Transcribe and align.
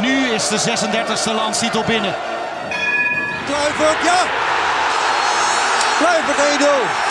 nu 0.00 0.28
is 0.28 0.48
de 0.48 0.58
36e 0.58 1.34
landstitel 1.34 1.84
binnen. 1.84 2.14
Kluivert, 3.46 4.02
ja! 4.04 4.20
Kluivert 5.98 6.38
1-0. 6.38 7.08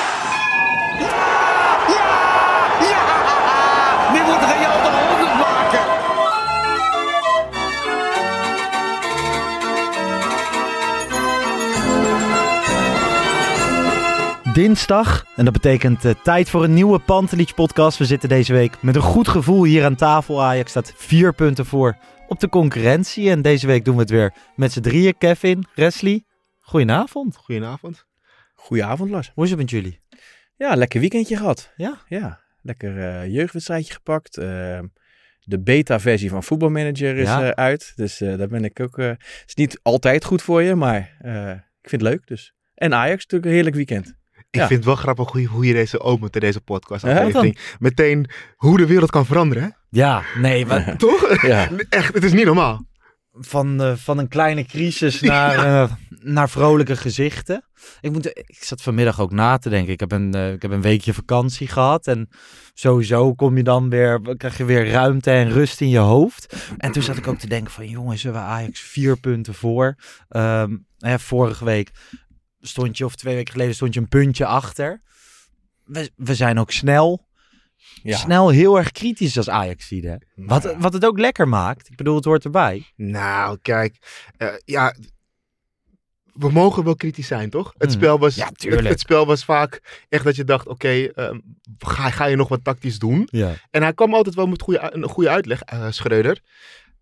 Nu 4.13 4.21
moet 4.21 4.41
Real 4.41 4.81
de 4.83 4.89
100 5.09 5.33
maken. 5.33 5.97
dinsdag. 14.53 15.25
En 15.35 15.45
dat 15.45 15.53
betekent 15.53 16.05
eh, 16.05 16.11
tijd 16.23 16.49
voor 16.49 16.63
een 16.63 16.73
nieuwe 16.73 16.99
Pantelich 16.99 17.53
podcast. 17.53 17.97
We 17.97 18.05
zitten 18.05 18.29
deze 18.29 18.53
week 18.53 18.77
met 18.81 18.95
een 18.95 19.01
goed 19.01 19.27
gevoel 19.27 19.63
hier 19.63 19.85
aan 19.85 19.95
tafel. 19.95 20.43
Ajax 20.43 20.69
staat 20.69 20.93
vier 20.95 21.33
punten 21.33 21.65
voor 21.65 21.95
op 22.29 22.39
de 22.39 22.49
concurrentie. 22.49 23.29
En 23.29 23.41
deze 23.41 23.67
week 23.67 23.85
doen 23.85 23.95
we 23.95 24.01
het 24.01 24.09
weer 24.09 24.33
met 24.55 24.71
z'n 24.71 24.81
drieën. 24.81 25.17
Kevin, 25.17 25.65
Wesley, 25.75 26.23
goedenavond. 26.59 27.35
Goedenavond. 27.35 28.05
Goedenavond 28.53 29.09
Lars. 29.09 29.31
Hoe 29.35 29.43
is 29.43 29.49
het 29.49 29.59
met 29.59 29.69
jullie? 29.69 29.99
Ja, 30.55 30.75
lekker 30.75 30.99
weekendje 30.99 31.37
gehad. 31.37 31.73
Ja? 31.75 32.01
Ja, 32.07 32.39
lekker 32.61 32.97
eh, 32.99 33.27
jeugdwedstrijdje 33.33 33.93
gepakt. 33.93 34.37
Eh, 34.37 34.79
de 35.39 35.59
beta-versie 35.59 36.29
van 36.29 36.43
Voetbalmanager 36.43 37.15
is 37.17 37.27
Ja. 37.27 37.43
eh, 37.43 37.49
uit. 37.49 37.93
Dus 37.95 38.17
daar 38.17 38.47
ben 38.47 38.63
ik 38.63 38.79
ook... 38.79 38.97
Het 38.97 39.43
is 39.45 39.55
niet 39.55 39.79
altijd 39.81 40.25
goed 40.25 40.41
voor 40.41 40.61
je, 40.61 40.75
maar 40.75 40.99
ik 41.81 41.89
vind 41.89 42.01
het 42.01 42.11
leuk. 42.11 42.27
Dus. 42.27 42.53
En 42.75 42.93
Ajax 42.93 43.23
natuurlijk 43.23 43.45
een 43.45 43.55
heerlijk 43.55 43.75
weekend. 43.75 44.17
Ik 44.51 44.59
Ja. 44.59 44.67
vind 44.67 44.79
het 44.79 44.85
wel 44.87 44.95
grappig 44.95 45.31
hoe 45.31 45.41
je, 45.41 45.47
hoe 45.47 45.65
je 45.65 45.73
deze 45.73 45.99
opent 45.99 46.35
in 46.35 46.41
deze 46.41 46.61
podcast. 46.61 47.05
Ja. 47.05 47.51
Meteen 47.79 48.29
hoe 48.55 48.77
de 48.77 48.85
wereld 48.85 49.11
kan 49.11 49.25
veranderen, 49.25 49.63
hè? 49.63 49.69
Ja, 49.89 50.23
nee, 50.37 50.65
maar 50.65 50.97
Toch? 50.97 51.41
Ja. 51.41 51.69
Echt, 51.89 52.13
het 52.13 52.23
is 52.23 52.33
niet 52.33 52.45
normaal. 52.45 52.87
van, 53.31 53.81
eh, 53.81 53.95
van 53.95 54.17
een 54.17 54.27
kleine 54.27 54.65
crisis 54.65 55.21
naar, 55.33 55.57
eh, 55.83 55.91
naar 56.09 56.49
vrolijke 56.49 56.95
gezichten. 56.95 57.63
Ik, 58.01 58.11
moet, 58.11 58.25
ik 58.25 58.57
zat 58.63 58.81
vanmiddag 58.81 59.19
ook 59.21 59.31
na 59.31 59.57
te 59.57 59.69
denken. 59.69 59.93
Ik 59.93 59.99
heb, 59.99 60.11
een, 60.11 60.33
eh, 60.33 60.51
ik 60.51 60.61
heb 60.61 60.71
een 60.71 60.81
weekje 60.81 61.13
vakantie 61.13 61.67
gehad. 61.67 62.07
En 62.07 62.29
sowieso 62.73 63.33
kom 63.33 63.57
je 63.57 63.63
dan 63.63 63.89
weer, 63.89 64.21
krijg 64.37 64.57
je 64.57 64.65
weer 64.65 64.89
ruimte 64.89 65.31
en 65.31 65.49
rust 65.51 65.81
in 65.81 65.89
je 65.89 65.97
hoofd. 65.97 66.55
En 66.77 66.91
toen 66.91 67.03
zat 67.03 67.17
ik 67.17 67.27
ook 67.27 67.39
te 67.39 67.47
denken 67.47 67.71
van 67.73 67.87
jongens, 67.87 68.23
we 68.23 68.31
Ajax 68.33 68.79
vier 68.79 69.17
punten 69.19 69.53
voor. 69.53 69.95
Nou 70.29 70.79
ja, 70.97 71.19
vorige 71.19 71.65
week 71.65 71.91
stond 72.61 72.97
je, 72.97 73.05
of 73.05 73.15
twee 73.15 73.35
weken 73.35 73.51
geleden 73.51 73.75
stond 73.75 73.93
je 73.93 73.99
een 73.99 74.07
puntje 74.07 74.45
achter. 74.45 75.01
We, 75.83 76.11
we 76.15 76.35
zijn 76.35 76.59
ook 76.59 76.71
snel. 76.71 77.27
Ja. 78.03 78.17
Snel 78.17 78.49
heel 78.49 78.77
erg 78.77 78.91
kritisch 78.91 79.37
als 79.37 79.49
Ajax 79.49 79.89
hè? 79.89 80.15
Wat, 80.35 80.75
wat 80.77 80.93
het 80.93 81.05
ook 81.05 81.19
lekker 81.19 81.47
maakt. 81.47 81.89
Ik 81.89 81.95
bedoel, 81.95 82.15
het 82.15 82.25
hoort 82.25 82.43
erbij. 82.43 82.85
Nou, 82.95 83.57
kijk. 83.61 83.97
eh, 84.37 84.53
ja, 84.65 84.95
we 86.33 86.51
mogen 86.51 86.83
wel 86.83 86.95
kritisch 86.95 87.27
zijn, 87.27 87.49
toch? 87.49 87.73
Het, 87.77 87.89
Hmm. 87.89 87.99
spel 87.99 88.19
was, 88.19 88.35
Ja, 88.35 88.45
het, 88.47 88.57
tuurlijk. 88.59 88.87
het 88.87 88.99
spel 88.99 89.25
was 89.25 89.45
vaak 89.45 90.03
echt 90.09 90.23
dat 90.23 90.35
je 90.35 90.43
dacht, 90.43 90.67
oké, 90.67 90.89
ehm, 90.89 91.39
ga, 91.77 92.09
ga 92.09 92.25
je 92.25 92.35
nog 92.35 92.47
wat 92.47 92.63
tactisch 92.63 92.99
doen? 92.99 93.27
Ja. 93.31 93.53
En 93.71 93.81
hij 93.81 93.93
kwam 93.93 94.13
altijd 94.13 94.35
wel 94.35 94.47
met 94.47 94.61
goede, 94.61 94.89
een 94.93 95.09
goede 95.09 95.29
uitleg, 95.29 95.61
eh 95.61 95.87
Schreuder. 95.89 96.41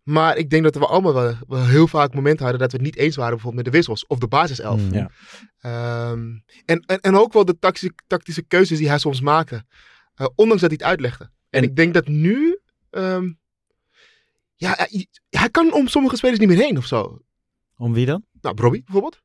Maar 0.08 0.38
ik 0.38 0.50
denk 0.50 0.64
dat 0.64 0.76
we 0.76 0.86
allemaal 0.86 1.14
wel, 1.14 1.36
wel 1.48 1.66
heel 1.66 1.88
vaak 1.88 2.14
momenten 2.14 2.42
hadden 2.44 2.62
dat 2.62 2.72
we 2.72 2.78
het 2.78 2.86
niet 2.86 2.96
eens 2.96 3.16
waren 3.16 3.32
bijvoorbeeld 3.34 3.64
met 3.64 3.74
de 3.74 3.78
wissels 3.80 4.08
of 4.08 4.18
de 4.20 4.28
basiself. 4.28 4.82
Mm. 4.82 4.94
Ja. 4.94 5.10
Ehm, 5.60 6.38
en, 6.66 6.80
en, 6.86 7.00
en 7.00 7.16
ook 7.16 7.34
wel 7.34 7.46
de 7.46 7.60
tactische, 7.60 7.94
tactische 8.08 8.42
keuzes 8.42 8.78
die 8.78 8.88
hij 8.90 8.98
soms 8.98 9.22
maakte. 9.22 9.66
Eh, 10.16 10.28
ondanks 10.36 10.62
dat 10.62 10.70
hij 10.72 10.80
het 10.80 10.90
uitlegde. 10.90 11.24
En, 11.24 11.32
En- 11.50 11.64
ik 11.64 11.76
denk 11.76 11.94
dat 11.94 12.08
nu... 12.08 12.60
ehm, 12.90 13.32
ja, 14.56 14.74
hij, 14.78 15.08
hij 15.30 15.50
kan 15.50 15.74
om 15.74 15.88
sommige 15.88 16.16
spelers 16.18 16.40
niet 16.40 16.48
meer 16.48 16.58
heen 16.58 16.78
of 16.78 16.86
zo. 16.86 17.22
Om 17.78 17.94
wie 17.94 18.06
dan? 18.06 18.24
Nou, 18.42 18.62
Robbie 18.62 18.84
bijvoorbeeld. 18.84 19.22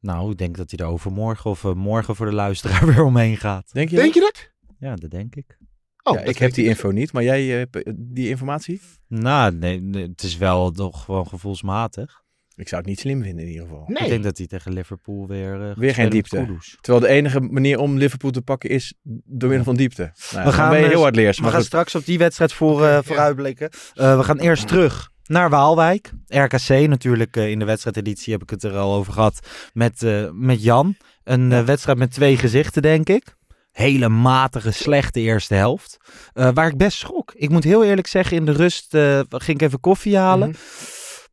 Nou, 0.00 0.30
ik 0.30 0.38
denk 0.38 0.56
dat 0.56 0.70
hij 0.70 0.86
er 0.86 0.92
overmorgen 0.92 1.50
of 1.50 1.64
eh, 1.64 1.72
morgen 1.72 2.16
voor 2.16 2.26
de 2.26 2.32
luisteraar 2.34 2.86
weer 2.94 3.04
omheen 3.04 3.36
gaat. 3.36 3.72
Denk 3.72 3.88
je 3.90 3.96
Denk 3.96 4.14
je 4.14 4.20
dat? 4.20 4.50
Ja, 4.78 4.94
dat 4.94 5.10
denk 5.10 5.34
ik. 5.36 5.58
Oh, 6.06 6.14
ja, 6.14 6.20
ik 6.24 6.38
heb 6.38 6.52
die 6.52 6.64
info 6.66 6.90
niet, 6.90 7.12
maar 7.12 7.22
jij 7.22 7.44
hebt 7.46 7.82
eh, 7.82 7.92
die 7.96 8.28
informatie? 8.28 8.80
Nou, 9.08 9.54
nee, 9.54 9.80
nee, 9.80 10.02
het 10.08 10.22
is 10.22 10.36
wel 10.36 10.70
toch 10.70 11.04
gewoon 11.04 11.26
gevoelsmatig. 11.26 12.24
Ik 12.54 12.68
zou 12.68 12.80
het 12.80 12.90
niet 12.90 13.00
slim 13.00 13.22
vinden 13.22 13.44
in 13.44 13.50
ieder 13.50 13.66
geval. 13.66 13.84
Nee. 13.86 14.02
Ik 14.02 14.08
denk 14.08 14.22
dat 14.24 14.38
hij 14.38 14.46
tegen 14.46 14.72
Liverpool 14.72 15.26
weer... 15.26 15.68
eh, 15.70 15.76
Weer 15.76 15.94
geen 15.94 16.10
diepte. 16.10 16.46
Terwijl 16.80 17.04
de 17.04 17.08
enige 17.12 17.40
manier 17.40 17.78
om 17.78 17.96
Liverpool 17.96 18.30
te 18.30 18.42
pakken 18.42 18.70
is 18.70 18.94
door 19.24 19.48
middel 19.48 19.64
van 19.64 19.76
diepte. 19.76 20.12
Nou, 20.32 20.44
We 20.46 20.52
gaan, 20.52 20.74
eh, 20.74 20.86
heel 20.88 21.00
hard 21.00 21.16
leers. 21.16 21.38
We 21.38 21.44
gaan 21.44 21.52
goed. 21.54 21.64
straks 21.64 21.94
op 21.94 22.04
die 22.04 22.18
wedstrijd 22.18 22.52
voor, 22.52 22.84
eh, 22.84 22.98
vooruitblikken. 23.04 23.70
Eh, 23.94 24.16
we 24.16 24.24
gaan 24.24 24.38
eerst 24.38 24.68
terug 24.68 25.10
naar 25.26 25.50
Waalwijk. 25.50 26.12
RKC 26.26 26.68
natuurlijk. 26.88 27.36
in 27.36 27.58
de 27.58 27.64
wedstrijdeditie 27.64 28.32
heb 28.32 28.42
ik 28.42 28.50
het 28.50 28.62
er 28.62 28.76
al 28.76 28.94
over 28.94 29.12
gehad. 29.12 29.46
Met, 29.72 30.02
eh, 30.02 30.30
met 30.32 30.62
Jan. 30.62 30.96
Een 31.24 31.64
wedstrijd 31.64 31.98
met 31.98 32.12
twee 32.12 32.36
gezichten, 32.36 32.82
denk 32.82 33.08
ik. 33.08 33.35
Hele 33.76 34.08
matige, 34.08 34.70
slechte 34.70 35.20
eerste 35.20 35.54
helft. 35.54 35.96
Eh, 36.32 36.50
waar 36.54 36.68
ik 36.68 36.76
best 36.76 36.98
schrok. 36.98 37.32
Ik 37.34 37.50
moet 37.50 37.64
heel 37.64 37.84
eerlijk 37.84 38.06
zeggen, 38.06 38.36
in 38.36 38.44
de 38.44 38.52
rust 38.52 38.94
eh, 38.94 39.20
ging 39.28 39.60
ik 39.60 39.66
even 39.66 39.80
koffie 39.80 40.16
halen. 40.16 40.48
Mhm. 40.48 40.58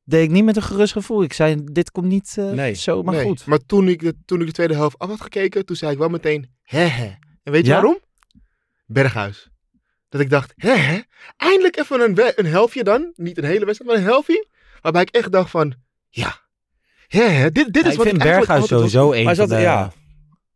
Deed 0.04 0.24
ik 0.24 0.30
niet 0.30 0.44
met 0.44 0.56
een 0.56 0.62
gerust 0.64 0.94
gevoel. 0.94 1.24
Ik 1.24 1.34
zei, 1.34 1.62
dit 1.64 1.92
komt 1.92 2.06
niet 2.08 2.36
eh, 2.38 2.50
Nee. 2.52 2.76
zomaar 2.76 3.14
Nee, 3.16 3.24
goed. 3.24 3.46
Maar 3.46 3.66
toen 3.66 3.88
ik, 3.88 4.00
de, 4.02 4.16
toen 4.26 4.40
ik 4.42 4.46
de 4.46 4.52
tweede 4.52 4.74
helft 4.76 4.98
af 5.00 5.10
had 5.10 5.22
gekeken, 5.22 5.66
toen 5.66 5.76
zei 5.76 5.92
ik 5.92 5.98
wel 5.98 6.10
meteen, 6.10 6.50
hè 6.64 6.80
hè. 6.80 7.12
En 7.44 7.52
weet 7.52 7.62
je 7.66 7.68
Ja? 7.72 7.74
waarom? 7.74 8.00
Berghuis. 8.86 9.50
Dat 10.10 10.22
ik 10.22 10.30
dacht, 10.30 10.54
hè 10.56 10.74
hè. 10.76 11.00
Eindelijk 11.38 11.78
even 11.78 12.02
een, 12.02 12.16
we- 12.16 12.34
een 12.36 12.46
helftje 12.46 12.84
dan. 12.84 13.12
Niet 13.16 13.38
een 13.38 13.44
hele 13.44 13.66
wedstrijd, 13.66 13.92
maar 13.92 14.00
een 14.02 14.08
helftje. 14.12 14.48
Waarbij 14.82 15.02
ik 15.02 15.10
echt 15.10 15.32
dacht 15.32 15.50
van, 15.50 15.74
ja. 16.10 16.42
Hè 17.08 17.22
hè. 17.24 17.52
Dit, 17.52 17.74
dit 17.74 17.84
Ja, 17.84 17.88
is 17.88 17.92
ik 17.92 17.98
wat 17.98 18.08
vind 18.08 18.18
ik 18.22 18.28
eigenlijk 18.28 18.48
Berghuis 18.48 18.68
sowieso 18.68 19.12
een 19.14 19.24
Maar 19.26 19.36
van 19.36 19.50
de... 19.50 19.58
ja. 19.60 19.92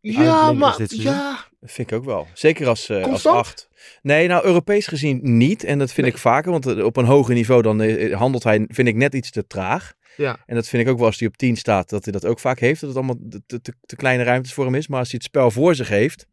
Ja, 0.00 0.52
maar, 0.52 0.76
ja. 0.86 1.46
Dat 1.60 1.70
vind 1.70 1.90
ik 1.90 1.96
ook 1.96 2.04
wel. 2.04 2.26
Zeker 2.34 2.68
als, 2.68 2.88
eh, 2.88 3.04
als 3.04 3.26
acht. 3.26 3.68
Nee, 4.02 4.28
nou 4.28 4.44
Europees 4.44 4.86
gezien 4.86 5.20
niet. 5.22 5.64
En 5.64 5.78
dat 5.78 5.92
vind 5.92 6.06
ik 6.06 6.18
vaker. 6.18 6.50
Want 6.50 6.66
eh, 6.66 6.84
op 6.84 6.96
een 6.96 7.04
hoger 7.04 7.34
niveau 7.34 7.62
dan 7.62 7.80
eh, 7.80 8.16
handelt 8.16 8.44
hij, 8.44 8.64
vind 8.68 8.88
ik, 8.88 8.94
net 8.94 9.14
iets 9.14 9.30
te 9.30 9.46
traag. 9.46 9.92
Ja. 10.16 10.38
En 10.46 10.54
dat 10.54 10.68
vind 10.68 10.82
ik 10.82 10.88
ook 10.88 10.98
wel 10.98 11.06
als 11.06 11.18
hij 11.18 11.28
op 11.28 11.36
10 11.36 11.56
staat, 11.56 11.88
dat 11.88 12.04
hij 12.04 12.12
dat 12.12 12.26
ook 12.26 12.38
vaak 12.38 12.58
heeft. 12.58 12.80
Dat 12.80 12.88
het 12.88 12.98
allemaal 12.98 13.18
te, 13.46 13.60
te, 13.60 13.74
te 13.86 13.96
kleine 13.96 14.22
ruimtes 14.22 14.52
voor 14.52 14.64
hem 14.64 14.74
is. 14.74 14.88
Maar 14.88 14.98
als 14.98 15.10
hij 15.10 15.20
het 15.22 15.28
spel 15.28 15.50
voor 15.50 15.74
zich 15.74 15.88
heeft, 15.88 16.26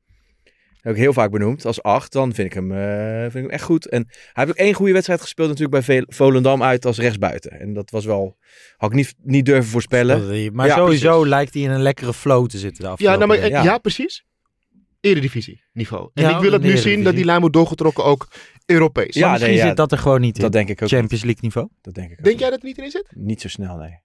heb 0.85 0.93
ik 0.95 1.01
heel 1.01 1.13
vaak 1.13 1.31
benoemd, 1.31 1.65
als 1.65 1.83
8, 1.83 2.11
dan 2.11 2.33
vind 2.33 2.47
ik, 2.47 2.53
hem, 2.53 2.71
eh, 2.71 3.21
vind 3.21 3.35
ik 3.35 3.41
hem 3.41 3.49
echt 3.49 3.63
goed. 3.63 3.87
En 3.87 4.05
hij 4.07 4.43
heeft 4.45 4.49
ook 4.49 4.65
één 4.65 4.73
goede 4.73 4.93
wedstrijd 4.93 5.21
gespeeld 5.21 5.49
natuurlijk 5.49 5.85
bij 5.85 6.03
Volendam 6.07 6.63
uit 6.63 6.85
als 6.85 6.97
rechtsbuiten. 6.97 7.51
En 7.59 7.73
dat 7.73 7.89
was 7.89 8.05
wel, 8.05 8.37
had 8.77 8.89
ik 8.89 8.95
niet, 8.95 9.13
niet 9.23 9.45
durven 9.45 9.71
voorspellen. 9.71 10.53
Maar 10.53 10.67
Ja, 10.67 10.75
sowieso 10.75 11.09
precies. 11.11 11.29
lijkt 11.29 11.53
hij 11.53 11.63
in 11.63 11.69
een 11.69 11.81
lekkere 11.81 12.13
flow 12.13 12.47
te 12.47 12.57
zitten 12.57 12.83
de 12.83 13.03
Ja, 13.03 13.15
nou, 13.15 13.27
maar, 13.27 13.37
weken. 13.39 13.49
ja. 13.49 13.63
ja. 13.63 13.77
precies. 13.77 14.25
Eredivisie 14.99 15.63
niveau. 15.73 16.09
En 16.13 16.23
Ja, 16.23 16.35
ik 16.35 16.41
wil 16.41 16.51
het 16.51 16.61
nu 16.61 16.77
zien 16.77 17.03
dat 17.03 17.15
die 17.15 17.25
lijn 17.25 17.39
wordt 17.39 17.55
doorgetrokken 17.55 18.03
ook 18.03 18.27
Europees. 18.65 19.15
Ja, 19.15 19.21
Maar 19.21 19.29
misschien 19.31 19.51
nee, 19.53 19.61
ja, 19.61 19.67
zit 19.67 19.77
dat 19.77 19.91
er 19.91 19.97
gewoon 19.97 20.21
niet 20.21 20.35
in. 20.35 20.41
Dat 20.41 20.51
denk 20.51 20.69
ik 20.69 20.81
ook. 20.81 20.89
Champions 20.89 21.23
League 21.23 21.41
niveau. 21.41 21.69
Dat 21.81 21.93
denk 21.93 22.11
ik 22.11 22.17
ook. 22.19 22.25
Denk 22.25 22.39
jij 22.39 22.49
dat 22.49 22.57
het 22.57 22.67
niet 22.67 22.77
erin 22.77 22.91
zit? 22.91 23.11
Niet 23.15 23.41
zo 23.41 23.47
snel, 23.47 23.77
nee. 23.77 24.03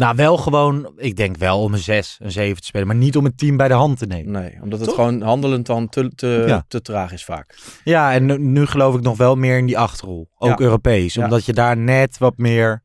Nou, 0.00 0.16
wel 0.16 0.36
gewoon, 0.36 0.92
ik 0.96 1.16
denk 1.16 1.36
wel 1.36 1.62
om 1.62 1.72
een 1.72 1.78
6, 1.78 2.16
een 2.22 2.30
7 2.30 2.60
te 2.60 2.66
spelen, 2.66 2.86
maar 2.86 2.96
niet 2.96 3.16
om 3.16 3.24
het 3.24 3.38
team 3.38 3.56
bij 3.56 3.68
de 3.68 3.74
hand 3.74 3.98
te 3.98 4.06
nemen. 4.06 4.32
Nee, 4.32 4.58
omdat 4.62 4.80
het 4.80 4.90
gewoon 4.90 5.20
handelend 5.22 5.66
dan 5.66 5.88
te, 5.88 6.10
te, 6.14 6.44
Ja. 6.46 6.64
te 6.68 6.82
traag 6.82 7.12
is 7.12 7.24
vaak. 7.24 7.58
Ja, 7.84 8.12
en 8.12 8.26
nu, 8.26 8.38
nu 8.38 8.66
geloof 8.66 8.94
ik 8.94 9.00
nog 9.00 9.16
wel 9.16 9.36
meer 9.36 9.58
in 9.58 9.66
die 9.66 9.78
achterrol. 9.78 10.28
Ook 10.38 10.58
Ja. 10.58 10.64
Europees, 10.64 11.14
Ja. 11.14 11.24
omdat 11.24 11.44
je 11.44 11.52
daar 11.52 11.76
net 11.76 12.18
wat 12.18 12.36
meer 12.36 12.82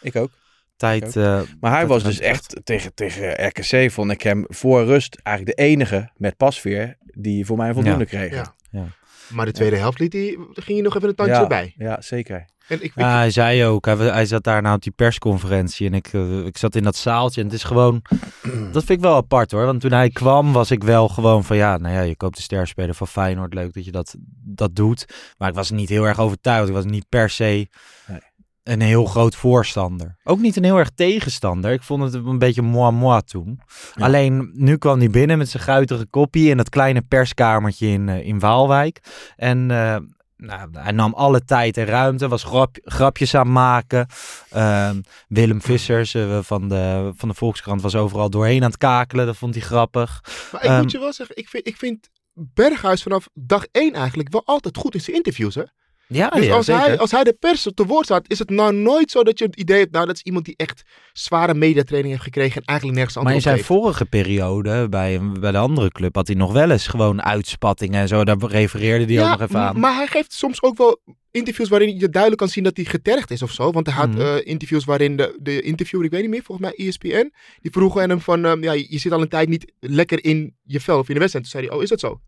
Ik 0.00 0.16
ook. 0.16 0.30
tijd... 0.76 1.02
Ik 1.06 1.14
eh, 1.14 1.40
Maar 1.60 1.72
hij 1.72 1.86
was 1.86 2.02
dus 2.02 2.20
echt 2.20 2.60
tegen, 2.64 2.94
tegen 2.94 3.46
RKC, 3.46 3.90
vond 3.90 4.10
ik 4.10 4.22
hem 4.22 4.44
voor 4.48 4.84
rust 4.84 5.18
eigenlijk 5.22 5.56
de 5.56 5.62
enige 5.64 6.10
met 6.16 6.36
pasveer 6.36 6.96
die 7.00 7.46
voor 7.46 7.56
mij 7.56 7.68
een 7.68 7.74
voldoende 7.74 8.06
Ja. 8.10 8.18
kreeg. 8.26 8.52
Ja. 8.70 8.86
Maar 9.28 9.46
de 9.46 9.52
tweede 9.52 9.76
helft 9.76 9.98
liet 9.98 10.12
hij, 10.12 10.38
ging 10.52 10.66
hij 10.66 10.80
nog 10.80 10.96
even 10.96 11.08
een 11.08 11.14
tandje 11.14 11.34
ja, 11.34 11.40
erbij. 11.42 11.74
ja, 11.76 12.00
zeker. 12.00 12.44
En 12.68 12.76
ik, 12.76 12.82
ik, 12.82 12.92
Ja, 12.94 13.16
hij 13.16 13.30
zei 13.30 13.64
ook, 13.64 13.84
hij, 13.84 13.96
hij 13.96 14.26
zat 14.26 14.44
daar 14.44 14.62
nou 14.62 14.74
op 14.76 14.82
die 14.82 14.92
persconferentie 14.96 15.86
en 15.86 15.94
ik, 15.94 16.08
eh, 16.12 16.44
ik 16.44 16.58
zat 16.58 16.74
in 16.74 16.82
dat 16.82 16.96
zaaltje 16.96 17.40
en 17.40 17.46
het 17.46 17.56
is 17.56 17.64
gewoon, 17.64 18.02
dat 18.72 18.84
vind 18.84 18.90
ik 18.98 19.00
wel 19.00 19.16
apart 19.16 19.50
hoor. 19.50 19.64
Want 19.64 19.80
toen 19.80 19.92
hij 19.92 20.10
kwam 20.10 20.52
was 20.52 20.70
ik 20.70 20.84
wel 20.84 21.08
gewoon 21.08 21.44
van 21.44 21.56
ja, 21.56 21.76
nou 21.76 21.94
ja, 21.94 22.00
je 22.00 22.16
koopt 22.16 22.36
de 22.36 22.42
sterspeler 22.42 22.94
van 22.94 23.06
Feyenoord, 23.08 23.54
leuk 23.54 23.74
dat 23.74 23.84
je 23.84 23.92
dat, 23.92 24.14
dat 24.44 24.74
doet. 24.76 25.04
Maar 25.38 25.48
ik 25.48 25.54
was 25.54 25.70
niet 25.70 25.88
heel 25.88 26.04
erg 26.04 26.20
overtuigd, 26.20 26.68
ik 26.68 26.74
was 26.74 26.84
niet 26.84 27.08
per 27.08 27.30
se 27.30 27.68
Nee. 28.06 28.18
een 28.62 28.80
heel 28.80 29.04
groot 29.04 29.36
voorstander. 29.36 30.16
Ook 30.24 30.38
niet 30.38 30.56
een 30.56 30.64
heel 30.64 30.78
erg 30.78 30.90
tegenstander, 30.94 31.72
ik 31.72 31.82
vond 31.82 32.02
het 32.02 32.14
een 32.14 32.38
beetje 32.38 32.62
moi 32.62 32.92
moi 32.92 33.22
toen. 33.22 33.60
Ja. 33.94 34.04
Alleen 34.04 34.50
nu 34.54 34.76
kwam 34.76 34.98
hij 34.98 35.10
binnen 35.10 35.38
met 35.38 35.48
zijn 35.48 35.62
guitige 35.62 36.06
koppie 36.06 36.48
in 36.50 36.56
dat 36.56 36.68
kleine 36.68 37.02
perskamertje 37.02 37.86
in, 37.86 38.08
eh, 38.08 38.26
in 38.26 38.38
Waalwijk. 38.38 39.00
En 39.36 39.70
eh, 39.70 39.96
nou, 40.36 40.68
hij 40.72 40.92
nam 40.92 41.14
alle 41.14 41.44
tijd 41.44 41.76
en 41.76 41.84
ruimte, 41.84 42.28
was 42.28 42.44
grap, 42.44 42.76
grapjes 42.82 43.34
aan 43.34 43.40
het 43.40 43.50
maken. 43.50 44.06
Ehm, 44.50 45.00
Willem 45.28 45.62
Vissers 45.62 46.16
van, 46.40 46.68
de, 46.68 47.12
van 47.16 47.28
de 47.28 47.34
Volkskrant 47.34 47.82
was 47.82 47.94
overal 47.94 48.30
doorheen 48.30 48.62
aan 48.62 48.70
het 48.70 48.78
kakelen. 48.78 49.26
Dat 49.26 49.36
vond 49.36 49.54
hij 49.54 49.62
grappig. 49.62 50.22
maar 50.52 50.64
ik 50.64 50.70
ehm, 50.70 50.80
moet 50.80 50.90
je 50.90 50.98
wel 50.98 51.12
zeggen, 51.12 51.36
ik 51.36 51.48
vind, 51.48 51.66
ik 51.66 51.76
vind 51.76 52.08
Berghuis 52.32 53.02
vanaf 53.02 53.28
dag 53.34 53.66
één 53.72 53.92
eigenlijk 53.92 54.32
wel 54.32 54.42
altijd 54.44 54.76
goed 54.76 54.94
in 54.94 55.00
zijn 55.00 55.16
interviews. 55.16 55.54
Hè? 55.54 55.62
Ja, 56.08 56.28
Dus 56.28 56.44
ja, 56.46 56.54
als, 56.54 56.64
zeker. 56.66 56.82
hij, 56.82 56.98
als 56.98 57.10
hij 57.10 57.24
de 57.24 57.32
pers 57.32 57.66
te 57.74 57.84
woord 57.86 58.04
staat, 58.04 58.24
is 58.30 58.38
het 58.38 58.50
nou 58.50 58.74
nooit 58.74 59.10
zo 59.10 59.22
dat 59.22 59.38
je 59.38 59.44
het 59.44 59.56
idee 59.56 59.78
hebt, 59.78 59.92
nou 59.92 60.06
dat 60.06 60.14
is 60.16 60.22
iemand 60.22 60.44
die 60.44 60.54
echt 60.56 60.82
zware 61.12 61.54
mediatraining 61.54 62.12
heeft 62.12 62.24
gekregen 62.24 62.60
en 62.60 62.66
eigenlijk 62.66 62.98
nergens 62.98 63.24
maar 63.24 63.34
in 63.34 63.40
zijn 63.40 63.64
vorige 63.64 64.04
periode, 64.04 64.88
bij, 64.88 65.20
bij 65.40 65.52
de 65.52 65.58
andere 65.58 65.90
club, 65.92 66.14
had 66.14 66.26
hij 66.26 66.36
nog 66.36 66.52
wel 66.52 66.70
eens 66.70 66.86
gewoon 66.86 67.22
uitspattingen 67.22 68.00
en 68.00 68.08
zo. 68.08 68.24
Daar 68.24 68.36
refereerde 68.38 69.14
hij 69.14 69.22
ook 69.24 69.30
nog 69.38 69.40
even 69.48 69.60
aan. 69.60 69.80
maar 69.80 69.94
hij 69.94 70.06
geeft 70.06 70.32
soms 70.32 70.62
ook 70.62 70.76
wel 70.76 71.00
interviews 71.30 71.68
waarin 71.68 71.98
je 71.98 72.08
duidelijk 72.08 72.40
kan 72.42 72.50
zien 72.50 72.64
dat 72.64 72.76
hij 72.76 72.84
getergd 72.84 73.30
is 73.30 73.42
of 73.42 73.50
zo. 73.52 73.70
Want 73.72 73.86
hij 73.86 73.94
had 73.94 74.08
Mhm. 74.08 74.20
eh, 74.20 74.36
interviews 74.46 74.84
waarin 74.84 75.16
de, 75.16 75.36
de 75.42 75.60
interviewer, 75.60 76.06
ik 76.06 76.12
weet 76.12 76.20
niet 76.22 76.30
meer, 76.30 76.42
volgens 76.42 76.68
mij 76.76 76.86
ESPN, 76.86 77.32
die 77.60 77.70
vroegen 77.70 78.02
aan 78.02 78.08
hem 78.08 78.20
van, 78.20 78.44
ehm, 78.44 78.62
ja, 78.62 78.72
je 78.72 78.98
zit 78.98 79.12
al 79.12 79.20
een 79.20 79.28
tijd 79.28 79.48
niet 79.48 79.72
lekker 79.80 80.24
in 80.24 80.54
je 80.62 80.80
vel 80.80 80.98
of 80.98 81.08
in 81.08 81.14
de 81.14 81.20
wedstrijd. 81.20 81.44
Toen 81.50 81.54
zei 81.60 81.66
hij, 81.66 81.76
oh, 81.76 81.82
is 81.82 81.88
dat 81.88 82.00
zo? 82.00 82.20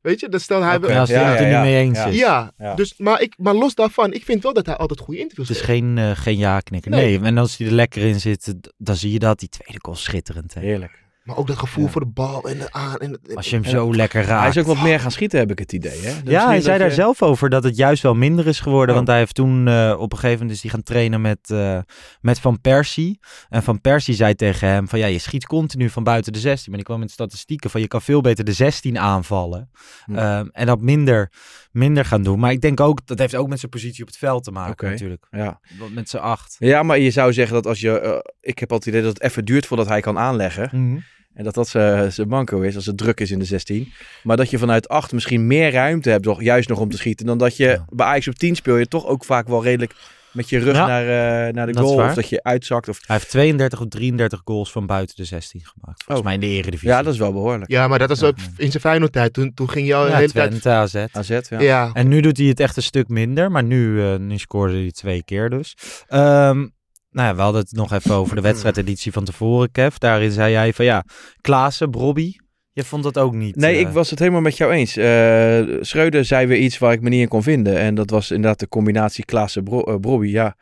Weet 0.00 0.20
je, 0.20 0.28
dan 0.28 0.40
stelde 0.40 0.64
hij... 0.64 0.78
Ja, 0.80 1.00
als 1.00 1.08
hij 1.10 1.20
Ja, 1.20 1.30
het 1.30 1.40
er 1.40 1.48
ja, 1.48 1.62
niet 1.62 1.70
mee 1.70 1.80
eens 1.82 1.98
Ja. 1.98 2.06
is. 2.06 2.18
Ja, 2.18 2.52
Ja. 2.58 2.74
Dus, 2.74 2.94
maar, 2.96 3.20
ik, 3.22 3.34
maar 3.38 3.54
los 3.54 3.74
daarvan, 3.74 4.12
ik 4.12 4.24
vind 4.24 4.42
wel 4.42 4.52
dat 4.52 4.66
hij 4.66 4.76
altijd 4.76 5.00
goede 5.00 5.20
interviews 5.20 5.48
Het 5.48 5.56
is 5.56 5.62
geeft. 5.64 5.78
geen, 5.78 5.98
eh, 5.98 6.10
geen 6.14 6.36
ja-knikker. 6.36 6.90
Nee. 6.90 7.18
Nee. 7.18 7.28
en 7.28 7.38
als 7.38 7.56
hij 7.56 7.66
er 7.66 7.72
lekker 7.72 8.02
in 8.02 8.20
zit, 8.20 8.54
dan 8.76 8.96
zie 8.96 9.12
je 9.12 9.18
dat. 9.18 9.38
Die 9.38 9.48
tweede 9.48 9.78
goal 9.82 9.96
schitterend. 9.96 10.54
Hè? 10.54 10.60
Heerlijk. 10.60 11.06
Maar 11.28 11.36
ook 11.36 11.46
dat 11.46 11.58
gevoel 11.58 11.84
Ja. 11.84 11.90
voor 11.90 12.00
de 12.00 12.06
bal 12.06 12.48
en 12.48 12.58
de 12.58 12.72
aan. 12.72 12.96
En, 12.96 13.18
en- 13.28 13.36
Als 13.36 13.50
je 13.50 13.54
hem 13.56 13.64
zo 13.64 13.94
lekker 13.94 14.22
raakt. 14.24 14.40
Hij 14.40 14.48
is 14.48 14.58
ook 14.58 14.74
wat 14.76 14.82
meer 14.82 15.00
gaan 15.00 15.10
schieten, 15.10 15.38
heb 15.38 15.50
ik 15.50 15.58
het 15.58 15.72
idee. 15.72 16.00
Hè? 16.00 16.14
Dat 16.22 16.32
Ja, 16.32 16.46
hij 16.46 16.60
zei 16.60 16.78
daar 16.78 16.90
zelf 16.90 17.22
over 17.22 17.50
dat 17.50 17.64
het 17.64 17.76
juist 17.76 18.02
wel 18.02 18.14
minder 18.14 18.46
is 18.46 18.60
geworden. 18.60 18.88
Oh. 18.88 18.94
Want 18.94 19.06
hij 19.08 19.18
heeft 19.18 19.34
toen 19.34 19.68
eh, 19.68 19.94
op 19.98 20.12
een 20.12 20.18
gegeven 20.18 20.38
moment 20.38 20.56
is 20.56 20.62
hij 20.62 20.70
gaan 20.70 20.82
trainen 20.82 21.20
met, 21.20 21.50
eh, 21.50 21.78
met 22.20 22.40
Van 22.40 22.60
Persie. 22.60 23.18
En 23.48 23.62
Van 23.62 23.80
Persie 23.80 24.14
zei 24.14 24.34
tegen 24.34 24.68
hem 24.68 24.88
van 24.88 24.98
ja, 24.98 25.06
je 25.06 25.18
schiet 25.18 25.46
continu 25.46 25.90
van 25.90 26.04
buiten 26.04 26.32
de 26.32 26.38
16. 26.38 26.66
Maar 26.68 26.78
die 26.78 26.86
kwam 26.88 27.00
met 27.00 27.10
statistieken 27.10 27.70
van 27.70 27.80
je 27.80 27.86
kan 27.88 28.02
veel 28.02 28.20
beter 28.20 28.44
de 28.44 28.52
16 28.52 28.98
aanvallen. 28.98 29.70
Hm. 30.04 30.14
Ehm, 30.16 30.46
en 30.52 30.66
dat 30.66 30.80
minder, 30.80 31.32
minder 31.70 32.04
gaan 32.04 32.22
doen. 32.22 32.38
Maar 32.38 32.52
ik 32.52 32.60
denk 32.60 32.80
ook, 32.80 33.06
dat 33.06 33.18
heeft 33.18 33.34
ook 33.34 33.48
met 33.48 33.58
zijn 33.58 33.70
positie 33.70 34.02
op 34.02 34.08
het 34.08 34.18
veld 34.18 34.44
te 34.44 34.50
maken 34.50 34.90
natuurlijk. 34.90 35.26
Ja. 35.30 35.60
Want 35.78 35.94
Met 35.94 36.08
zijn 36.08 36.22
acht. 36.22 36.56
ja, 36.58 36.82
maar 36.82 36.98
je 36.98 37.10
zou 37.10 37.32
zeggen 37.32 37.54
dat 37.54 37.66
als 37.66 37.80
je... 37.80 38.00
eh, 38.00 38.18
ik 38.40 38.58
heb 38.58 38.72
altijd 38.72 38.94
het 38.94 39.02
idee 39.04 39.12
dat 39.12 39.22
het 39.22 39.30
even 39.30 39.44
duurt 39.44 39.66
voordat 39.66 39.88
hij 39.88 40.00
kan 40.00 40.18
aanleggen. 40.18 40.68
Mhm. 40.72 40.98
En 41.38 41.44
dat 41.44 41.54
dat 41.54 41.68
zijn 41.68 42.12
zijn 42.12 42.28
manco 42.28 42.60
is 42.60 42.74
als 42.76 42.86
het 42.86 42.96
druk 42.98 43.20
is 43.20 43.30
in 43.30 43.38
de 43.38 43.44
16. 43.44 43.92
Maar 44.22 44.36
dat 44.36 44.50
je 44.50 44.58
vanuit 44.58 44.88
8 44.88 45.12
misschien 45.12 45.46
meer 45.46 45.72
ruimte 45.72 46.10
hebt, 46.10 46.24
nog, 46.24 46.42
juist 46.42 46.68
nog 46.68 46.78
om 46.78 46.90
te 46.90 46.96
schieten. 46.96 47.26
Dan 47.26 47.38
dat 47.38 47.56
je 47.56 47.64
Ja. 47.66 47.84
bij 47.88 48.06
Ajax 48.06 48.28
op 48.28 48.34
10 48.34 48.54
speel 48.56 48.76
je 48.76 48.88
toch 48.88 49.06
ook 49.06 49.24
vaak 49.24 49.48
wel 49.48 49.62
redelijk 49.62 49.94
met 50.32 50.48
je 50.48 50.58
rug 50.58 50.74
Ja. 50.74 50.86
naar, 50.86 51.02
eh, 51.48 51.52
naar 51.54 51.66
de 51.66 51.78
goal. 51.78 52.04
Of 52.04 52.14
dat 52.14 52.28
je 52.28 52.42
uitzakt. 52.42 52.88
Of... 52.88 53.00
Hij 53.06 53.16
heeft 53.16 53.30
32 53.30 53.80
of 53.80 53.88
33 53.88 54.40
goals 54.44 54.72
van 54.72 54.86
buiten 54.86 55.16
de 55.16 55.24
16 55.24 55.60
gemaakt. 55.64 56.02
Volgens 56.04 56.18
Oh. 56.18 56.24
mij 56.24 56.34
in 56.34 56.40
de 56.40 56.46
eredivisie. 56.46 56.88
Ja, 56.88 57.02
dat 57.02 57.12
is 57.12 57.18
wel 57.18 57.32
behoorlijk. 57.32 57.70
ja, 57.70 57.88
maar 57.88 57.98
dat 57.98 58.08
was 58.08 58.20
Ja. 58.20 58.26
ook 58.26 58.36
in 58.56 58.70
zijn 58.70 58.82
Feyenoord-tijd. 58.82 59.32
Toen, 59.32 59.54
toen 59.54 59.70
ging 59.70 59.86
je 59.86 59.94
al 59.94 60.04
de 60.04 60.10
Ja, 60.10 60.16
hele 60.16 60.32
tijd... 60.32 60.50
Twente, 60.50 60.68
AZ. 60.70 60.94
AZ, 61.12 61.28
ja. 61.48 61.60
Ja. 61.60 61.90
En 61.92 62.08
nu 62.08 62.20
doet 62.20 62.36
hij 62.36 62.46
het 62.46 62.60
echt 62.60 62.76
een 62.76 62.82
stuk 62.82 63.08
minder. 63.08 63.50
Maar 63.50 63.64
nu, 63.64 64.02
eh, 64.02 64.16
nu 64.18 64.38
scoorde 64.38 64.74
hij 64.74 64.90
twee 64.90 65.22
keer 65.24 65.50
dus. 65.50 65.76
Ehm, 66.08 66.66
nou 67.10 67.28
ja, 67.28 67.34
we 67.34 67.40
hadden 67.42 67.60
het 67.60 67.72
nog 67.72 67.92
even 67.92 68.14
over 68.14 68.34
de 68.36 68.42
wedstrijdeditie 68.42 69.12
van 69.12 69.24
tevoren, 69.24 69.70
Kev. 69.70 69.96
Daarin 69.96 70.30
zei 70.30 70.52
jij 70.52 70.72
van 70.72 70.84
ja, 70.84 71.04
Klaassen, 71.40 71.90
Brobby. 71.90 72.34
Je 72.72 72.84
vond 72.84 73.02
dat 73.02 73.18
ook 73.18 73.34
niet. 73.34 73.56
Nee, 73.56 73.74
eh, 73.74 73.80
ik 73.80 73.88
was 73.88 74.10
het 74.10 74.18
helemaal 74.18 74.40
met 74.40 74.56
jou 74.56 74.72
eens. 74.72 74.96
Eh 74.96 75.62
Schreuder 75.80 76.24
zei 76.24 76.46
weer 76.46 76.58
iets 76.58 76.78
waar 76.78 76.92
ik 76.92 77.00
me 77.00 77.08
niet 77.08 77.20
in 77.20 77.28
kon 77.28 77.42
vinden. 77.42 77.78
En 77.78 77.94
dat 77.94 78.10
was 78.10 78.30
inderdaad 78.30 78.58
de 78.58 78.68
combinatie 78.68 79.24
Klaassen 79.24 79.64
Bro 79.64 79.82
eh, 79.82 79.96
Brobby. 80.00 80.28
Ja, 80.28 80.56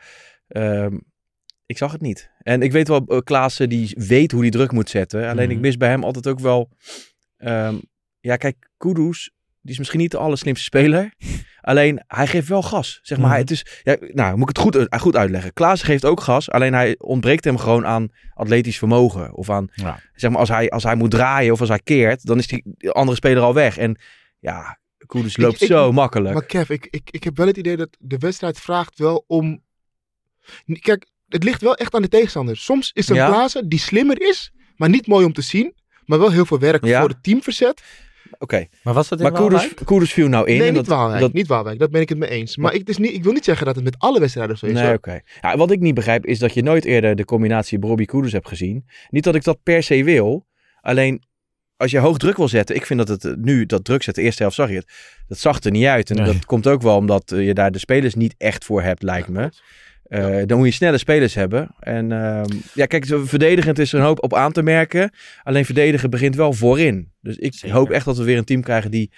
Ehm, 0.49 0.97
ik 1.67 1.79
zag 1.79 1.93
het 1.93 2.01
niet. 2.01 2.31
En 2.39 2.63
ik 2.63 2.73
weet 2.73 2.89
wel, 2.89 3.05
uh, 3.09 3.19
Klaassen 3.19 3.69
die 3.69 3.95
weet 3.99 4.33
hoe 4.33 4.41
hij 4.41 4.51
druk 4.51 4.73
moet 4.73 4.91
zetten. 4.91 5.29
Alleen 5.29 5.47
Mhm. 5.47 5.57
ik 5.57 5.61
mis 5.61 5.77
bij 5.77 5.89
hem 5.89 6.05
altijd 6.05 6.27
ook 6.27 6.41
wel... 6.41 6.69
ehm, 7.37 7.75
ja, 8.21 8.37
kijk, 8.37 8.69
Kudus, 8.77 9.31
die 9.67 9.75
is 9.75 9.79
misschien 9.79 10.01
niet 10.01 10.11
de 10.11 10.17
allerslimste 10.19 10.65
speler. 10.65 11.13
Alleen, 11.61 12.03
hij 12.07 12.27
geeft 12.27 12.49
wel 12.49 12.63
gas. 12.63 12.99
Zeg 13.03 13.19
maar, 13.19 13.29
Mhm. 13.31 13.39
het 13.39 13.51
is... 13.51 13.67
Ja, 13.83 13.97
nou, 14.01 14.33
moet 14.37 14.51
ik 14.51 14.57
het 14.57 14.65
goed, 14.65 14.77
uit- 14.77 15.01
goed 15.01 15.17
uitleggen. 15.17 15.53
Klaassen 15.53 15.87
geeft 15.89 16.05
ook 16.05 16.21
gas. 16.21 16.51
Alleen 16.51 16.73
hij 16.75 16.95
ontbreekt 16.99 17.45
hem 17.45 17.59
gewoon 17.59 17.87
aan 17.87 18.09
atletisch 18.35 18.79
vermogen. 18.79 19.35
Of 19.35 19.51
aan 19.51 19.69
Ja. 19.75 20.01
zeg 20.15 20.31
maar, 20.31 20.39
als 20.41 20.49
hij, 20.49 20.71
als 20.71 20.83
hij 20.83 20.95
moet 20.95 21.11
draaien 21.11 21.53
of 21.53 21.61
als 21.61 21.69
hij 21.69 21.81
keert, 21.85 22.27
dan 22.27 22.39
is 22.39 22.47
die 22.47 22.65
andere 22.91 23.17
speler 23.17 23.43
al 23.43 23.55
weg. 23.55 23.79
En 23.79 23.99
ja, 24.39 24.79
Kudus 25.07 25.37
loopt 25.37 25.61
ik- 25.63 25.69
zo 25.69 25.93
makkelijk. 25.93 26.35
Maar 26.35 26.45
Kev, 26.47 26.71
ik, 26.71 26.87
ik, 26.91 27.09
ik 27.11 27.25
heb 27.25 27.37
wel 27.37 27.47
het 27.47 27.57
idee 27.57 27.77
dat 27.77 27.97
de 28.01 28.19
wedstrijd 28.19 28.61
vraagt 28.61 28.99
wel 28.99 29.25
om... 29.27 29.63
Kijk, 30.81 31.07
het 31.29 31.45
ligt 31.45 31.61
wel 31.61 31.75
echt 31.75 31.95
aan 31.95 32.03
de 32.03 32.09
tegenstander. 32.09 32.57
Soms 32.57 32.91
is 32.95 33.05
er 33.09 33.11
een 33.17 33.23
Ja. 33.23 33.29
Klaassen 33.29 33.69
die 33.69 33.79
slimmer 33.79 34.21
is, 34.23 34.53
maar 34.77 34.89
niet 34.89 35.07
mooi 35.07 35.25
om 35.25 35.33
te 35.33 35.43
zien. 35.43 35.75
Maar 36.05 36.19
wel 36.19 36.31
heel 36.31 36.47
veel 36.47 36.59
werk 36.59 36.85
Ja. 36.85 37.01
voor 37.01 37.09
het 37.09 37.23
team 37.23 37.43
verzet. 37.43 37.83
Oké, 38.39 38.67
Maar 38.83 38.95
was 38.95 39.09
dat 39.09 39.19
in 39.21 39.25
maar 39.25 39.41
Waalwijk? 39.41 39.75
Kudus 39.85 40.13
viel 40.13 40.29
nou 40.29 40.47
in. 40.47 40.57
nee, 40.59 40.67
en 40.69 40.75
niet 40.75 40.87
dat, 40.87 40.97
Waalwijk. 40.97 41.21
dat- 41.21 41.33
Niet 41.33 41.47
Waalwijk, 41.47 41.79
dat 41.79 41.91
ben 41.91 42.01
ik 42.01 42.09
het 42.09 42.19
mee 42.19 42.29
eens. 42.29 42.57
Maar 42.57 42.73
ik, 42.73 42.79
het 42.79 42.89
is 42.89 42.97
niet, 42.99 43.13
ik 43.13 43.23
wil 43.23 43.33
niet 43.33 43.45
zeggen 43.45 43.67
dat 43.67 43.75
het 43.75 43.85
met 43.85 43.95
alle 43.99 44.21
wedstrijden 44.21 44.59
zo 44.59 44.67
is. 44.67 44.73
Nee, 44.73 44.93
oké. 44.95 45.21
Ja, 45.41 45.57
wat 45.57 45.71
ik 45.71 45.81
niet 45.81 45.95
begrijp 45.95 46.27
is 46.27 46.39
dat 46.39 46.55
je 46.55 46.63
nooit 46.63 46.85
eerder 46.85 47.17
de 47.17 47.25
combinatie 47.25 47.79
Bobby 47.79 48.05
Kudus 48.05 48.33
hebt 48.33 48.49
gezien. 48.49 48.87
Niet 49.11 49.25
dat 49.25 49.35
ik 49.35 49.45
dat 49.45 49.59
per 49.63 49.83
se 49.83 50.05
wil. 50.05 50.47
Alleen 50.81 51.23
als 51.77 51.91
je 51.91 51.99
hoog 51.99 52.17
druk 52.19 52.37
wil 52.37 52.49
zetten. 52.49 52.77
Ik 52.77 52.87
vind 52.87 52.99
dat 52.99 53.09
het 53.09 53.25
eh, 53.25 53.33
nu, 53.37 53.67
dat 53.67 53.85
druk 53.85 54.03
zetten, 54.03 54.23
de 54.23 54.29
eerste 54.29 54.43
helft 54.43 54.57
zag 54.57 54.69
je 54.69 54.75
het. 54.77 54.93
Dat 55.29 55.39
zag 55.39 55.63
er 55.63 55.71
niet 55.71 55.85
uit. 55.87 56.11
En 56.11 56.17
Nee. 56.17 56.25
dat 56.25 56.45
komt 56.45 56.67
ook 56.67 56.83
wel 56.83 56.97
omdat 56.97 57.33
eh, 57.33 57.47
je 57.47 57.55
daar 57.55 57.71
de 57.71 57.79
spelers 57.79 58.15
niet 58.15 58.35
echt 58.39 58.65
voor 58.65 58.83
hebt, 58.83 59.03
lijkt 59.03 59.29
me. 59.29 59.51
Eh, 60.09 60.43
Dan 60.47 60.59
moet 60.59 60.67
je 60.67 60.73
snelle 60.73 60.99
spelers 60.99 61.35
hebben. 61.35 61.69
En 61.81 62.13
ehm, 62.13 62.45
ja, 62.75 62.87
kijk, 62.87 63.07
verdedigend 63.25 63.79
is 63.79 63.93
er 63.93 63.99
een 63.99 64.05
hoop 64.05 64.23
op 64.23 64.35
aan 64.35 64.53
te 64.53 64.63
merken. 64.63 65.11
Alleen 65.43 65.65
verdedigen 65.65 66.11
begint 66.11 66.37
wel 66.37 66.53
voorin. 66.53 67.13
Dus 67.21 67.37
ik 67.37 67.55
Zeker. 67.55 67.77
hoop 67.77 67.91
echt 67.91 68.05
dat 68.05 68.17
we 68.17 68.25
weer 68.25 68.39
een 68.39 68.45
team 68.45 68.63
krijgen 68.63 68.91
die 68.91 69.11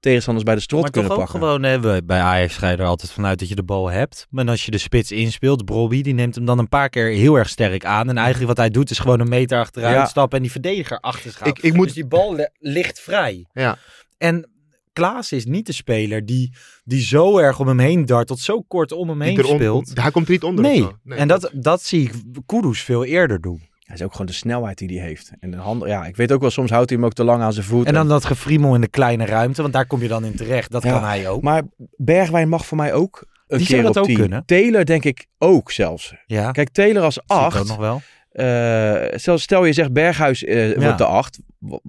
tegenstanders 0.00 0.46
bij 0.46 0.54
de 0.54 0.60
strot 0.60 0.80
Maar 0.82 0.90
toch 0.90 1.02
kunnen 1.02 1.18
ook 1.18 1.24
pakken. 1.30 1.48
gewoon, 1.48 1.62
hè, 1.62 1.80
we- 1.80 2.02
bij 2.04 2.20
Ajax 2.20 2.56
ga 2.56 2.70
je 2.70 2.76
er 2.76 2.84
altijd 2.84 3.10
vanuit 3.12 3.38
dat 3.38 3.48
je 3.48 3.54
de 3.54 3.62
bal 3.62 3.90
hebt. 3.90 4.26
Maar 4.30 4.48
als 4.48 4.64
je 4.64 4.70
de 4.70 4.78
spits 4.78 5.12
inspeelt, 5.12 5.64
Brobby, 5.64 6.02
die 6.02 6.14
neemt 6.14 6.34
hem 6.34 6.44
dan 6.44 6.58
een 6.58 6.68
paar 6.68 6.88
keer 6.88 7.06
heel 7.06 7.36
erg 7.36 7.48
sterk 7.48 7.84
aan. 7.84 8.08
En 8.08 8.16
eigenlijk 8.16 8.48
wat 8.48 8.56
hij 8.56 8.70
doet 8.70 8.90
is 8.90 8.98
gewoon 8.98 9.20
een 9.20 9.28
meter 9.28 9.58
achteruit 9.58 9.94
Ja. 9.94 10.06
stappen 10.06 10.36
en 10.36 10.42
die 10.42 10.52
verdediger 10.52 10.98
achter 10.98 11.22
zich 11.30 11.34
Ik, 11.38 11.42
houden. 11.42 11.64
ik 11.64 11.72
moet, 11.74 11.84
Dus 11.86 11.94
die 11.94 12.06
bal 12.06 12.34
li- 12.34 12.48
ligt 12.58 13.00
vrij. 13.00 13.46
Ja. 13.52 13.76
En 14.18 14.50
Klaas 14.98 15.32
is 15.32 15.44
niet 15.46 15.66
de 15.66 15.72
speler 15.72 16.26
die, 16.26 16.52
die 16.84 17.00
zo 17.00 17.38
erg 17.38 17.60
om 17.60 17.66
hem 17.68 17.78
heen 17.78 18.04
dartelt, 18.06 18.38
zo 18.38 18.60
kort 18.60 18.92
om 18.92 19.08
hem 19.08 19.18
die 19.18 19.28
heen 19.28 19.38
erom- 19.38 19.54
speelt. 19.54 19.90
Hij 20.00 20.10
komt 20.10 20.26
er 20.26 20.32
niet 20.32 20.42
onder. 20.42 20.64
Nee. 20.64 20.86
en 21.08 21.28
dat, 21.28 21.50
dat 21.54 21.82
zie 21.82 22.02
ik 22.02 22.12
Kudus 22.46 22.82
veel 22.82 23.04
eerder 23.04 23.40
doen. 23.40 23.62
Hij 23.80 23.96
is 23.96 24.02
ook 24.02 24.12
gewoon 24.12 24.26
de 24.26 24.32
snelheid 24.32 24.78
die 24.78 24.98
hij 24.98 25.06
heeft. 25.08 25.30
En 25.40 25.50
de 25.50 25.56
hand, 25.56 25.84
ja, 25.86 26.06
ik 26.06 26.16
weet 26.16 26.32
ook 26.32 26.40
wel, 26.40 26.50
soms 26.50 26.70
houdt 26.70 26.88
hij 26.90 26.98
hem 26.98 27.06
ook 27.06 27.12
te 27.14 27.24
lang 27.24 27.42
aan 27.42 27.52
zijn 27.52 27.66
voet. 27.66 27.86
En 27.86 27.94
dan 27.94 28.08
dat 28.08 28.24
gefriemel 28.24 28.74
in 28.74 28.80
de 28.80 28.88
kleine 28.88 29.24
ruimte, 29.26 29.60
want 29.62 29.74
daar 29.74 29.86
kom 29.86 30.02
je 30.02 30.08
dan 30.08 30.24
in 30.24 30.34
terecht. 30.36 30.70
Dat 30.70 30.82
Ja, 30.82 30.90
kan 30.92 31.04
hij 31.04 31.28
ook. 31.28 31.42
Maar 31.42 31.62
Bergwijn 31.96 32.48
mag 32.48 32.66
voor 32.66 32.76
mij 32.76 32.92
ook 32.92 33.24
een 33.46 33.58
Die 33.58 33.66
keer 33.66 33.76
zou 33.80 33.86
dat 33.86 33.96
op 33.96 34.02
ook 34.02 34.08
10. 34.08 34.16
kunnen. 34.16 34.42
Taylor 34.46 34.84
denk 34.84 35.04
ik 35.04 35.26
ook 35.38 35.70
zelfs. 35.70 36.14
ja, 36.26 36.50
Kijk, 36.50 36.68
Taylor 36.68 37.02
als 37.02 37.20
ook 37.20 37.24
8. 37.26 37.68
nog 37.68 37.76
wel. 37.76 38.02
Eh, 38.38 39.18
zelfs 39.18 39.42
stel 39.42 39.64
je 39.64 39.72
zegt 39.72 39.92
Berghuis 39.92 40.40
Ja. 40.40 40.74
wordt 40.74 40.98
de 40.98 41.04
8. 41.04 41.38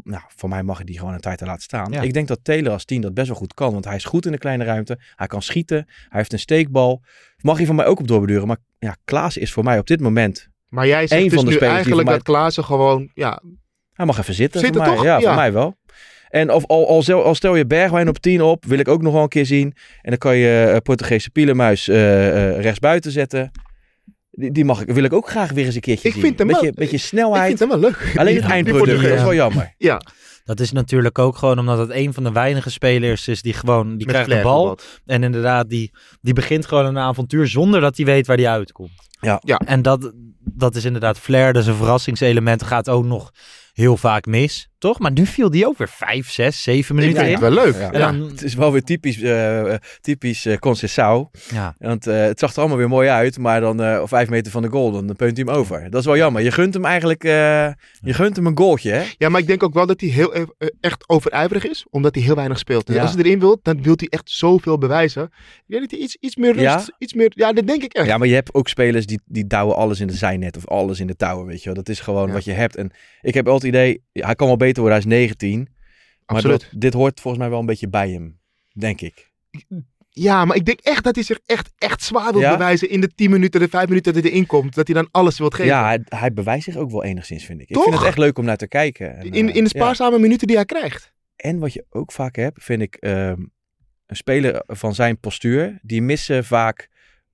Nou, 0.03 0.21
voor 0.35 0.49
mij 0.49 0.63
mag 0.63 0.75
hij 0.77 0.85
die 0.85 0.97
gewoon 0.99 1.13
een 1.13 1.19
tijd 1.19 1.37
te 1.37 1.45
laten 1.45 1.61
staan. 1.63 1.91
Ja. 1.91 2.01
Ik 2.01 2.13
denk 2.13 2.27
dat 2.27 2.39
Taylor 2.43 2.71
als 2.71 2.85
10 2.85 3.01
dat 3.01 3.13
best 3.13 3.27
wel 3.27 3.35
goed 3.37 3.53
kan. 3.53 3.71
Want 3.73 3.85
hij 3.85 3.95
is 3.95 4.03
goed 4.05 4.25
in 4.25 4.31
de 4.31 4.37
kleine 4.37 4.63
ruimte. 4.63 4.99
Hij 5.15 5.27
kan 5.27 5.41
schieten. 5.41 5.77
Hij 5.87 6.19
heeft 6.19 6.33
een 6.33 6.39
steekbal. 6.39 7.01
Mag 7.41 7.57
hij 7.57 7.65
van 7.65 7.75
mij 7.75 7.85
ook 7.85 7.99
op 7.99 8.07
doorbeduren. 8.07 8.47
Maar 8.47 8.57
ja, 8.79 8.95
Klaas 9.05 9.37
is 9.37 9.51
voor 9.51 9.63
mij 9.63 9.77
op 9.79 9.87
dit 9.87 9.99
moment 9.99 10.47
Maar 10.69 10.87
jij 10.87 11.07
zegt 11.07 11.23
dus 11.23 11.33
van 11.33 11.43
de 11.45 11.49
nu 11.49 11.55
spelers 11.55 11.73
eigenlijk 11.75 12.07
voor 12.07 12.15
dat 12.17 12.23
Klaassen 12.23 12.63
gewoon, 12.63 13.11
ja, 13.13 13.41
Hij 13.93 14.05
mag 14.05 14.19
even 14.19 14.33
zitten, 14.33 14.61
voor 14.61 14.75
mij. 14.77 14.87
toch? 14.87 15.03
Ja, 15.03 15.17
Ja. 15.17 15.25
voor 15.27 15.35
mij 15.35 15.53
wel. 15.53 15.77
En 16.29 16.51
of, 16.51 16.65
al, 16.65 16.87
al, 16.87 17.23
al 17.23 17.35
stel 17.35 17.55
je 17.55 17.65
Bergwijn 17.65 18.07
op 18.07 18.17
10 18.17 18.41
op, 18.41 18.65
wil 18.65 18.79
ik 18.79 18.87
ook 18.87 19.01
nog 19.01 19.13
wel 19.13 19.21
een 19.21 19.27
keer 19.27 19.45
zien. 19.45 19.73
En 20.01 20.09
dan 20.09 20.17
kan 20.17 20.35
je 20.37 20.65
eh, 20.73 20.77
Portugese 20.77 21.29
Pielenmuis 21.29 21.87
eh, 21.87 22.59
rechtsbuiten 22.61 23.11
zetten. 23.11 23.51
Die, 24.39 24.51
die 24.51 24.65
mag 24.65 24.81
ik, 24.81 24.91
wil 24.91 25.03
ik 25.03 25.13
ook 25.13 25.29
graag 25.29 25.51
weer 25.51 25.65
eens 25.65 25.75
een 25.75 25.81
keertje 25.81 26.07
Ik 26.07 26.13
zien. 26.13 26.23
vind 26.23 26.37
hem 26.39 26.47
beetje, 26.47 26.61
wel- 26.63 26.71
beetje 26.75 26.95
ik 26.95 27.01
snelheid. 27.03 27.47
vind 27.47 27.59
hem 27.59 27.69
wel 27.69 27.79
leuk. 27.79 27.97
Alleen 28.15 28.25
Die- 28.25 28.35
het 28.35 28.43
die 28.43 28.51
eindproduct, 28.51 29.03
is 29.03 29.21
wel 29.21 29.33
jammer. 29.33 29.73
Ja, 29.77 30.01
Dat 30.43 30.59
is 30.59 30.71
natuurlijk 30.71 31.19
ook 31.19 31.37
gewoon 31.37 31.59
omdat 31.59 31.77
het 31.77 31.89
een 31.91 32.13
van 32.13 32.23
de 32.23 32.31
weinige 32.31 32.69
spelers 32.69 33.27
is 33.27 33.41
die 33.41 33.53
gewoon, 33.53 33.87
die 33.97 34.05
met 34.07 34.15
krijgt 34.15 34.29
de 34.29 34.41
bal. 34.41 34.77
En 35.05 35.23
inderdaad, 35.23 35.69
die, 35.69 35.91
die 36.21 36.33
begint 36.33 36.65
gewoon 36.65 36.85
een 36.85 36.97
avontuur 36.97 37.47
zonder 37.47 37.81
dat 37.81 37.97
hij 37.97 38.05
weet 38.05 38.27
waar 38.27 38.37
hij 38.37 38.49
uitkomt. 38.49 38.91
Ja. 39.21 39.41
Ja. 39.43 39.57
En 39.65 39.81
dat, 39.81 40.11
dat 40.39 40.75
is 40.75 40.85
inderdaad 40.85 41.19
flair, 41.19 41.53
dat 41.53 41.61
is 41.61 41.67
een 41.67 41.75
verrassingselement. 41.75 42.63
Gaat 42.63 42.89
ook 42.89 43.05
nog 43.05 43.31
heel 43.73 43.97
vaak 43.97 44.25
mis, 44.25 44.68
toch? 44.79 44.99
Maar 44.99 45.11
nu 45.11 45.25
viel 45.25 45.49
die 45.49 45.67
ook 45.67 45.77
weer 45.77 45.89
vijf, 45.89 46.31
zes, 46.31 46.63
zeven 46.63 46.95
Ik 46.95 47.01
minuten 47.01 47.25
vind 47.25 47.37
in. 47.39 47.45
het 47.45 47.53
wel 47.53 47.63
leuk. 47.65 47.75
Ja. 47.93 48.11
Dan- 48.11 48.21
Het 48.29 48.43
is 48.43 48.53
wel 48.53 48.71
weer 48.71 48.83
typisch, 48.83 49.21
eh 49.21 49.73
typisch 50.01 50.45
eh 50.45 50.57
Conceição. 50.59 51.29
ja. 51.53 51.75
Want 51.79 52.07
eh, 52.07 52.21
het 52.21 52.39
zag 52.39 52.51
er 52.53 52.59
allemaal 52.59 52.77
weer 52.77 52.87
mooi 52.89 53.09
uit, 53.09 53.37
maar 53.37 53.61
dan 53.61 53.81
eh, 53.81 54.01
op 54.01 54.07
vijf 54.07 54.29
meter 54.29 54.51
van 54.51 54.61
de 54.61 54.67
goal, 54.69 54.91
dan 54.91 55.05
punt 55.15 55.37
hij 55.37 55.45
hem 55.47 55.49
over. 55.55 55.89
Dat 55.89 55.99
is 55.99 56.05
wel 56.05 56.17
jammer. 56.17 56.41
Je 56.41 56.51
gunt 56.51 56.73
hem 56.73 56.85
eigenlijk, 56.85 57.23
eh, 57.23 57.67
je 58.01 58.13
gunt 58.13 58.35
hem 58.35 58.45
een 58.45 58.57
goaltje, 58.57 58.91
hè? 58.91 59.03
Ja, 59.17 59.29
maar 59.29 59.41
ik 59.41 59.47
denk 59.47 59.63
ook 59.63 59.73
wel 59.73 59.85
dat 59.85 60.01
hij 60.01 60.09
heel 60.09 60.33
echt 60.79 61.09
overijverig 61.09 61.67
is, 61.69 61.85
omdat 61.89 62.15
hij 62.15 62.23
heel 62.23 62.35
weinig 62.35 62.57
speelt. 62.59 62.87
Dus 62.87 62.95
Ja. 62.95 63.01
als 63.01 63.13
hij 63.13 63.23
erin 63.23 63.39
wil, 63.39 63.59
dan 63.61 63.81
wil 63.81 63.93
hij 63.97 64.07
echt 64.09 64.29
zoveel 64.31 64.77
bewijzen. 64.77 65.23
Ik 65.23 65.63
denk 65.67 65.81
dat 65.81 65.91
hij 65.91 65.99
iets, 65.99 66.15
iets 66.19 66.35
meer 66.35 66.51
rust, 66.51 66.63
Ja? 66.63 66.83
iets 66.97 67.13
meer, 67.13 67.31
ja, 67.35 67.53
dat 67.53 67.67
denk 67.67 67.83
ik 67.83 67.93
echt. 67.93 68.07
Ja, 68.07 68.17
maar 68.17 68.27
je 68.27 68.33
hebt 68.33 68.53
ook 68.53 68.67
spelers 68.67 69.05
die, 69.05 69.21
die 69.25 69.47
douwen 69.47 69.75
alles 69.75 69.99
in 69.99 70.07
de 70.07 70.13
zijnet 70.13 70.57
of 70.57 70.67
alles 70.67 70.99
in 70.99 71.07
de 71.07 71.15
touwen, 71.15 71.45
weet 71.47 71.59
je 71.59 71.65
wel. 71.65 71.73
Dat 71.73 71.89
is 71.89 71.99
gewoon 71.99 72.27
Ja. 72.27 72.33
wat 72.33 72.43
je 72.43 72.51
hebt. 72.51 72.75
En 72.75 72.91
ik 73.21 73.33
heb 73.33 73.47
altijd 73.47 73.73
het 73.75 73.81
idee, 73.81 74.03
hij 74.13 74.35
kan 74.35 74.47
wel 74.47 74.55
beter 74.57 74.67
worden, 74.77 74.93
hij 74.93 75.11
is 75.11 75.17
19. 75.17 75.69
Maar 76.25 76.41
dat, 76.41 76.69
dit 76.71 76.93
hoort 76.93 77.19
volgens 77.19 77.41
mij 77.43 77.51
wel 77.51 77.59
een 77.59 77.65
beetje 77.65 77.89
bij 77.89 78.09
hem, 78.09 78.39
denk 78.73 79.01
ik. 79.01 79.31
Ja, 80.09 80.45
maar 80.45 80.55
ik 80.55 80.65
denk 80.65 80.79
echt 80.79 81.03
dat 81.03 81.15
hij 81.15 81.23
zich 81.23 81.39
echt, 81.45 81.71
echt 81.77 82.03
zwaar 82.03 82.31
wil 82.31 82.41
Ja? 82.41 82.51
bewijzen 82.51 82.89
in 82.89 83.01
de 83.01 83.13
10 83.15 83.29
minuten, 83.29 83.59
de 83.59 83.67
5 83.67 83.87
minuten 83.87 84.13
dat 84.13 84.23
hij 84.23 84.31
erin 84.31 84.45
komt. 84.45 84.75
Dat 84.75 84.87
hij 84.87 84.95
dan 84.95 85.07
alles 85.11 85.37
wil 85.37 85.49
geven. 85.49 85.65
Ja, 85.65 85.85
hij, 85.85 86.01
hij 86.05 86.33
bewijst 86.33 86.63
zich 86.63 86.75
ook 86.75 86.91
wel 86.91 87.03
enigszins, 87.03 87.45
vind 87.45 87.61
ik. 87.61 87.69
Ik 87.69 87.75
Toch? 87.75 87.83
vind 87.83 87.95
het 87.95 88.05
echt 88.05 88.17
leuk 88.17 88.37
om 88.37 88.45
naar 88.45 88.57
te 88.57 88.67
kijken. 88.67 89.17
En, 89.17 89.23
in, 89.23 89.49
eh, 89.49 89.55
in 89.55 89.63
de 89.63 89.69
ja. 89.73 89.79
spaarzame 89.81 90.19
minuten 90.19 90.47
die 90.47 90.55
hij 90.55 90.65
krijgt. 90.65 91.13
En 91.35 91.59
wat 91.59 91.73
je 91.73 91.85
ook 91.89 92.11
vaak 92.11 92.35
hebt, 92.35 92.63
vind 92.63 92.81
ik, 92.81 92.95
ehm, 92.95 93.41
een 94.05 94.15
speler 94.15 94.63
van 94.67 94.95
zijn 94.95 95.19
postuur, 95.19 95.79
die 95.81 96.01
missen 96.01 96.45
vaak 96.45 96.89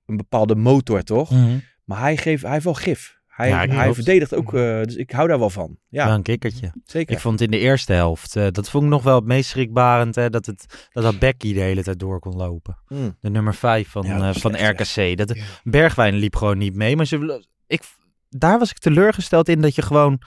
een 0.06 0.16
bepaalde 0.16 0.54
motor, 0.54 1.02
toch? 1.02 1.30
Mhm. 1.30 1.58
Maar 1.84 2.00
hij, 2.00 2.16
geeft, 2.16 2.42
hij 2.42 2.52
heeft 2.52 2.64
wel 2.64 2.74
gif. 2.74 3.15
Hij, 3.36 3.48
Ja, 3.48 3.66
hij 3.66 3.94
verdedigt 3.94 4.34
ook, 4.34 4.54
eh, 4.54 4.82
dus 4.82 4.94
ik 4.94 5.10
hou 5.10 5.28
daar 5.28 5.38
wel 5.38 5.50
van. 5.50 5.78
Ja, 5.88 6.06
Wel 6.06 6.14
een 6.14 6.22
kikkertje. 6.22 6.72
zeker. 6.84 7.14
Ik 7.14 7.20
vond 7.20 7.40
in 7.40 7.50
de 7.50 7.58
eerste 7.58 7.92
helft, 7.92 8.36
eh, 8.36 8.46
dat 8.50 8.70
vond 8.70 8.84
ik 8.84 8.90
nog 8.90 9.02
wel 9.02 9.14
het 9.14 9.24
meest 9.24 9.50
schrikbarend, 9.50 10.14
hè, 10.14 10.30
dat, 10.30 10.46
het, 10.46 10.88
dat 10.92 11.02
dat 11.02 11.18
Becky 11.18 11.54
de 11.54 11.60
hele 11.60 11.82
tijd 11.82 11.98
door 11.98 12.18
kon 12.18 12.36
lopen. 12.36 12.78
Mm. 12.88 13.16
De 13.20 13.30
nummer 13.30 13.54
5 13.54 13.88
van, 13.88 14.06
Ja, 14.06 14.16
eh, 14.28 14.34
van 14.34 14.54
slecht, 14.54 14.80
RKC. 14.96 15.16
Dat, 15.16 15.36
Ja. 15.36 15.44
Bergwijn 15.62 16.14
liep 16.14 16.36
gewoon 16.36 16.58
niet 16.58 16.74
mee. 16.74 16.96
Maar 16.96 17.06
ze, 17.06 17.44
ik, 17.66 17.82
daar 18.28 18.58
was 18.58 18.70
ik 18.70 18.78
teleurgesteld 18.78 19.48
in 19.48 19.60
dat 19.60 19.74
je 19.74 19.82
gewoon... 19.82 20.20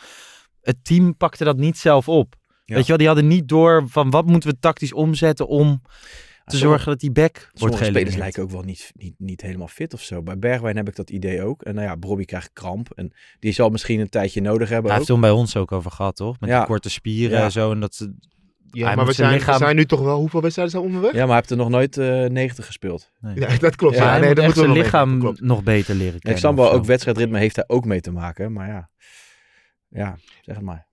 Het 0.62 0.78
team 0.84 1.18
pakte 1.18 1.44
dat 1.44 1.58
niet 1.58 1.78
zelf 1.78 2.08
op. 2.08 2.36
Ja. 2.66 2.76
Weet 2.76 2.84
je 2.84 2.90
wel, 2.90 2.98
die 2.98 3.08
hadden 3.08 3.28
niet 3.28 3.48
door 3.48 3.84
van 3.88 4.10
wat 4.10 4.26
moeten 4.26 4.50
we 4.50 4.60
tactisch 4.60 4.94
omzetten 4.94 5.48
om 5.48 5.82
te 6.50 6.58
zorgen 6.58 6.86
dat 6.88 7.00
die 7.00 7.12
back 7.12 7.34
wordt 7.38 7.60
Sommige 7.60 7.84
spelers 7.84 8.16
lijken 8.16 8.44
ook 8.44 8.52
wel 8.52 8.62
niet, 8.62 8.92
niet, 8.96 9.14
niet 9.18 9.42
helemaal 9.42 9.68
fit 9.68 9.94
of 9.94 10.02
zo. 10.02 10.22
Bij 10.22 10.40
Bergwijn 10.40 10.76
heb 10.78 10.88
ik 10.88 10.96
dat 10.96 11.10
idee 11.10 11.44
ook. 11.44 11.62
En 11.62 11.76
nou 11.76 11.88
ja, 11.88 11.98
Bobby 11.98 12.26
krijgt 12.26 12.50
kramp. 12.54 12.92
En 12.96 13.12
die 13.40 13.52
zal 13.52 13.70
misschien 13.70 14.00
een 14.00 14.10
tijdje 14.10 14.42
nodig 14.42 14.70
hebben 14.70 14.92
Hij 14.92 14.92
ook. 14.92 14.96
heeft 14.98 15.08
toen 15.08 15.22
bij 15.22 15.30
ons 15.40 15.56
ook 15.56 15.72
over 15.72 15.92
gehad, 15.92 16.16
toch? 16.16 16.40
Met 16.40 16.50
Ja. 16.50 16.58
die 16.58 16.68
korte 16.68 16.90
spieren 16.90 17.38
Ja. 17.38 17.44
en 17.44 17.52
zo. 17.52 17.72
En 17.72 17.80
dat 17.80 17.96
ze, 17.96 18.14
Ja, 18.72 18.86
Hij 18.86 18.96
maar 18.96 19.06
moet 19.06 19.16
we 19.16 19.22
zijn 19.22 19.34
lichaam- 19.34 19.58
we 19.58 19.64
zijn 19.64 19.76
nu 19.76 19.86
toch 19.86 20.00
wel, 20.02 20.18
hoeveel 20.20 20.42
wedstrijden 20.42 20.74
zijn 20.74 20.86
we 20.86 20.90
onderweg? 20.96 21.16
Ja, 21.16 21.20
maar 21.26 21.28
hij 21.30 21.38
heeft 21.38 21.50
er 21.50 21.58
nog 21.58 21.70
nooit 21.70 21.98
eh 21.98 22.26
90 22.26 22.66
gespeeld. 22.66 23.12
nee. 23.22 23.36
Ja, 23.40 23.58
dat 23.58 23.76
klopt. 23.76 23.96
Ja, 23.96 24.04
Ja, 24.04 24.10
hij 24.10 24.20
nee, 24.20 24.28
moet 24.28 24.38
dat 24.38 24.46
we 24.54 24.60
zijn 24.60 24.72
lichaam 24.72 25.36
nog 25.40 25.64
beter 25.64 25.96
leren 25.96 26.14
En 26.14 26.20
kennen. 26.20 26.32
ik 26.32 26.38
snap 26.38 26.56
wel, 26.56 26.72
ook 26.72 26.86
wedstrijdritme 26.86 27.38
heeft 27.40 27.56
daar 27.56 27.64
ook 27.68 27.86
mee 27.86 28.02
te 28.02 28.12
maken. 28.12 28.54
Maar 28.54 28.68
ja, 28.68 28.90
ja 29.90 30.18
zeg 30.42 30.56
het 30.56 30.66
maar. 30.66 30.88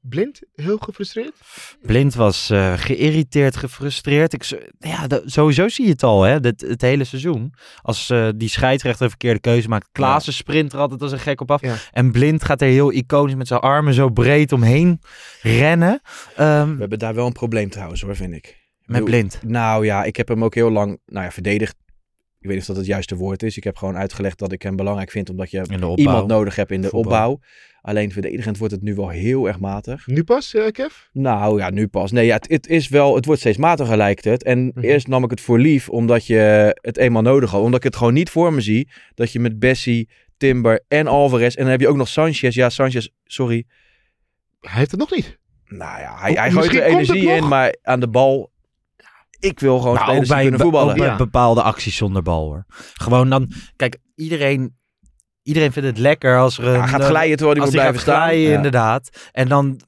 Blind, 0.00 0.40
heel 0.54 0.78
gefrustreerd. 0.78 1.32
Blind 1.82 2.14
was 2.14 2.50
eh, 2.50 2.72
geïrriteerd, 2.76 3.56
gefrustreerd. 3.56 4.32
Ik, 4.32 4.44
ja, 4.78 5.06
sowieso 5.24 5.68
zie 5.68 5.84
je 5.84 5.90
het 5.90 6.02
al, 6.02 6.22
hè, 6.22 6.40
dit, 6.40 6.60
het 6.60 6.80
hele 6.80 7.04
seizoen. 7.04 7.54
Als 7.82 8.10
eh, 8.10 8.28
die 8.36 8.48
scheidsrechter 8.48 9.02
een 9.02 9.08
verkeerde 9.08 9.40
keuze 9.40 9.68
maakt. 9.68 9.88
Klaassen 9.92 10.32
sprint 10.32 10.72
er 10.72 10.78
altijd 10.78 11.02
als 11.02 11.12
een 11.12 11.18
gek 11.18 11.40
op 11.40 11.50
af. 11.50 11.60
Ja. 11.60 11.74
En 11.92 12.12
Blind 12.12 12.44
gaat 12.44 12.60
er 12.60 12.68
heel 12.68 12.92
iconisch 12.92 13.34
met 13.34 13.46
zijn 13.46 13.60
armen 13.60 13.94
zo 13.94 14.08
breed 14.08 14.52
omheen 14.52 15.00
rennen. 15.42 16.00
Ehm, 16.36 16.72
We 16.72 16.80
hebben 16.80 16.98
daar 16.98 17.14
wel 17.14 17.26
een 17.26 17.32
probleem 17.32 17.70
trouwens 17.70 18.00
hoor, 18.00 18.16
vind 18.16 18.34
ik. 18.34 18.60
Met 18.84 19.04
Blind. 19.04 19.38
Nou 19.42 19.84
ja, 19.84 20.04
ik 20.04 20.16
heb 20.16 20.28
hem 20.28 20.44
ook 20.44 20.54
heel 20.54 20.70
lang 20.70 20.98
nou 21.06 21.24
ja, 21.24 21.30
verdedigd. 21.30 21.76
Ik 22.42 22.48
weet 22.48 22.56
niet 22.58 22.60
of 22.60 22.66
dat 22.66 22.76
het 22.76 22.86
juiste 22.86 23.16
woord 23.16 23.42
is. 23.42 23.56
Ik 23.56 23.64
heb 23.64 23.76
gewoon 23.76 23.96
uitgelegd 23.96 24.38
dat 24.38 24.52
ik 24.52 24.62
hem 24.62 24.76
belangrijk 24.76 25.10
vind. 25.10 25.30
Omdat 25.30 25.50
je 25.50 25.62
de 25.62 25.72
opbouw. 25.72 25.96
iemand 25.96 26.26
nodig 26.26 26.56
hebt 26.56 26.70
in 26.70 26.80
de 26.80 26.88
Voetbal. 26.88 27.12
opbouw. 27.12 27.40
Alleen 27.80 28.12
verdedigend 28.12 28.58
wordt 28.58 28.72
het 28.74 28.82
nu 28.82 28.94
wel 28.94 29.08
heel 29.08 29.46
erg 29.46 29.58
matig. 29.60 30.06
Nu 30.06 30.24
pas, 30.24 30.54
eh, 30.54 30.66
Kev? 30.70 30.92
Nou 31.12 31.58
ja, 31.58 31.70
nu 31.70 31.86
pas. 31.88 32.12
Nee, 32.12 32.26
ja, 32.26 32.34
het, 32.34 32.48
het 32.50 32.66
is 32.66 32.88
wel, 32.88 33.14
het 33.14 33.24
wordt 33.24 33.40
steeds 33.40 33.56
matiger 33.56 33.96
lijkt 33.96 34.24
het. 34.24 34.42
En 34.44 34.64
Mhm. 34.74 34.80
eerst 34.80 35.06
nam 35.08 35.24
ik 35.24 35.30
het 35.30 35.40
voor 35.40 35.58
lief, 35.58 35.88
omdat 35.88 36.26
je 36.26 36.76
het 36.80 36.96
eenmaal 36.96 37.22
nodig 37.22 37.50
had. 37.50 37.60
Omdat 37.62 37.78
ik 37.78 37.84
het 37.84 37.96
gewoon 37.96 38.12
niet 38.14 38.30
voor 38.30 38.52
me 38.52 38.60
zie, 38.60 38.88
dat 39.14 39.32
je 39.32 39.40
met 39.40 39.58
Bessie, 39.58 40.08
Timber 40.36 40.84
en 40.88 41.06
Alvarez, 41.06 41.54
en 41.54 41.62
dan 41.62 41.70
heb 41.70 41.80
je 41.80 41.88
ook 41.88 41.96
nog 41.96 42.08
Sanchez. 42.08 42.54
Ja, 42.54 42.70
Sanchez, 42.70 43.08
sorry. 43.24 43.64
Hij 44.60 44.78
heeft 44.78 44.90
het 44.90 45.00
nog 45.00 45.10
niet. 45.10 45.38
Nou 45.66 46.00
ja, 46.00 46.16
hij, 46.18 46.30
Oh, 46.32 46.36
hij 46.38 46.50
gooit 46.50 46.74
er 46.74 46.82
energie 46.82 47.28
in, 47.28 47.48
maar 47.48 47.76
aan 47.82 48.00
de 48.00 48.08
bal, 48.08 48.50
ik 49.42 49.60
wil 49.60 49.78
gewoon 49.78 49.94
Nou, 49.94 50.06
spelers 50.06 50.28
bij, 50.28 50.42
kunnen 50.42 50.60
voetballen. 50.60 50.90
ook 50.92 50.98
bij 50.98 51.06
Ja. 51.06 51.16
bepaalde 51.16 51.62
acties 51.62 51.96
zonder 51.96 52.22
bal 52.22 52.44
hoor. 52.46 52.64
Gewoon 52.92 53.30
dan, 53.30 53.50
kijk, 53.76 53.98
iedereen, 54.14 54.76
iedereen 55.42 55.72
vindt 55.72 55.88
het 55.88 55.98
lekker 55.98 56.38
als 56.38 56.58
er 56.58 56.66
een... 56.66 56.88
gaat 56.88 57.00
eh, 57.00 57.06
glijden 57.06 57.36
terwijl 57.36 57.56
hij 57.58 57.66
als 57.66 57.70
moet 57.74 57.80
die 57.82 57.90
blijven 57.90 57.94
gaat 57.94 58.02
staan. 58.02 58.22
glijden, 58.28 58.50
Ja. 58.50 58.56
inderdaad. 58.56 59.28
En 59.32 59.48
dan, 59.48 59.80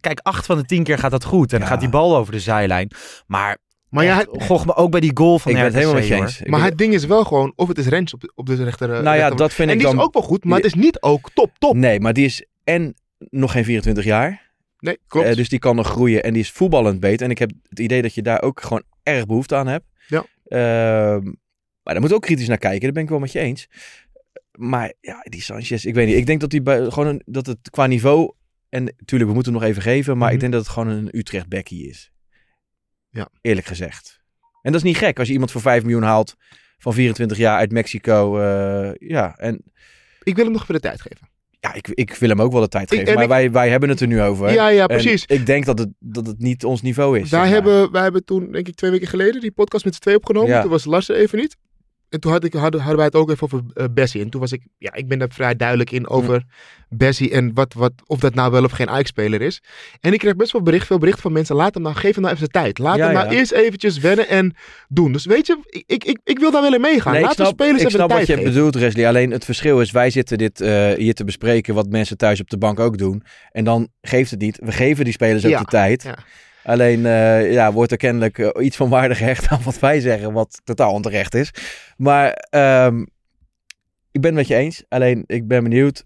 kijk, 0.00 0.18
acht 0.22 0.46
van 0.46 0.56
de 0.56 0.64
tien 0.64 0.82
keer 0.82 0.98
gaat 0.98 1.10
dat 1.10 1.24
goed. 1.24 1.52
En 1.52 1.58
dan 1.58 1.68
gaat 1.68 1.80
die 1.80 1.88
bal 1.88 2.16
over 2.16 2.32
de 2.32 2.40
zijlijn. 2.40 2.90
Maar, 3.26 3.58
Maar, 3.88 4.04
ja, 4.04 4.24
goch 4.28 4.66
me 4.66 4.74
ook 4.74 4.90
bij 4.90 5.00
die 5.00 5.10
goal 5.14 5.38
van 5.38 5.50
Ik 5.50 5.56
ben 5.56 5.66
het 5.66 5.74
helemaal 5.74 5.94
met 5.94 6.06
je 6.06 6.14
eens. 6.14 6.42
Maar 6.44 6.62
het 6.64 6.78
ding 6.78 6.94
is 6.94 7.04
wel 7.04 7.24
gewoon, 7.24 7.52
of 7.56 7.68
het 7.68 7.78
is 7.78 7.86
Rens 7.86 8.14
op, 8.14 8.20
de- 8.20 8.32
op 8.34 8.46
de 8.46 8.64
rechter. 8.64 8.88
nou 8.88 9.02
ja, 9.04 9.12
rechter- 9.12 9.36
dat 9.36 9.52
vind 9.52 9.68
En 9.68 9.74
ik 9.74 9.80
die 9.80 9.88
dan... 9.90 9.98
is 9.98 10.04
ook 10.06 10.12
wel 10.12 10.22
goed, 10.22 10.44
maar 10.44 10.56
het 10.56 10.66
is 10.66 10.74
niet 10.74 11.00
ook 11.02 11.30
top, 11.34 11.50
top. 11.58 11.74
Nee, 11.74 12.00
maar 12.00 12.12
die 12.12 12.24
is 12.24 12.46
en 12.64 12.94
nog 13.18 13.52
geen 13.52 13.64
24 13.64 14.04
jaar. 14.04 14.44
Nee, 14.78 14.98
klopt. 15.08 15.26
Eh, 15.26 15.34
dus 15.36 15.48
die 15.48 15.58
kan 15.58 15.76
nog 15.76 15.86
groeien 15.86 16.22
en 16.22 16.32
die 16.32 16.42
is 16.42 16.50
voetballend 16.50 17.00
beter. 17.00 17.24
En 17.24 17.30
ik 17.30 17.38
heb 17.38 17.50
het 17.68 17.78
idee 17.78 18.02
dat 18.02 18.14
je 18.14 18.22
daar 18.22 18.42
ook 18.42 18.60
gewoon 18.62 18.82
erg 19.06 19.26
behoefte 19.26 19.54
aan 19.56 19.66
hebt. 19.66 19.84
Ja. 20.08 20.24
Ehm, 20.44 21.24
maar 21.82 21.94
daar 21.94 22.00
moet 22.00 22.12
ook 22.12 22.22
kritisch 22.22 22.48
naar 22.48 22.58
kijken, 22.58 22.80
daar 22.80 22.92
ben 22.92 23.02
ik 23.02 23.08
wel 23.08 23.18
met 23.18 23.32
je 23.32 23.38
eens. 23.38 23.68
Maar 24.52 24.92
ja, 25.00 25.20
die 25.22 25.42
Sanchez, 25.42 25.84
ik 25.84 25.94
weet 25.94 26.06
niet. 26.06 26.16
Ik 26.16 26.26
denk 26.26 26.40
dat, 26.40 26.50
die 26.50 26.62
bij, 26.62 26.90
gewoon 26.90 27.06
een, 27.06 27.22
dat 27.26 27.46
het 27.46 27.70
qua 27.70 27.86
niveau... 27.86 28.32
En 28.68 28.84
natuurlijk, 28.84 29.30
we 29.30 29.34
moeten 29.34 29.52
hem 29.52 29.60
nog 29.60 29.70
even 29.70 29.82
geven. 29.82 30.16
Maar 30.18 30.26
ik 30.28 30.32
Mhm. 30.32 30.40
denk 30.40 30.52
dat 30.52 30.62
het 30.62 30.72
gewoon 30.72 30.88
een 30.88 31.16
Utrecht 31.18 31.48
Becky 31.48 31.74
is. 31.74 32.12
Ja. 33.10 33.28
Eerlijk 33.40 33.66
gezegd. 33.66 34.20
En 34.62 34.72
dat 34.72 34.80
is 34.80 34.86
niet 34.86 34.96
gek 34.96 35.18
als 35.18 35.26
je 35.26 35.32
iemand 35.32 35.50
voor 35.50 35.60
5 35.60 35.82
miljoen 35.82 36.02
haalt 36.02 36.34
van 36.78 36.92
24 36.94 37.36
jaar 37.38 37.58
uit 37.58 37.72
Mexico. 37.72 38.38
eh, 38.38 39.08
ja, 39.08 39.36
en 39.36 39.62
ik 40.22 40.34
wil 40.36 40.44
hem 40.44 40.52
nog 40.52 40.62
even 40.62 40.74
de 40.74 40.80
tijd 40.80 41.00
geven. 41.00 41.28
Ja, 41.60 41.74
ik, 41.74 41.88
ik 41.88 42.14
wil 42.14 42.28
hem 42.28 42.40
ook 42.42 42.52
wel 42.52 42.60
de 42.60 42.68
tijd 42.68 42.90
geven. 42.90 43.06
en 43.06 43.14
maar 43.14 43.22
ik- 43.22 43.28
wij, 43.28 43.50
wij 43.50 43.68
hebben 43.70 43.88
het 43.88 44.00
er 44.00 44.06
nu 44.06 44.22
over. 44.22 44.52
Ja, 44.52 44.68
ja, 44.68 44.80
En 44.86 44.86
precies. 44.86 45.24
ik 45.26 45.46
denk 45.46 45.64
dat 45.64 45.78
het, 45.78 45.88
dat 45.98 46.26
het 46.26 46.38
niet 46.38 46.64
ons 46.64 46.82
niveau 46.82 47.18
is. 47.18 47.28
zeg 47.28 47.30
Wij 47.30 47.40
maar. 47.40 47.48
hebben, 47.50 47.92
wij 47.92 48.02
hebben 48.02 48.24
toen, 48.24 48.52
denk 48.52 48.68
ik, 48.68 48.74
twee 48.74 48.90
weken 48.90 49.06
geleden 49.08 49.40
die 49.40 49.50
podcast 49.52 49.84
met 49.84 49.94
z'n 49.94 50.00
twee 50.00 50.16
opgenomen. 50.16 50.50
Ja. 50.50 50.60
Toen 50.60 50.70
was 50.70 50.84
Lars 50.84 51.08
er 51.08 51.16
even 51.16 51.38
niet. 51.38 51.56
En 52.08 52.20
toen 52.20 52.32
had 52.32 52.44
ik, 52.44 52.52
hadden, 52.52 52.80
hadden 52.80 52.96
wij 52.96 53.06
het 53.06 53.14
ook 53.14 53.30
even 53.30 53.42
over 53.42 53.62
eh, 53.74 53.84
Bessie. 53.90 54.22
En 54.22 54.30
toen 54.30 54.40
was 54.40 54.52
ik, 54.52 54.62
ja, 54.78 54.94
ik 54.94 55.08
ben 55.08 55.18
daar 55.18 55.28
vrij 55.32 55.56
duidelijk 55.56 55.90
in 55.90 56.08
over 56.08 56.42
Bessie 56.88 57.30
en 57.30 57.54
wat, 57.54 57.74
wat, 57.74 57.92
of 58.06 58.18
dat 58.18 58.34
nou 58.34 58.50
wel 58.50 58.64
of 58.64 58.72
geen 58.72 58.88
Ajax-speler 58.88 59.40
is. 59.42 59.62
En 60.00 60.12
ik 60.12 60.18
kreeg 60.18 60.36
best 60.36 60.52
wel 60.52 60.62
bericht, 60.62 60.86
veel 60.86 60.98
berichten 60.98 61.22
van 61.22 61.32
mensen. 61.32 61.56
Laat 61.56 61.74
hem 61.74 61.82
nou, 61.82 61.94
geef 61.94 62.14
hem 62.14 62.22
nou 62.22 62.34
even 62.34 62.46
de 62.46 62.52
tijd. 62.52 62.78
Laat 62.78 62.96
Ja, 62.96 63.04
hem 63.04 63.14
nou 63.14 63.26
ja. 63.30 63.32
eerst 63.38 63.52
eventjes 63.52 63.98
wennen 63.98 64.28
en 64.28 64.54
doen. 64.88 65.12
Dus 65.12 65.24
weet 65.26 65.46
je, 65.46 65.58
ik, 65.70 65.84
ik, 65.86 66.04
ik, 66.04 66.18
ik 66.24 66.38
wil 66.38 66.50
daar 66.50 66.62
wel 66.62 66.74
in 66.74 66.80
meegaan. 66.80 67.12
Nee, 67.12 67.20
ik 67.20 67.26
Laat 67.26 67.36
de 67.36 67.42
snap, 67.42 67.54
spelers 67.54 67.80
ik 67.82 67.86
even 67.86 67.90
snap 67.98 68.08
de 68.08 68.14
wat 68.14 68.24
tijd 68.24 68.26
je 68.26 68.44
geven. 68.44 68.52
bedoelt, 68.52 68.74
Wesley. 68.74 69.08
Alleen 69.08 69.30
het 69.30 69.44
verschil 69.44 69.80
is, 69.80 69.90
wij 69.90 70.10
zitten 70.10 70.38
dit 70.38 70.60
eh, 70.60 70.92
hier 70.92 71.14
te 71.14 71.24
bespreken 71.24 71.74
wat 71.74 71.88
mensen 71.88 72.16
thuis 72.16 72.40
op 72.40 72.50
de 72.50 72.58
bank 72.58 72.80
ook 72.80 72.98
doen. 72.98 73.22
En 73.52 73.64
dan 73.64 73.88
geeft 74.00 74.30
het 74.30 74.40
niet. 74.40 74.58
We 74.64 74.72
geven 74.72 75.04
die 75.04 75.12
spelers 75.12 75.44
ook 75.44 75.50
Ja, 75.50 75.58
de 75.58 75.64
tijd. 75.64 76.10
Alleen 76.66 77.06
eh, 77.06 77.52
ja, 77.52 77.72
wordt 77.72 77.90
er 77.92 77.96
kennelijk 77.96 78.38
eh, 78.38 78.64
iets 78.64 78.76
van 78.76 78.88
waarde 78.88 79.14
gehecht 79.14 79.48
aan 79.48 79.62
wat 79.62 79.78
wij 79.78 80.00
zeggen, 80.00 80.32
wat 80.32 80.60
totaal 80.64 80.92
onterecht 80.92 81.34
is. 81.34 81.50
Maar 81.96 82.30
ehm, 82.32 83.00
ik 84.10 84.20
ben 84.20 84.24
het 84.30 84.34
met 84.34 84.46
je 84.46 84.54
eens. 84.54 84.84
Alleen 84.88 85.24
ik 85.26 85.46
ben 85.48 85.62
benieuwd. 85.62 86.04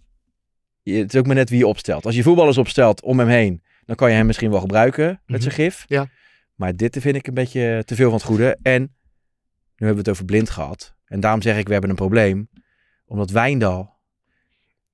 Je- 0.82 0.98
Het 0.98 1.14
is 1.14 1.20
ook 1.20 1.26
maar 1.26 1.34
net 1.34 1.50
wie 1.50 1.58
je 1.58 1.66
opstelt. 1.66 2.06
Als 2.06 2.14
je 2.14 2.22
voetballers 2.22 2.58
opstelt 2.58 3.02
om 3.02 3.18
hem 3.18 3.28
heen, 3.28 3.62
dan 3.84 3.96
kan 3.96 4.10
je 4.10 4.16
hem 4.16 4.26
misschien 4.26 4.50
wel 4.50 4.60
gebruiken 4.60 5.06
met 5.06 5.20
Mhm. 5.26 5.40
zijn 5.40 5.54
gif. 5.54 5.84
Ja. 5.88 6.06
Maar 6.54 6.76
dit 6.76 6.96
vind 7.00 7.16
ik 7.16 7.26
een 7.26 7.34
beetje 7.34 7.82
te 7.84 7.94
veel 7.94 8.08
van 8.10 8.18
het 8.18 8.26
goede. 8.26 8.58
En 8.62 8.80
nu 8.80 9.86
hebben 9.86 9.94
we 9.94 10.00
het 10.00 10.08
over 10.10 10.24
blind 10.24 10.50
gehad. 10.50 10.94
En 11.04 11.20
daarom 11.20 11.42
zeg 11.42 11.58
ik, 11.58 11.66
we 11.66 11.72
hebben 11.72 11.90
een 11.90 11.96
probleem. 11.96 12.48
Omdat 13.06 13.30
Wijndal, 13.30 13.98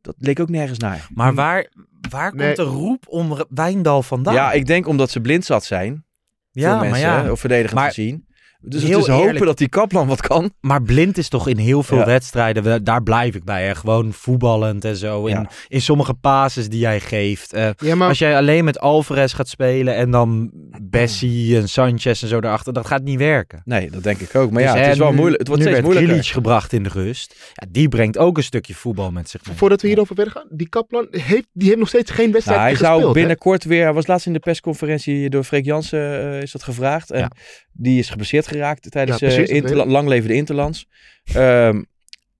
Dat 0.07 0.15
leek 0.19 0.41
ook 0.41 0.49
nergens 0.49 0.79
naar. 0.79 1.07
Maar 1.15 1.35
waar, 1.35 1.73
waar 2.11 2.35
Nee. 2.35 2.55
komt 2.55 2.57
de 2.69 2.75
roep 2.75 3.05
om 3.09 3.37
Wijndal 3.49 4.03
vandaan? 4.03 4.35
Ja, 4.35 4.53
ik 4.53 4.67
denk 4.67 4.87
omdat 4.87 5.11
ze 5.11 5.21
blind 5.21 5.45
zat 5.45 5.65
zijn. 5.65 6.05
ja 6.51 6.71
voor 6.71 6.79
maar 6.81 6.91
mensen, 6.91 7.25
ja. 7.25 7.31
of 7.31 7.41
verdedigend 7.41 7.75
Maar 7.81 7.89
gezien. 7.89 8.27
Dus 8.61 8.83
heel 8.83 8.93
het 8.99 9.01
is 9.07 9.13
hopen 9.13 9.27
eerlijk- 9.27 9.45
dat 9.45 9.59
die 9.59 9.69
Kaplan 9.69 10.07
wat 10.07 10.21
kan. 10.21 10.51
Maar 10.61 10.83
blind 10.83 11.19
is 11.19 11.29
toch 11.29 11.49
in 11.49 11.57
heel 11.57 11.83
veel 11.83 11.99
Ja. 11.99 12.05
wedstrijden, 12.05 12.63
we- 12.63 12.83
daar 12.83 13.03
blijf 13.03 13.35
ik 13.35 13.45
bij. 13.45 13.65
Hè? 13.67 13.75
Gewoon 13.75 14.13
voetballend 14.13 14.85
en 14.85 14.97
zo. 14.97 15.27
In, 15.27 15.35
Ja. 15.35 15.51
in 15.69 15.81
sommige 15.81 16.15
passes 16.15 16.69
die 16.69 16.79
jij 16.81 17.01
geeft. 17.01 17.53
Eh, 17.53 17.69
Ja, 17.79 17.95
maar 17.95 18.09
Als 18.09 18.19
jij 18.19 18.37
alleen 18.37 18.65
met 18.65 18.79
Alvarez 18.81 19.35
gaat 19.35 19.49
spelen 19.49 19.95
en 19.95 20.11
dan 20.11 20.51
Bessie 20.83 21.57
en 21.57 21.69
Sanchez 21.69 22.23
en 22.23 22.29
zo 22.29 22.41
daarachter, 22.41 22.73
dat 22.73 22.87
gaat 22.87 23.03
niet 23.03 23.19
werken. 23.19 23.63
Nee, 23.65 23.91
dat 23.91 24.03
denk 24.03 24.19
ik 24.21 24.35
ook. 24.35 24.51
Maar 24.51 24.63
Dus, 24.63 24.73
ja, 24.73 24.79
het 24.79 24.93
is 24.93 24.99
wel 24.99 25.13
moeilijk. 25.13 25.39
Het 25.39 25.49
wordt 25.49 25.63
nu 25.63 25.69
steeds 25.71 25.87
werd 25.87 25.99
moeilijker. 26.01 26.33
Gebracht 26.33 26.73
in 26.73 26.83
de 26.83 26.89
rust. 26.89 27.35
Ja, 27.55 27.67
die 27.71 27.89
brengt 27.89 28.19
ook 28.19 28.37
een 28.37 28.43
stukje 28.43 28.75
voetbal 28.75 29.11
met 29.11 29.29
zich 29.31 29.47
mee. 29.47 29.57
voordat 29.57 29.81
we 29.83 29.87
hierover 29.89 30.15
verder 30.15 30.33
gaan, 30.33 30.47
die 30.51 30.69
Kaplan 30.69 31.07
heeft, 31.11 31.47
die 31.53 31.67
heeft 31.67 31.79
nog 31.79 31.89
steeds 31.89 32.11
geen 32.11 32.33
wedstrijd 32.33 32.59
Nou, 32.59 32.71
hij 32.71 32.79
gespeeld. 32.79 32.99
zou 33.01 33.07
hè? 33.07 33.13
binnenkort 33.21 33.65
weer... 33.65 33.83
Hij 33.85 33.93
was 33.93 34.07
laatst 34.07 34.27
in 34.27 34.33
de 34.33 34.39
persconferentie 34.39 35.31
door 35.31 35.45
Freek 35.45 35.65
Jansen 35.65 36.21
eh, 36.33 36.43
is 36.43 36.53
dat 36.53 36.63
gevraagd. 36.63 37.11
En 37.11 37.21
Ja. 37.21 37.31
die 37.73 37.99
is 37.99 38.09
geblesseerd 38.11 38.46
geraakt 38.47 38.91
tijdens 38.91 39.19
Ja, 39.19 39.27
eh 39.27 39.33
precies, 39.33 39.49
dat 39.49 39.57
Interla- 39.63 39.77
weet 39.83 39.87
ik. 39.87 39.93
lang 39.93 40.09
leven 40.09 40.29
de 40.29 40.35
Interlands. 40.35 40.87
Ehm, 41.35 41.83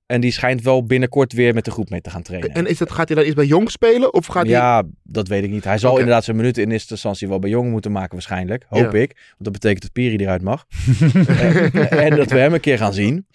en 0.07 0.21
die 0.21 0.31
schijnt 0.33 0.63
wel 0.63 0.85
binnenkort 0.87 1.33
weer 1.33 1.55
met 1.55 1.65
de 1.65 1.71
groep 1.71 1.91
mee 1.91 2.01
te 2.01 2.11
gaan 2.11 2.23
trainen. 2.23 2.51
En 2.53 2.67
is 2.67 2.79
dat, 2.79 2.91
gaat 2.93 3.07
hij 3.07 3.17
dan 3.17 3.25
eerst 3.25 3.37
bij 3.37 3.47
Jong 3.47 3.71
spelen? 3.71 4.15
Of 4.15 4.27
gaat 4.27 4.43
hij... 4.43 4.53
ja, 4.53 4.83
dat 5.03 5.29
weet 5.29 5.45
ik 5.45 5.51
niet. 5.51 5.65
Hij 5.65 5.79
zal 5.79 5.99
inderdaad 5.99 6.25
zijn 6.25 6.37
minuten 6.37 6.63
in 6.63 6.71
eerste 6.71 6.93
instantie 6.93 7.29
wel 7.29 7.39
bij 7.39 7.51
Jong 7.51 7.71
moeten 7.71 7.93
maken 7.93 8.13
waarschijnlijk. 8.13 8.65
Hoop 8.69 8.93
Ja. 8.93 8.99
ik. 8.99 9.13
Want 9.17 9.37
dat 9.39 9.53
betekent 9.53 9.83
dat 9.83 9.93
Piri 9.93 10.17
eruit 10.17 10.43
mag. 10.43 10.67
en, 11.27 11.73
en 11.91 12.17
dat 12.17 12.31
we 12.31 12.39
hem 12.39 12.55
een 12.55 12.61
keer 12.61 12.79
gaan 12.79 12.93
zien. 12.93 13.27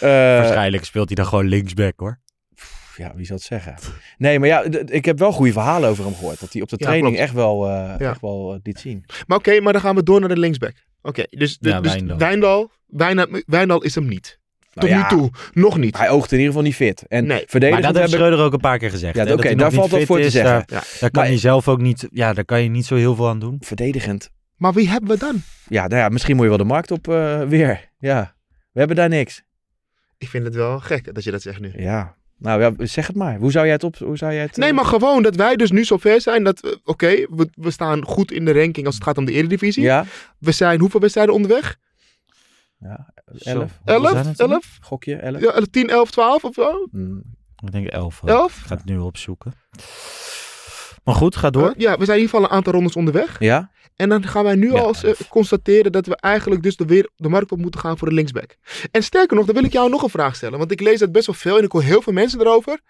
Eh, 0.00 0.08
Waarschijnlijk 0.08 0.84
speelt 0.84 1.06
hij 1.06 1.16
dan 1.16 1.26
gewoon 1.26 1.46
linksback 1.46 1.92
hoor. 1.96 2.20
ja, 2.96 3.12
wie 3.16 3.26
zal 3.26 3.36
het 3.36 3.44
zeggen? 3.44 3.74
Nee, 4.18 4.38
maar 4.38 4.48
ja, 4.48 4.64
ik 4.86 5.04
heb 5.04 5.18
wel 5.18 5.32
goede 5.32 5.52
verhalen 5.52 5.88
over 5.90 6.04
hem 6.04 6.14
gehoord. 6.14 6.40
Dat 6.40 6.52
hij 6.52 6.62
op 6.62 6.68
de 6.68 6.76
Ja, 6.78 6.86
training 6.86 7.14
klopt. 7.14 7.28
echt 7.28 7.34
wel, 7.38 7.66
eh, 7.68 7.72
Ja. 7.98 8.10
echt 8.10 8.20
wel 8.20 8.52
eh, 8.54 8.58
liet 8.62 8.78
zien. 8.80 9.04
Maar 9.26 9.38
oké, 9.38 9.60
maar 9.60 9.72
dan 9.72 9.82
gaan 9.82 9.94
we 9.94 10.02
door 10.02 10.20
naar 10.20 10.28
de 10.28 10.38
linksback. 10.38 10.72
Oké, 11.02 11.24
dus, 11.30 11.58
de, 11.58 11.68
Ja, 11.68 11.80
dus 11.80 11.92
Wijndal. 11.92 12.18
Wijndal, 12.18 12.70
Wijndal, 12.86 13.26
Wijndal 13.46 13.82
is 13.82 13.94
hem 13.94 14.08
niet. 14.08 14.38
Nou 14.74 14.88
Tot 14.88 14.98
ja, 14.98 15.02
nu 15.02 15.16
toe. 15.18 15.30
Nog 15.52 15.76
niet. 15.78 15.98
Hij 15.98 16.10
oogt 16.10 16.32
in 16.32 16.38
ieder 16.38 16.52
geval 16.52 16.66
niet 16.66 16.76
fit. 16.76 17.04
En 17.08 17.26
Nee. 17.26 17.36
Maar 17.38 17.44
verdedigend 17.48 17.84
dat 17.86 17.94
heeft 17.94 18.10
heb 18.10 18.18
ik... 18.20 18.24
Schreuder 18.26 18.44
ook 18.46 18.52
een 18.52 18.60
paar 18.60 18.78
keer 18.78 18.90
gezegd. 18.90 19.14
Ja, 19.14 19.24
hè, 19.24 19.32
oké, 19.32 19.36
dat 19.36 19.44
hij 19.46 19.54
daar 19.54 19.72
valt 19.72 19.90
wat 19.90 20.02
voor 20.02 20.18
te 20.18 20.24
is, 20.24 20.32
zeggen. 20.32 20.52
Daar, 20.52 20.64
Ja. 20.66 20.76
daar 21.00 21.10
kan 21.10 21.22
Maar- 21.22 21.26
hij 21.30 21.38
zelf 21.38 21.68
ook 21.68 21.80
niet, 21.80 22.08
ja, 22.12 22.32
daar 22.32 22.44
kan 22.44 22.62
je 22.62 22.68
niet 22.68 22.86
zo 22.86 22.94
heel 22.94 23.14
veel 23.14 23.28
aan 23.28 23.38
doen. 23.38 23.56
Verdedigend. 23.60 24.30
Maar 24.56 24.72
wie 24.72 24.88
hebben 24.88 25.10
we 25.10 25.18
dan? 25.18 25.42
Ja, 25.68 25.86
nou 25.86 26.00
ja, 26.00 26.08
misschien 26.08 26.34
moet 26.34 26.42
je 26.44 26.48
wel 26.48 26.58
de 26.58 26.64
markt 26.64 26.90
op 26.90 27.08
eh, 27.08 27.42
weer. 27.42 27.90
Ja, 27.98 28.34
we 28.72 28.78
hebben 28.78 28.96
daar 28.96 29.08
niks. 29.08 29.42
Ik 30.18 30.28
vind 30.28 30.44
het 30.44 30.54
wel 30.54 30.78
gek 30.80 31.14
dat 31.14 31.24
je 31.24 31.30
dat 31.30 31.42
zegt 31.42 31.60
nu. 31.60 31.72
Ja, 31.76 32.16
nou 32.40 32.60
ja, 32.60 32.86
zeg 32.86 33.06
het 33.06 33.16
maar. 33.16 33.36
Hoe 33.38 33.50
zou 33.50 33.64
jij 33.64 33.74
het 33.74 33.84
op... 33.84 33.96
Hoe 33.96 34.16
zou 34.16 34.32
jij 34.32 34.42
het, 34.42 34.56
Nee, 34.56 34.68
eh, 34.68 34.74
maar 34.74 34.84
gewoon 34.84 35.22
dat 35.22 35.36
wij 35.36 35.56
dus 35.56 35.70
nu 35.70 35.84
zover 35.84 36.20
zijn 36.20 36.44
dat, 36.44 36.78
oké, 36.84 37.26
we, 37.30 37.48
we 37.54 37.70
staan 37.70 38.04
goed 38.04 38.32
in 38.32 38.44
de 38.44 38.52
ranking 38.52 38.86
als 38.86 38.94
het 38.94 39.04
gaat 39.04 39.18
om 39.18 39.24
de 39.24 39.32
Eredivisie. 39.32 39.82
Ja, 39.82 40.04
We 40.38 40.52
zijn 40.52 40.80
hoeveel 40.80 41.00
wedstrijden 41.00 41.34
onderweg? 41.34 41.76
ja. 42.78 43.12
Zo, 43.36 43.48
Elf. 43.50 43.78
hoeveel 43.84 44.00
zijn 44.10 44.16
11? 44.16 44.26
het 44.26 44.40
er? 44.40 44.50
11? 44.50 44.78
Gokje, 44.80 45.16
elf. 45.16 45.40
Ja, 45.40 45.60
10, 45.70 45.88
11, 45.88 46.10
12 46.10 46.44
of 46.44 46.54
zo? 46.54 46.88
Hmm. 46.90 47.22
Ik 47.64 47.72
denk 47.72 47.86
elf. 47.86 48.22
11? 48.24 48.56
Ik 48.60 48.66
ga 48.66 48.74
het 48.76 48.84
nu 48.84 48.98
opzoeken. 48.98 49.52
Maar 51.04 51.14
goed, 51.14 51.36
ga 51.36 51.50
door. 51.50 51.68
Uh, 51.68 51.74
ja, 51.76 51.98
we 51.98 52.04
zijn 52.04 52.18
in 52.18 52.22
ieder 52.22 52.36
geval 52.36 52.42
een 52.44 52.56
aantal 52.56 52.72
rondes 52.72 52.96
onderweg. 52.96 53.38
Ja? 53.38 53.70
En 53.96 54.08
dan 54.08 54.26
gaan 54.26 54.44
wij 54.44 54.54
nu 54.54 54.72
Ja, 54.72 54.78
al 54.78 54.94
eh, 55.02 55.12
constateren 55.28 55.92
dat 55.92 56.06
we 56.06 56.16
eigenlijk 56.16 56.62
dus 56.62 56.76
de, 56.76 56.84
weer, 56.84 57.08
de 57.16 57.28
markt 57.28 57.52
op 57.52 57.58
moeten 57.58 57.80
gaan 57.80 57.98
voor 57.98 58.08
de 58.08 58.14
linksback. 58.14 58.56
En 58.90 59.02
sterker 59.02 59.36
nog, 59.36 59.46
dan 59.46 59.54
wil 59.54 59.64
ik 59.64 59.72
jou 59.72 59.90
nog 59.90 60.02
een 60.02 60.10
vraag 60.10 60.36
stellen. 60.36 60.58
Want 60.58 60.70
ik 60.70 60.80
lees 60.80 60.98
dat 60.98 61.12
best 61.12 61.26
wel 61.26 61.34
veel 61.34 61.58
en 61.58 61.64
ik 61.64 61.72
hoor 61.72 61.82
heel 61.82 62.02
veel 62.02 62.12
mensen 62.12 62.40
erover. 62.40 62.80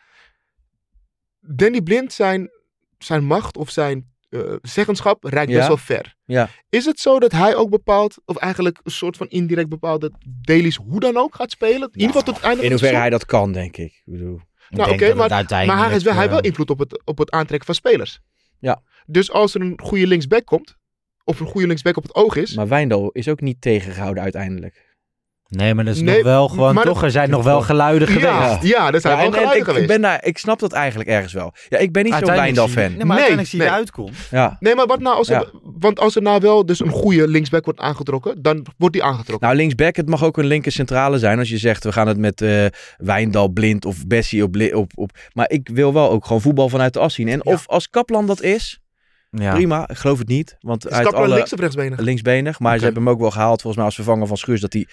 Danny 1.40 1.80
Blind 1.80 2.12
zijn, 2.12 2.50
zijn 2.98 3.24
macht 3.24 3.56
of 3.56 3.70
zijn 3.70 4.08
eh, 4.28 4.40
zeggenschap 4.62 5.24
reikt 5.24 5.50
Ja. 5.50 5.56
best 5.56 5.68
wel 5.68 5.76
ver. 5.76 6.14
Ja. 6.24 6.48
Is 6.68 6.84
het 6.84 7.00
zo 7.00 7.18
dat 7.18 7.32
hij 7.32 7.54
ook 7.56 7.70
bepaalt, 7.70 8.16
of 8.24 8.36
eigenlijk 8.36 8.80
een 8.82 8.90
soort 8.90 9.16
van 9.16 9.28
indirect 9.28 9.68
bepaalt, 9.68 10.00
dat 10.00 10.12
Dailies 10.42 10.76
hoe 10.76 11.00
dan 11.00 11.16
ook 11.16 11.34
gaat 11.34 11.50
spelen? 11.50 11.88
In 11.92 12.00
ieder 12.00 12.06
geval 12.06 12.22
tot 12.22 12.34
het 12.36 12.44
einde 12.44 12.62
In 12.62 12.70
hoeverre 12.70 12.96
hij 12.96 13.10
dat 13.10 13.24
kan, 13.26 13.52
denk 13.52 13.76
ik. 13.76 13.92
ik 14.04 14.12
bedoel, 14.12 14.34
Ik 14.34 14.42
Nou, 14.70 14.92
oké, 14.92 15.14
maar- 15.14 15.30
uiteindelijk, 15.30 15.66
Maar 15.66 15.78
hij 15.78 15.92
heeft 15.92 16.04
wel, 16.04 16.12
hij 16.12 16.22
heeft 16.22 16.34
wel 16.34 16.42
eh, 16.42 16.48
invloed 16.48 16.70
op 16.70 16.78
het, 16.78 17.02
op 17.04 17.18
het 17.18 17.30
aantrekken 17.30 17.66
van 17.66 17.74
spelers. 17.74 18.20
Ja. 18.58 18.82
Dus 19.06 19.30
als 19.30 19.54
er 19.54 19.60
een 19.60 19.80
goede 19.82 20.06
linksback 20.06 20.44
komt, 20.44 20.76
of 21.24 21.40
een 21.40 21.46
goede 21.46 21.66
linksback 21.66 21.96
op 21.96 22.02
het 22.02 22.14
oog 22.14 22.36
is, 22.36 22.54
maar 22.54 22.68
Wijndal 22.68 23.10
is 23.10 23.28
ook 23.28 23.40
niet 23.40 23.60
tegengehouden 23.60 24.22
uiteindelijk. 24.22 24.89
Nee, 25.50 25.74
maar 25.74 25.84
dat 25.84 25.94
is 25.94 26.00
Nee, 26.00 26.14
nog 26.14 26.24
wel 26.24 26.48
gewoon, 26.48 26.74
maar 26.74 26.84
toch, 26.84 26.94
dat- 26.94 27.02
er 27.02 27.10
zijn 27.10 27.30
nog 27.30 27.44
wel 27.44 27.60
geluiden 27.60 28.08
ja, 28.08 28.14
geweest. 28.42 28.62
ja, 28.76 28.90
dat 28.90 29.00
zijn 29.02 29.16
Ja, 29.16 29.18
wel 29.20 29.28
en- 29.28 29.32
en 29.34 29.38
geluiden 29.38 29.58
ik, 29.58 29.64
geweest. 29.64 29.86
ben 29.86 30.00
daar, 30.00 30.24
ik 30.24 30.38
snap 30.38 30.58
dat 30.58 30.72
eigenlijk 30.72 31.08
ergens 31.10 31.32
wel. 31.32 31.52
Ja, 31.68 31.78
ik 31.78 31.92
ben 31.92 32.04
niet 32.04 32.14
zo'n 32.14 32.24
Wijndal-fan. 32.24 32.82
Nee, 32.82 32.90
maar 32.90 32.96
Nee, 32.98 33.06
uiteindelijk 33.08 33.48
zie 33.48 33.62
je 33.62 33.70
nee. 33.96 34.10
Ja. 34.40 34.56
Nee, 34.60 34.74
maar 34.74 34.86
wat 34.86 35.00
nou 35.00 35.16
als 35.16 35.28
er, 35.28 35.50
want 35.62 35.98
als 36.00 36.16
er 36.16 36.22
nou 36.22 36.40
wel 36.40 36.66
dus 36.66 36.80
een 36.80 36.90
goede 36.90 37.28
linksback 37.28 37.64
wordt 37.64 37.80
aangetrokken, 37.80 38.42
dan 38.42 38.66
wordt 38.78 38.94
die 38.94 39.04
aangetrokken. 39.04 39.46
Nou, 39.46 39.58
linksback, 39.60 39.96
het 39.96 40.08
mag 40.08 40.24
ook 40.24 40.36
een 40.38 40.46
linker 40.46 40.72
centrale 40.72 41.18
zijn. 41.18 41.38
Als 41.38 41.48
je 41.48 41.58
zegt, 41.58 41.84
we 41.84 41.92
gaan 41.92 42.06
het 42.08 42.18
met 42.18 42.40
eh 42.40 42.66
Wijndal, 42.96 43.48
Blind 43.48 43.84
of 43.84 44.06
Bessie 44.06 44.42
op, 44.42 44.56
op, 44.74 44.92
op... 44.94 45.10
Maar 45.32 45.50
ik 45.50 45.68
wil 45.72 45.92
wel 45.92 46.10
ook 46.10 46.26
gewoon 46.26 46.40
voetbal 46.42 46.68
vanuit 46.68 46.92
de 46.92 46.98
as 46.98 47.14
zien. 47.14 47.28
En 47.28 47.40
Ja. 47.44 47.52
of 47.52 47.68
als 47.68 47.88
Kaplan 47.90 48.26
dat 48.26 48.42
is, 48.42 48.80
Ja. 49.30 49.52
prima. 49.54 49.88
Ik 49.88 49.96
geloof 49.96 50.18
het 50.18 50.28
niet. 50.28 50.56
Want 50.60 50.86
is 50.86 50.92
uit 50.92 51.04
Kaplan 51.04 51.24
alle... 51.24 51.34
links 51.34 51.52
of 51.52 51.58
rechtsbenig? 51.60 51.98
linksbenig. 51.98 52.58
Maar 52.58 52.78
ze 52.78 52.84
hebben 52.84 53.02
hem 53.02 53.12
ook 53.12 53.20
wel 53.20 53.30
gehaald, 53.30 53.54
volgens 53.60 53.76
mij 53.76 53.84
als 53.84 53.94
vervanger 53.94 54.26
van 54.26 54.36
Schuurs, 54.36 54.60
dat 54.60 54.72
hij 54.72 54.86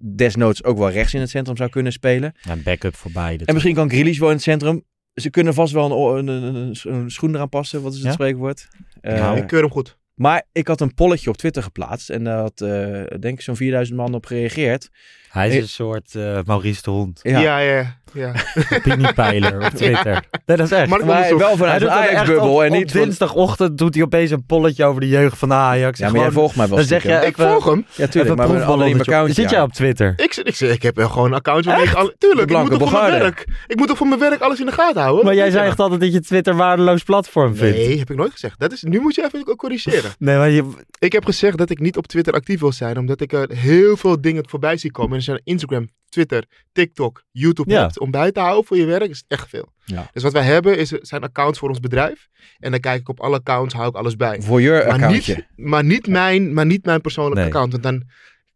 desnoods 0.00 0.64
ook 0.64 0.78
wel 0.78 0.90
rechts 0.90 1.14
in 1.14 1.20
het 1.20 1.30
centrum 1.30 1.56
zou 1.56 1.70
kunnen 1.70 1.92
spelen. 1.92 2.34
Ja, 2.42 2.52
een 2.52 2.62
backup 2.62 2.94
voor 2.96 3.10
beide. 3.10 3.44
En 3.44 3.54
misschien 3.54 3.74
kan 3.74 3.90
Grealish 3.90 4.18
wel 4.18 4.28
in 4.28 4.34
het 4.34 4.42
centrum. 4.44 4.84
Ze 5.14 5.30
kunnen 5.30 5.54
vast 5.54 5.72
wel 5.72 6.16
een, 6.18 6.26
een, 6.26 6.54
een, 6.54 6.76
een 6.82 7.10
schoen 7.10 7.34
eraan 7.34 7.48
passen. 7.48 7.82
Wat 7.82 7.92
is 7.92 7.98
het 7.98 8.06
Ja? 8.06 8.12
spreekwoord? 8.12 8.68
Eh, 9.00 9.14
Nou, 9.14 9.36
Ik 9.38 9.46
keur 9.46 9.60
hem 9.60 9.70
goed. 9.70 9.98
Maar 10.14 10.42
ik 10.52 10.68
had 10.68 10.80
een 10.80 10.94
polletje 10.94 11.30
op 11.30 11.36
Twitter 11.36 11.62
geplaatst. 11.62 12.10
En 12.10 12.24
daar 12.24 12.38
had, 12.38 12.60
eh, 12.60 13.18
denk 13.20 13.38
ik, 13.38 13.40
zo'n 13.40 13.56
4000 13.56 13.96
man 13.96 14.14
op 14.14 14.26
gereageerd. 14.26 14.88
Hij 15.32 15.48
is 15.48 15.56
een 15.56 15.68
soort 15.68 16.14
eh, 16.14 16.38
Maurice 16.44 16.82
de 16.82 16.90
Hond. 16.90 17.20
Ja, 17.22 17.38
Ja, 17.40 17.58
ja, 17.58 17.96
ja. 18.12 18.32
Opiniepeiler 18.76 19.64
op 19.64 19.70
Twitter. 19.80 20.24
Nee, 20.46 20.56
dat 20.56 20.66
is 20.66 20.72
echt. 20.72 20.88
Maar- 20.88 21.06
maar 21.06 21.36
wel 21.38 21.48
Hij 21.48 21.56
vanuit 21.56 21.80
doet 21.80 21.88
de 21.88 21.94
dan 21.94 22.02
echt 22.04 22.12
Ajax-bubbel. 22.12 22.64
En 22.64 22.72
niet 22.72 22.92
dinsdagochtend 22.92 23.78
doet 23.78 23.94
hij 23.94 24.02
opeens 24.04 24.30
een 24.30 24.46
polletje 24.46 24.84
over 24.84 25.00
de 25.00 25.08
jeugd 25.08 25.38
van 25.38 25.48
de 25.48 25.54
Ajax. 25.54 25.98
Ja, 25.98 26.04
maar 26.04 26.14
Gewoon- 26.14 26.24
jij 26.32 26.34
volgt 26.34 26.56
mij 26.56 26.68
wel 26.68 26.76
dan 26.76 26.86
zeg 26.86 27.02
je 27.02 27.08
ik 27.12 27.22
even, 27.22 27.50
volg 27.50 27.64
hem. 27.64 27.86
Ja, 27.94 28.06
tuurlijk. 28.06 28.36
Maar 28.36 28.48
met 28.50 28.90
een 28.90 29.00
account. 29.00 29.34
Zit 29.34 29.50
jij 29.50 29.62
op 29.62 29.72
Twitter? 29.72 30.12
Ik, 30.16 30.36
ik, 30.36 30.60
ik 30.60 30.82
heb 30.82 30.96
wel 30.96 31.08
gewoon 31.08 31.26
een 31.28 31.34
account 31.34 31.66
ik 31.66 32.14
Tuurlijk, 32.18 32.50
ik 32.50 32.58
moet 32.58 32.78
toch 32.78 32.90
voor 32.90 33.00
mijn 33.00 33.20
werk. 33.20 33.44
Ik 33.66 33.76
moet 33.76 33.88
toch 33.88 33.96
voor 33.96 34.06
mijn 34.06 34.20
werk 34.20 34.40
alles 34.40 34.60
in 34.60 34.66
de 34.66 34.72
gaten 34.72 35.02
houden? 35.02 35.24
Maar 35.24 35.34
jij 35.34 35.50
zei 35.50 35.66
echt 35.66 35.80
altijd 35.80 36.00
dat 36.00 36.12
je 36.12 36.20
Twitter 36.20 36.52
een 36.52 36.58
waardeloos 36.58 37.02
platform 37.02 37.56
vindt. 37.56 37.76
Nee, 37.76 37.98
heb 37.98 38.10
ik 38.10 38.16
nooit 38.16 38.32
gezegd. 38.32 38.60
Dat 38.60 38.72
is, 38.72 38.82
nu 38.82 39.00
moet 39.00 39.14
je 39.14 39.24
even 39.32 39.56
corrigeren. 39.56 40.10
Nee, 40.18 40.36
maar 40.36 40.50
je, 40.50 40.68
Ik 40.98 41.12
heb 41.12 41.24
gezegd 41.24 41.58
dat 41.58 41.70
ik 41.70 41.78
niet 41.80 41.96
op 41.96 42.06
Twitter 42.06 42.32
actief 42.34 42.60
wil 42.60 42.72
zijn, 42.72 42.98
omdat 42.98 43.20
ik 43.20 43.32
er 43.32 43.48
heel 43.54 43.96
veel 43.96 44.20
dingen 44.20 44.48
voorbij 44.48 44.76
zie 44.76 44.90
komen. 44.90 45.21
Als 45.28 45.36
je 45.36 45.40
Instagram, 45.52 45.90
Twitter, 46.08 46.44
TikTok, 46.72 47.24
YouTube 47.30 47.70
Ja. 47.70 47.80
hebt 47.80 47.98
om 47.98 48.10
bij 48.10 48.32
te 48.32 48.40
houden 48.40 48.64
voor 48.64 48.76
je 48.76 48.84
werk, 48.84 49.10
is 49.10 49.16
het 49.16 49.24
echt 49.28 49.48
veel. 49.48 49.72
Ja. 49.84 50.10
Dus 50.12 50.22
wat 50.22 50.32
wij 50.32 50.42
hebben 50.42 50.78
is, 50.78 50.88
zijn 50.88 51.22
accounts 51.22 51.58
voor 51.58 51.68
ons 51.68 51.80
bedrijf. 51.80 52.28
En 52.58 52.70
dan 52.70 52.80
kijk 52.80 53.00
ik 53.00 53.08
op 53.08 53.20
alle 53.20 53.36
accounts, 53.36 53.74
hou 53.74 53.88
ik 53.88 53.94
alles 53.94 54.16
bij. 54.16 54.42
Voor 54.42 54.60
je 54.60 54.70
Maar 54.70 54.82
accountje. 54.92 55.34
niet, 55.34 55.66
maar, 55.68 55.84
niet 55.84 56.06
mijn, 56.06 56.54
maar 56.54 56.66
niet 56.66 56.84
mijn 56.84 57.00
persoonlijke 57.00 57.38
Nee. 57.40 57.48
account. 57.48 57.72
Want 57.72 57.82
dan 57.84 58.02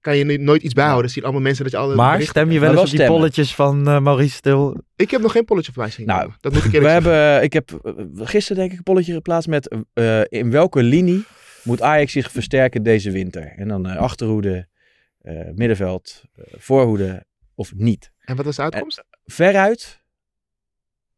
kan 0.00 0.16
je 0.16 0.38
nooit 0.38 0.62
iets 0.62 0.74
bijhouden. 0.74 1.05
Dan 1.05 1.12
zien 1.12 1.22
allemaal 1.24 1.42
mensen 1.42 1.62
dat 1.64 1.72
je 1.72 1.79
alle 1.79 1.94
maar 1.94 2.22
stem 2.22 2.50
je 2.50 2.61
wel 2.61 2.70
eens 2.70 2.81
op 2.92 2.96
die 2.98 3.07
polletjes 3.07 3.55
van 3.55 3.88
eh, 3.88 3.98
Maurice 4.00 4.35
Stil? 4.37 4.81
Ik 4.96 5.11
heb 5.11 5.20
nog 5.20 5.33
geen 5.33 5.44
polletje 5.44 5.72
voor 5.72 5.83
mij 5.83 5.92
zien. 5.92 6.07
Nou, 6.07 6.31
dat 6.40 6.52
moet 6.52 6.64
ik 6.64 6.70
We 6.70 6.76
eerlijk 6.76 6.92
zeggen. 6.92 7.12
hebben, 7.20 7.42
ik 7.42 7.52
heb 7.52 7.70
eh, 7.85 7.92
gisteren 8.26 8.57
denk 8.61 8.70
ik 8.72 8.76
een 8.79 8.83
polletje 8.83 9.12
geplaatst 9.12 9.48
met 9.48 9.76
eh, 9.92 10.20
in 10.29 10.50
welke 10.50 10.83
linie 10.83 11.24
moet 11.62 11.83
Ajax 11.83 12.12
zich 12.12 12.31
versterken 12.31 12.83
deze 12.83 13.11
winter? 13.11 13.52
En 13.57 13.68
dan 13.68 13.87
eh, 13.87 13.96
achterhoede, 13.96 14.55
eh, 14.57 14.62
middenveld, 15.54 16.24
eh, 16.34 16.44
voorhoede 16.50 17.24
of 17.54 17.74
niet. 17.74 18.12
En 18.24 18.36
wat 18.36 18.44
was 18.44 18.56
de 18.56 18.62
uitkomst? 18.62 19.04
Veruit 19.24 20.04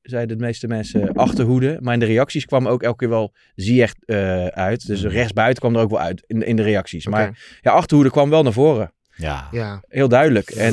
zeiden 0.02 0.38
de 0.38 0.44
meeste 0.44 0.66
mensen 0.66 1.12
achterhoede. 1.12 1.78
Maar 1.80 1.94
in 1.94 2.00
de 2.00 2.06
reacties 2.06 2.44
kwam 2.44 2.68
ook 2.68 2.82
elke 2.82 2.96
keer 2.96 3.08
wel 3.08 3.34
Ziyech 3.54 3.94
eh 4.04 4.46
uit. 4.46 4.86
Dus 4.86 5.02
rechtsbuiten 5.02 5.60
kwam 5.60 5.74
er 5.74 5.80
ook 5.82 5.90
wel 5.90 6.00
uit 6.00 6.24
in, 6.26 6.42
in 6.42 6.56
de 6.56 6.62
reacties. 6.62 7.06
Maar 7.06 7.58
ja, 7.60 7.72
achterhoede 7.72 8.10
kwam 8.10 8.30
wel 8.30 8.42
naar 8.42 8.52
voren. 8.52 8.92
Ja. 9.18 9.48
Ja. 9.50 9.82
Heel 9.88 10.08
duidelijk. 10.08 10.50
En 10.50 10.72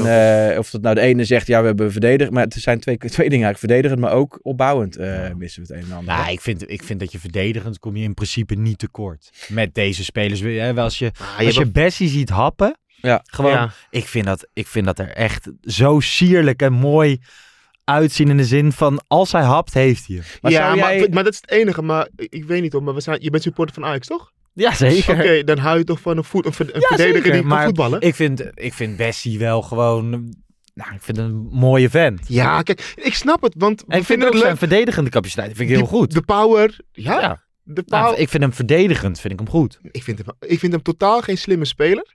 eh, 0.51 0.57
of 0.59 0.69
dat 0.69 0.81
nou 0.81 0.95
de 0.95 1.01
ene 1.01 1.23
zegt, 1.23 1.47
ja, 1.47 1.59
we 1.59 1.65
hebben 1.65 1.91
verdedigd. 1.91 2.31
Maar 2.31 2.43
het 2.43 2.53
zijn 2.53 2.79
twee, 2.79 2.97
twee 3.15 3.29
dingen 3.29 3.45
eigenlijk. 3.45 3.57
Verdedigend, 3.57 3.99
maar 3.99 4.11
ook 4.11 4.39
opbouwend 4.41 4.95
eh, 4.95 5.33
missen 5.33 5.67
we 5.67 5.73
het 5.73 5.83
een 5.83 5.89
en 5.89 5.97
ander. 5.97 6.15
Nou, 6.15 6.31
ik 6.31 6.41
vind, 6.41 6.69
ik 6.69 6.83
vind 6.83 6.99
dat 6.99 7.11
je 7.11 7.19
verdedigend 7.19 7.79
kom 7.79 7.95
je 7.95 8.03
in 8.03 8.13
principe 8.13 8.55
niet 8.55 8.77
tekort. 8.77 9.29
Met 9.47 9.73
deze 9.73 10.03
spelers. 10.03 10.39
Hè, 10.39 10.73
Als 10.73 10.99
je, 10.99 11.11
Ah, 11.17 11.39
je 11.39 11.45
als 11.45 11.55
je 11.55 11.71
Bessie 11.71 12.07
ziet 12.07 12.29
happen. 12.29 12.77
Ja. 13.05 13.21
Gewoon, 13.25 13.51
Ja. 13.51 13.71
ik, 13.89 14.07
vind 14.07 14.25
dat, 14.25 14.47
ik 14.53 14.67
vind 14.67 14.85
dat 14.85 14.99
er 14.99 15.09
echt 15.09 15.49
zo 15.61 15.99
sierlijk 15.99 16.61
en 16.61 16.73
mooi 16.73 17.19
uitzien. 17.83 18.29
In 18.29 18.37
de 18.37 18.45
zin 18.45 18.71
van, 18.71 19.01
als 19.07 19.31
hij 19.31 19.43
hapt, 19.43 19.73
heeft 19.73 20.07
hij. 20.07 20.21
Maar 20.41 20.51
ja, 20.51 20.65
zou 20.65 20.77
jij- 20.77 20.99
maar, 20.99 21.09
maar 21.09 21.23
dat 21.23 21.33
is 21.33 21.39
het 21.41 21.51
enige. 21.51 21.81
Maar 21.81 22.07
ik, 22.15 22.43
weet 22.45 22.61
niet 22.61 22.73
hoor, 22.73 22.83
maar 22.83 22.93
we 22.93 23.01
zijn, 23.01 23.17
je 23.21 23.29
bent 23.29 23.43
supporter 23.43 23.75
van 23.75 23.85
Ajax, 23.85 24.07
toch? 24.07 24.31
Ja, 24.53 24.73
zeker. 24.75 25.13
Oké, 25.19 25.43
dan 25.43 25.57
hou 25.57 25.77
je 25.77 25.83
toch 25.83 25.99
van 26.01 26.17
een, 26.17 26.23
voet, 26.23 26.45
een, 26.45 26.53
ver- 26.53 26.75
een 26.75 26.79
Ja, 26.81 26.87
verdediger 26.87 27.15
zeker, 27.15 27.31
die 27.31 27.41
kan 27.41 27.49
maar 27.49 27.65
voetballen? 27.65 28.01
Ik 28.01 28.15
vind, 28.15 28.43
ik 28.53 28.73
vind 28.73 28.97
Bessie 28.97 29.39
wel 29.39 29.61
gewoon 29.61 30.09
Nou, 30.73 30.93
ik 30.93 31.01
vind 31.01 31.17
een 31.17 31.47
mooie 31.51 31.89
vent. 31.89 32.21
Ja, 32.27 32.61
kijk, 32.61 32.93
ik 32.95 33.13
snap 33.13 33.41
het, 33.41 33.53
want 33.57 33.83
En 33.87 33.99
ik 33.99 34.05
vind 34.05 34.23
ook 34.25 34.33
het 34.33 34.41
zijn 34.41 34.57
verdedigende 34.57 35.09
capaciteit 35.09 35.47
vind 35.47 35.59
ik 35.59 35.67
heel 35.67 35.77
Die- 35.77 35.87
goed. 35.87 36.11
De 36.13 36.21
power, 36.21 36.79
ja. 36.91 37.19
Ja. 37.21 37.43
De 37.63 37.83
Nou, 37.85 38.03
power. 38.03 38.19
ik 38.19 38.29
vind 38.29 38.43
hem 38.43 38.53
verdedigend, 38.53 39.19
vind 39.19 39.33
ik 39.33 39.39
hem 39.39 39.49
goed. 39.49 39.79
ik, 39.91 40.03
vind 40.03 40.17
hem, 40.17 40.27
ik 40.39 40.59
vind 40.59 40.71
hem 40.73 40.81
totaal 40.81 41.21
geen 41.21 41.37
slimme 41.37 41.65
speler. 41.65 42.13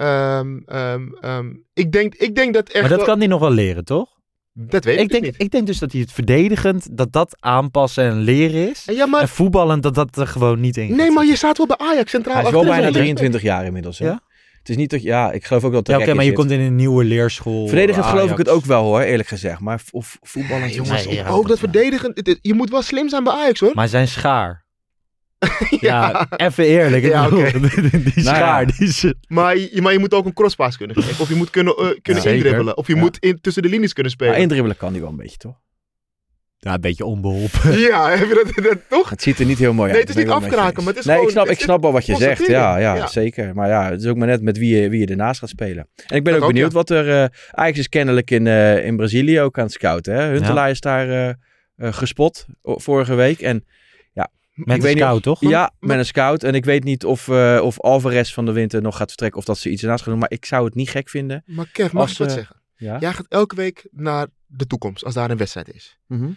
Ehm, 0.00 0.58
ehm, 0.66 1.02
ehm, 1.20 1.46
ik, 1.74 1.92
denk, 1.92 2.14
ik 2.14 2.34
denk 2.34 2.54
dat 2.54 2.68
echt 2.68 2.80
Maar 2.80 2.88
dat 2.88 2.98
wel- 2.98 3.06
kan 3.06 3.18
hij 3.18 3.26
nog 3.28 3.40
wel 3.40 3.50
leren, 3.50 3.84
toch? 3.84 4.08
Dat 4.52 4.84
weet 4.84 4.94
ik, 4.96 5.00
Ik 5.02 5.08
dus 5.10 5.20
denk, 5.20 5.32
niet. 5.32 5.42
ik 5.42 5.50
denk 5.50 5.66
dus 5.66 5.78
dat 5.78 5.92
hij 5.92 6.00
het 6.00 6.12
verdedigend, 6.12 6.96
dat 6.96 7.12
dat 7.12 7.36
aanpassen 7.40 8.04
en 8.04 8.18
leren 8.18 8.70
is. 8.70 8.84
En 8.86 8.94
Ja, 8.94 9.06
maar, 9.06 9.20
En 9.20 9.28
voetballend, 9.28 9.82
dat 9.82 9.94
dat 9.94 10.16
er 10.16 10.26
gewoon 10.26 10.60
niet 10.60 10.76
in 10.76 10.88
gaat 10.88 10.96
nee, 10.96 11.10
maar 11.10 11.24
je 11.26 11.36
staat 11.36 11.56
wel 11.58 11.66
bij 11.66 11.76
Ajax 11.78 12.10
centraal. 12.10 12.34
Hij 12.36 12.44
is 12.44 12.50
wel 12.50 12.64
bijna 12.64 12.90
23 12.90 13.42
jaar 13.42 13.64
inmiddels. 13.64 13.98
Hè? 13.98 14.06
Ja? 14.06 14.20
Het 14.58 14.68
is 14.68 14.76
niet 14.76 14.90
dat, 14.90 15.02
ja, 15.02 15.32
ik 15.32 15.44
geloof 15.44 15.64
ook 15.64 15.72
dat 15.72 15.86
Ja, 15.86 15.98
oké, 15.98 16.14
maar 16.14 16.24
je 16.24 16.32
komt 16.32 16.50
in 16.50 16.60
een 16.60 16.76
nieuwe 16.76 17.04
leerschool. 17.04 17.66
Verdedigend 17.66 18.04
geloof 18.06 18.30
ik 18.30 18.36
het 18.38 18.48
ook 18.48 18.64
wel 18.64 18.82
hoor, 18.84 19.00
eerlijk 19.00 19.28
gezegd. 19.28 19.60
Maar 19.60 19.82
of 19.90 20.18
voetballen. 20.22 20.68
Ja, 20.68 20.74
jongens, 20.74 21.06
Nee, 21.06 21.26
ook 21.26 21.48
dat 21.48 21.58
ja. 21.60 21.68
verdedigen. 21.68 22.10
het- 22.14 22.26
het- 22.26 22.38
Je 22.42 22.54
moet 22.54 22.70
wel 22.70 22.82
slim 22.82 23.08
zijn 23.08 23.24
bij 23.24 23.32
Ajax 23.32 23.60
hoor. 23.60 23.70
Maar 23.74 23.88
zijn 23.88 24.08
schaar. 24.08 24.64
Ja, 25.80 26.26
even 26.36 26.64
eerlijk. 26.64 27.04
Ja, 27.04 27.28
die 27.30 27.40
Nou 27.40 28.12
ja. 28.14 28.22
schaar, 28.22 28.66
die 28.66 28.74
is... 28.88 29.12
Maar, 29.28 29.56
je, 29.56 29.78
maar 29.82 29.92
je 29.92 29.98
moet 29.98 30.14
ook 30.14 30.24
een 30.26 30.32
crosspaas 30.32 30.76
kunnen 30.76 30.96
geven. 31.02 31.20
Of 31.22 31.28
je 31.28 31.34
moet 31.34 31.50
kunnen, 31.50 31.76
eh, 31.76 31.88
kunnen 32.02 32.24
indribbelen. 32.24 32.76
Of 32.76 32.86
je 32.86 32.94
Ja. 32.94 33.00
moet 33.00 33.18
in, 33.18 33.40
tussen 33.40 33.62
de 33.62 33.68
linies 33.68 33.92
kunnen 33.92 34.12
spelen. 34.12 34.32
Maar 34.32 34.42
indribbelen 34.42 34.76
kan 34.76 34.90
hij 34.92 35.00
wel 35.00 35.10
een 35.10 35.16
beetje, 35.16 35.36
toch? 35.36 35.54
Ja, 36.58 36.74
een 36.74 36.80
beetje 36.80 37.04
onbeholpen. 37.04 37.78
Ja, 37.90 38.10
heb 38.10 38.28
je 38.28 38.52
dat, 38.54 38.64
dat 38.64 38.78
toch? 38.88 39.10
Het 39.10 39.22
ziet 39.22 39.38
er 39.38 39.46
niet 39.46 39.58
heel 39.58 39.72
mooi 39.72 39.82
uit. 39.90 39.92
Nee, 39.92 40.00
het 40.00 40.16
is 40.16 40.24
niet 40.24 40.32
afkraken, 40.32 40.84
maar 40.84 40.92
het 40.92 41.02
is. 41.02 41.04
Nee, 41.08 41.22
ik 41.22 41.28
snap, 41.30 41.48
ik 41.48 41.60
snap 41.60 41.82
wel 41.82 41.92
wat 41.92 42.06
je 42.06 42.16
zegt. 42.16 42.46
Ja, 42.46 42.76
ja, 42.78 42.94
Ja. 42.96 43.06
zeker. 43.06 43.54
Maar 43.54 43.68
ja, 43.68 43.90
het 43.90 44.00
is 44.00 44.06
ook 44.06 44.16
maar 44.16 44.26
net 44.26 44.42
met 44.42 44.58
wie 44.58 44.76
je, 44.80 44.88
wie 44.88 45.00
je 45.00 45.06
ernaast 45.06 45.40
gaat 45.40 45.48
spelen. 45.48 45.88
En 46.06 46.16
ik 46.16 46.22
ben 46.24 46.32
Dat 46.32 46.34
ook 46.34 46.42
ook, 46.42 46.46
benieuwd 46.52 46.70
ja. 46.72 46.76
wat 46.76 46.90
er... 46.90 47.22
eh 47.22 47.28
Ajax 47.50 47.78
is 47.78 47.88
kennelijk 47.88 48.30
in, 48.30 48.46
eh, 48.46 48.84
in 48.86 48.96
Brazilië 48.96 49.40
ook 49.40 49.58
aan 49.58 49.64
het 49.64 49.72
scouten. 49.72 50.14
Hè? 50.14 50.28
Huntelaar 50.30 50.70
is 50.70 50.80
daar 50.80 51.08
eh, 51.08 51.28
eh, 51.28 51.34
gespot 51.92 52.46
vorige 52.62 53.14
week. 53.14 53.40
En 53.40 53.64
Met 54.64 54.76
Ik 54.76 54.82
niet 54.82 54.96
scout, 54.96 55.22
toch? 55.22 55.40
ja, 55.40 55.70
met 55.80 55.98
een 55.98 56.04
scout. 56.04 56.42
En 56.42 56.54
ik 56.54 56.64
weet 56.64 56.84
niet 56.84 57.04
of, 57.04 57.28
eh 57.28 57.60
of 57.62 57.80
Alvarez 57.80 58.32
van 58.32 58.44
de 58.44 58.52
winter 58.52 58.82
nog 58.82 58.96
gaat 58.96 59.08
vertrekken. 59.08 59.38
Of 59.38 59.44
dat 59.44 59.58
ze 59.58 59.70
iets 59.70 59.82
ernaast 59.82 60.02
gaan 60.02 60.12
doen. 60.12 60.20
Maar 60.20 60.30
ik 60.30 60.44
zou 60.44 60.64
het 60.64 60.74
niet 60.74 60.90
gek 60.90 61.08
vinden. 61.08 61.42
Maar 61.46 61.68
Kev, 61.72 61.92
mag 61.92 62.02
Als, 62.02 62.12
ik 62.12 62.18
wat 62.18 62.32
zeggen? 62.32 62.56
Ja. 62.76 62.96
Jij 63.00 63.12
gaat 63.12 63.26
elke 63.28 63.54
week 63.54 63.88
naar 63.90 64.26
de 64.46 64.66
toekomst 64.66 65.04
als 65.04 65.14
daar 65.14 65.30
een 65.30 65.36
wedstrijd 65.36 65.74
is. 65.74 65.98
Mhm. 66.06 66.30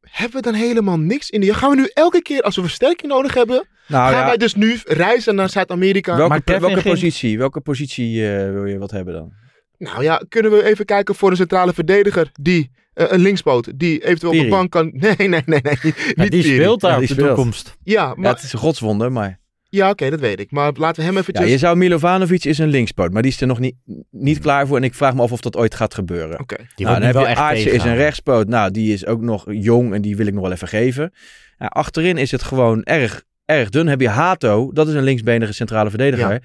Hebben 0.00 0.36
we 0.36 0.42
dan 0.42 0.54
helemaal 0.54 0.98
niks 0.98 1.30
in 1.30 1.40
de... 1.40 1.54
Gaan 1.54 1.70
we 1.70 1.76
nu 1.76 1.90
elke 1.94 2.22
keer 2.22 2.42
als 2.42 2.56
we 2.56 2.62
versterking 2.62 3.12
nodig 3.12 3.34
hebben... 3.34 3.66
Nou 3.88 4.10
gaan 4.10 4.20
ja, 4.20 4.26
wij 4.26 4.36
dus 4.36 4.54
nu 4.54 4.80
reizen 4.84 5.34
naar 5.34 5.50
Zuid-Amerika? 5.50 6.16
welke, 6.16 6.42
welke 6.58 6.80
ging- 6.80 6.82
positie, 6.94 7.38
welke 7.38 7.60
positie 7.60 8.28
eh, 8.36 8.52
wil 8.52 8.64
je 8.64 8.78
wat 8.78 8.90
hebben 8.90 9.14
dan? 9.14 9.32
Nou 9.78 10.02
ja, 10.02 10.22
kunnen 10.28 10.50
we 10.52 10.64
even 10.64 10.84
kijken 10.84 11.14
voor 11.14 11.30
een 11.30 11.36
centrale 11.36 11.72
verdediger 11.72 12.30
die... 12.40 12.70
eh, 12.94 13.06
een 13.08 13.20
linkspoot 13.20 13.70
die 13.78 14.04
eventueel 14.04 14.32
op 14.32 14.38
de 14.38 14.48
bank 14.48 14.70
kan... 14.70 14.90
Nee, 14.94 15.14
nee, 15.16 15.28
nee, 15.28 15.60
nee. 15.62 15.76
Niet, 15.82 15.94
Ja, 16.16 16.22
niet 16.22 16.30
die 16.32 16.42
Piri. 16.42 16.54
speelt 16.54 16.80
daar 16.80 16.90
Ja, 16.90 16.96
op 16.96 17.02
die 17.06 17.14
de 17.14 17.20
speelt. 17.20 17.34
toekomst. 17.36 17.76
Ja, 17.82 18.02
Ja, 18.02 18.14
maar... 18.16 18.34
het 18.34 18.42
is 18.42 18.52
een 18.52 18.58
godswonder, 18.58 19.12
maar... 19.12 19.38
Ja, 19.68 19.90
oké, 19.90 20.10
dat 20.10 20.20
weet 20.20 20.40
ik. 20.40 20.50
Maar 20.50 20.72
laten 20.74 20.96
we 20.96 21.02
hem 21.02 21.14
Ja, 21.14 21.20
eventjes... 21.20 21.50
je 21.50 21.58
zou 21.58 21.76
Milovanovic 21.76 22.44
is 22.44 22.58
een 22.58 22.68
linkspoot, 22.68 23.12
maar 23.12 23.22
die 23.22 23.30
is 23.30 23.40
er 23.40 23.46
nog 23.46 23.58
niet, 23.58 23.74
niet 24.10 24.38
klaar 24.38 24.66
voor. 24.66 24.76
En 24.76 24.82
ik 24.84 24.94
vraag 24.94 25.14
me 25.14 25.22
af 25.22 25.32
of 25.32 25.40
dat 25.40 25.56
ooit 25.56 25.74
gaat 25.74 25.94
gebeuren. 25.94 26.40
Oké. 26.40 26.56
Die 26.56 26.86
nou, 26.86 26.88
wordt 26.88 26.94
dan 26.96 27.02
heb 27.02 27.12
wel 27.14 27.22
je 27.22 27.28
echt 27.28 27.38
Aartje 27.40 27.70
is 27.70 27.84
een 27.84 27.96
rechtspoot. 27.96 28.48
Nou, 28.48 28.70
die 28.70 28.92
is 28.92 29.06
ook 29.06 29.20
nog 29.20 29.44
jong 29.48 29.94
en 29.94 30.02
die 30.02 30.16
wil 30.16 30.26
ik 30.26 30.32
nog 30.34 30.42
wel 30.42 30.52
even 30.52 30.68
geven. 30.68 31.12
Ja, 31.58 31.66
achterin 31.66 32.16
is 32.16 32.30
het 32.30 32.42
gewoon 32.42 32.82
erg, 32.82 33.22
erg 33.44 33.68
dun. 33.70 33.86
Heb 33.86 34.00
je 34.00 34.08
Hato, 34.08 34.72
dat 34.72 34.88
is 34.88 34.94
een 34.94 35.02
linksbenige 35.02 35.52
centrale 35.52 35.88
verdediger. 35.90 36.42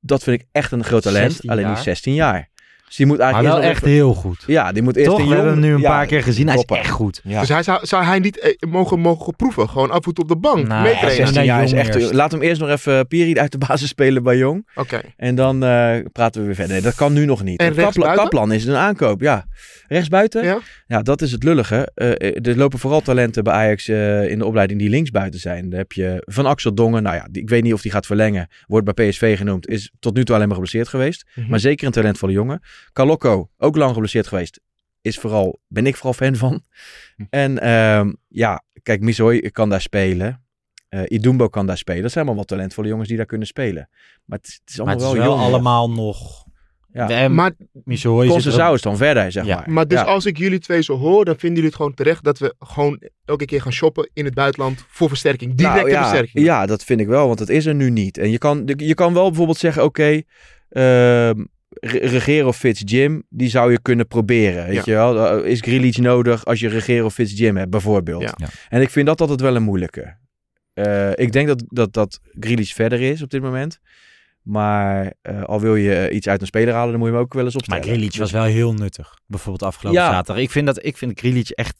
Dat 0.00 0.22
vind 0.22 0.40
ik 0.40 0.46
echt 0.52 0.72
een 0.72 0.84
groot 0.84 1.02
talent. 1.02 1.30
16 1.30 1.50
alleen 1.50 1.64
die 1.64 1.72
jaar. 1.72 1.78
is 1.78 1.84
16 1.84 2.14
jaar. 2.14 2.48
Dus 2.90 2.98
die 2.98 3.08
moet 3.08 3.18
Maar 3.18 3.32
eigenlijk 3.32 3.62
wel 3.62 3.70
echt 3.70 3.84
heel 3.84 4.14
goed. 4.14 4.44
Ja, 4.46 4.72
die 4.72 4.82
moet 4.82 4.96
eerst 4.96 5.10
Toch? 5.10 5.28
We 5.28 5.34
hebben 5.34 5.52
hem 5.52 5.60
nu 5.60 5.72
een 5.74 5.80
ja, 5.80 5.88
paar 5.88 6.06
keer 6.06 6.22
gezien. 6.22 6.46
Hij 6.48 6.56
is 6.56 6.64
echt 6.64 6.90
goed. 6.90 7.20
Ja. 7.24 7.40
Dus 7.40 7.48
hij 7.48 7.62
zou, 7.62 7.86
zou 7.86 8.04
hij 8.04 8.18
niet 8.18 8.38
eh, 8.38 8.70
mogen, 8.70 8.98
mogen 8.98 9.36
proeven? 9.36 9.68
Gewoon 9.68 9.90
af 9.90 10.06
en 10.06 10.14
toe 10.14 10.24
op 10.24 10.28
de 10.28 10.36
bank 10.36 10.66
Nou, 10.66 10.68
Ja, 10.68 10.80
meetrainen? 10.82 11.16
16 11.16 11.34
naar 11.36 11.44
jaar 11.44 11.62
is 11.62 11.72
echt... 11.72 11.94
eerst. 11.94 12.12
Laat 12.12 12.30
hem 12.30 12.42
eerst 12.42 12.60
nog 12.60 12.70
even 12.70 13.06
Piri 13.06 13.34
uit 13.38 13.52
de 13.52 13.58
basis 13.58 13.88
spelen 13.88 14.22
bij 14.22 14.36
Jong. 14.36 14.68
Oké. 14.74 15.00
En 15.16 15.34
dan 15.34 15.64
eh, 15.64 15.96
praten 16.12 16.40
we 16.40 16.46
weer 16.46 16.56
verder. 16.56 16.72
Nee, 16.72 16.82
dat 16.82 16.94
kan 16.94 17.12
nu 17.12 17.24
nog 17.24 17.42
niet. 17.42 17.60
En 17.60 17.74
Kaplan, 17.92 18.52
is 18.52 18.64
een 18.64 18.76
aankoop, 18.76 19.20
ja. 19.20 19.46
Rechtsbuiten? 19.88 20.44
Ja? 20.44 20.58
Ja, 20.86 21.02
dat 21.02 21.22
is 21.22 21.32
het 21.32 21.42
lullige. 21.42 21.90
Eh, 21.94 22.10
eh, 22.10 22.46
er 22.46 22.56
lopen 22.56 22.78
vooral 22.78 23.00
talenten 23.00 23.44
bij 23.44 23.52
Ajax 23.52 23.88
eh, 23.88 24.30
in 24.30 24.38
de 24.38 24.44
opleiding 24.46 24.80
die 24.80 24.88
linksbuiten 24.88 25.40
zijn. 25.40 25.70
Dan 25.70 25.78
heb 25.78 25.92
je 25.92 26.22
Van 26.26 26.46
Axel 26.46 26.74
Dongen. 26.74 27.02
Nou 27.02 27.16
ja, 27.16 27.28
die- 27.30 27.42
ik 27.42 27.48
weet 27.48 27.62
niet 27.62 27.72
of 27.72 27.82
die 27.82 27.90
gaat 27.90 28.06
verlengen. 28.06 28.48
Wordt 28.66 28.94
bij 28.94 29.08
PSV 29.08 29.36
genoemd. 29.36 29.68
Is 29.68 29.92
tot 29.98 30.14
nu 30.14 30.24
toe 30.24 30.34
alleen 30.34 30.46
maar 30.46 30.56
geblesseerd 30.56 30.88
geweest. 30.88 31.24
Mhm. 31.34 31.50
Maar 31.50 31.60
zeker 31.60 31.86
een 31.86 31.92
talentvolle 31.92 32.32
jongen. 32.32 32.60
Kalokko, 32.92 33.50
ook 33.58 33.76
lang 33.76 33.92
geblesseerd 33.92 34.26
geweest. 34.26 34.60
Is 35.02 35.18
vooral, 35.18 35.60
ben 35.68 35.86
ik 35.86 35.96
vooral 35.96 36.12
fan 36.12 36.36
van. 36.36 36.62
Hm. 37.16 37.22
En 37.30 37.58
ehm, 37.60 38.12
ja, 38.28 38.62
kijk, 38.82 39.00
Misoy 39.00 39.40
kan 39.50 39.68
daar 39.68 39.80
spelen. 39.80 40.44
Eh 40.88 41.02
Idumbo 41.08 41.48
kan 41.48 41.66
daar 41.66 41.78
spelen. 41.78 42.02
Dat 42.02 42.10
zijn 42.12 42.24
allemaal 42.24 42.42
wat 42.44 42.52
talentvolle 42.56 42.88
jongens 42.88 43.08
die 43.08 43.16
daar 43.16 43.26
kunnen 43.26 43.46
spelen. 43.46 43.88
Maar 44.24 44.38
het, 44.38 44.48
is- 44.48 44.54
het 44.60 44.70
is 44.70 44.76
Maar 44.76 44.86
allemaal 44.86 45.04
het 45.08 45.16
is 45.18 45.24
wel, 45.24 45.28
wel 45.36 45.38
jong. 45.44 45.52
allemaal 45.54 45.90
nog... 45.90 46.48
Ja. 46.92 47.08
En 47.10 47.34
Maar, 47.34 47.52
er 47.84 48.26
Conceição 48.28 48.74
is 48.74 48.80
dan 48.82 48.96
verder, 48.96 49.32
zeg 49.32 49.44
Ja. 49.44 49.56
maar. 49.56 49.70
maar 49.70 49.88
dus 49.88 49.98
Ja. 49.98 50.04
als 50.04 50.26
ik 50.26 50.38
jullie 50.38 50.58
twee 50.58 50.82
zo 50.82 50.96
hoor, 50.98 51.24
dan 51.24 51.34
vinden 51.34 51.50
jullie 51.54 51.66
het 51.68 51.74
gewoon 51.76 51.94
terecht 51.94 52.24
dat 52.24 52.38
we 52.38 52.54
gewoon 52.58 53.02
elke 53.24 53.44
keer 53.44 53.62
gaan 53.62 53.72
shoppen 53.72 54.10
in 54.12 54.24
het 54.24 54.34
buitenland 54.34 54.84
voor 54.88 55.08
versterking. 55.08 55.54
Directe 55.54 55.78
Nou, 55.78 55.90
ja, 55.90 56.00
versterking. 56.08 56.44
Ja, 56.44 56.66
dat 56.66 56.84
vind 56.84 57.00
ik 57.00 57.06
wel, 57.06 57.26
want 57.26 57.38
het 57.38 57.48
is 57.48 57.66
er 57.66 57.74
nu 57.74 57.90
niet. 57.90 58.18
En 58.18 58.30
je 58.30 58.38
kan, 58.38 58.62
je 58.76 58.94
kan 58.94 59.14
wel 59.14 59.26
bijvoorbeeld 59.28 59.58
zeggen, 59.58 59.84
oké, 59.84 60.22
ehm 60.68 61.44
Regero 61.80 62.48
of 62.48 62.56
Fitzjim, 62.56 63.22
die 63.28 63.48
zou 63.48 63.70
je 63.72 63.80
kunnen 63.82 64.06
proberen. 64.06 64.66
Weet 64.66 64.74
Ja. 64.74 64.82
je 64.84 64.92
wel? 64.92 65.42
Is 65.44 65.60
Grealish 65.60 65.96
nodig 65.96 66.44
als 66.44 66.60
je 66.60 66.68
Regero 66.68 67.04
of 67.04 67.14
Fitzjim 67.14 67.56
hebt, 67.56 67.70
bijvoorbeeld? 67.70 68.22
Ja. 68.22 68.34
Ja. 68.36 68.48
En 68.68 68.80
ik 68.80 68.90
vind 68.90 69.06
dat 69.06 69.20
altijd 69.20 69.40
wel 69.40 69.56
een 69.56 69.62
moeilijke. 69.62 70.16
Eh, 70.74 71.10
ik 71.14 71.32
denk 71.32 71.46
dat, 71.48 71.62
dat, 71.66 71.92
dat 71.92 72.20
Grealish 72.40 72.72
verder 72.72 73.00
is 73.00 73.22
op 73.22 73.30
dit 73.30 73.42
moment. 73.42 73.78
Maar 74.42 75.14
eh, 75.22 75.42
al 75.44 75.60
wil 75.60 75.76
je 75.76 75.94
eh, 75.94 76.16
iets 76.16 76.28
uit 76.28 76.40
een 76.40 76.46
speler 76.46 76.74
halen, 76.74 76.90
dan 76.90 76.98
moet 76.98 77.08
je 77.08 77.14
hem 77.14 77.22
ook 77.24 77.34
wel 77.34 77.44
eens 77.44 77.54
Maar 77.54 77.62
opstellen. 77.62 77.96
Grealish 77.96 78.18
was 78.18 78.30
wel 78.30 78.44
heel 78.44 78.72
nuttig. 78.74 79.18
Bijvoorbeeld 79.26 79.62
afgelopen 79.62 80.00
Ja. 80.00 80.10
zaterdag. 80.10 80.42
Ik 80.42 80.50
vind, 80.50 80.66
dat, 80.66 80.84
ik 80.84 80.96
vind 80.96 81.18
Grealish 81.18 81.50
echt 81.50 81.76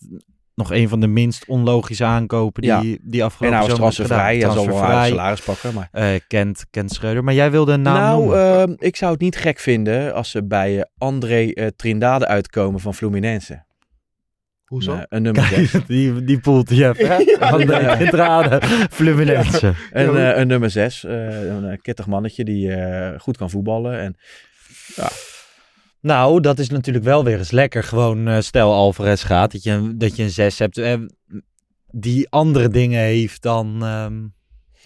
nog 0.60 0.72
een 0.72 0.88
van 0.88 1.00
de 1.00 1.06
minst 1.06 1.44
onlogische 1.46 2.04
aankopen 2.04 2.62
die, 2.62 2.70
Ja. 2.70 2.80
die 3.02 3.20
En 3.20 3.26
afgelopen 3.26 3.58
hij 3.58 3.66
was 3.66 3.76
zomer 3.76 3.76
transfervrij, 3.94 4.34
gedaan. 4.34 4.48
hij 4.54 4.56
zal 4.56 4.66
wel 4.66 4.74
een 4.74 4.80
Transfervrij. 4.80 5.08
salaris 5.08 5.40
pakken. 5.40 5.74
Maar... 5.74 5.88
Eh, 5.92 6.20
Kent, 6.28 6.64
Kent 6.70 6.92
Schreuder. 6.92 7.24
Maar 7.24 7.34
jij 7.34 7.50
wilde 7.50 7.72
een 7.72 7.82
naam 7.82 7.94
nou, 7.96 8.18
noemen. 8.20 8.58
ehm, 8.60 8.74
ik 8.78 8.96
zou 8.96 9.12
het 9.12 9.20
niet 9.20 9.36
gek 9.36 9.58
vinden 9.58 10.14
als 10.14 10.30
ze 10.30 10.44
bij 10.44 10.76
eh, 10.78 10.82
André 10.98 11.50
eh, 11.52 11.66
Trindade 11.76 12.26
uitkomen 12.26 12.80
van 12.80 12.94
Fluminense. 12.94 13.64
Hoezo? 14.64 14.92
Een, 14.92 15.06
een 15.08 15.22
nummer 15.22 15.44
zes. 15.44 15.72
die, 15.86 16.24
die 16.24 16.40
poelt 16.40 16.68
je 16.70 16.88
even, 16.88 17.08
hè? 17.08 17.36
Van 17.48 17.58
de 17.66 17.72
Ja. 17.80 17.96
Gentrade 17.96 18.60
Fluminense. 18.90 19.72
Een, 19.92 20.12
Ja, 20.12 20.32
eh, 20.32 20.38
een 20.40 20.46
nummer 20.46 20.70
6. 20.70 21.02
een 21.02 21.78
kittig 21.82 22.06
mannetje 22.06 22.44
die 22.44 22.72
eh, 22.74 23.20
goed 23.20 23.36
kan 23.36 23.50
voetballen. 23.50 24.00
En, 24.00 24.16
Nou, 26.00 26.40
dat 26.40 26.58
is 26.58 26.68
natuurlijk 26.68 27.04
wel 27.04 27.24
weer 27.24 27.38
eens 27.38 27.50
lekker. 27.50 27.82
Gewoon, 27.82 28.28
eh, 28.28 28.40
stel 28.40 28.72
Alvarez 28.72 29.26
gaat, 29.26 29.52
dat 29.52 29.62
je, 29.62 29.92
dat 29.96 30.16
je 30.16 30.22
een 30.22 30.30
6 30.30 30.58
hebt 30.58 30.78
eh, 30.78 30.94
die 31.90 32.30
andere 32.30 32.68
dingen 32.68 33.00
heeft 33.00 33.42
dan, 33.42 33.82
ehm, 33.84 34.22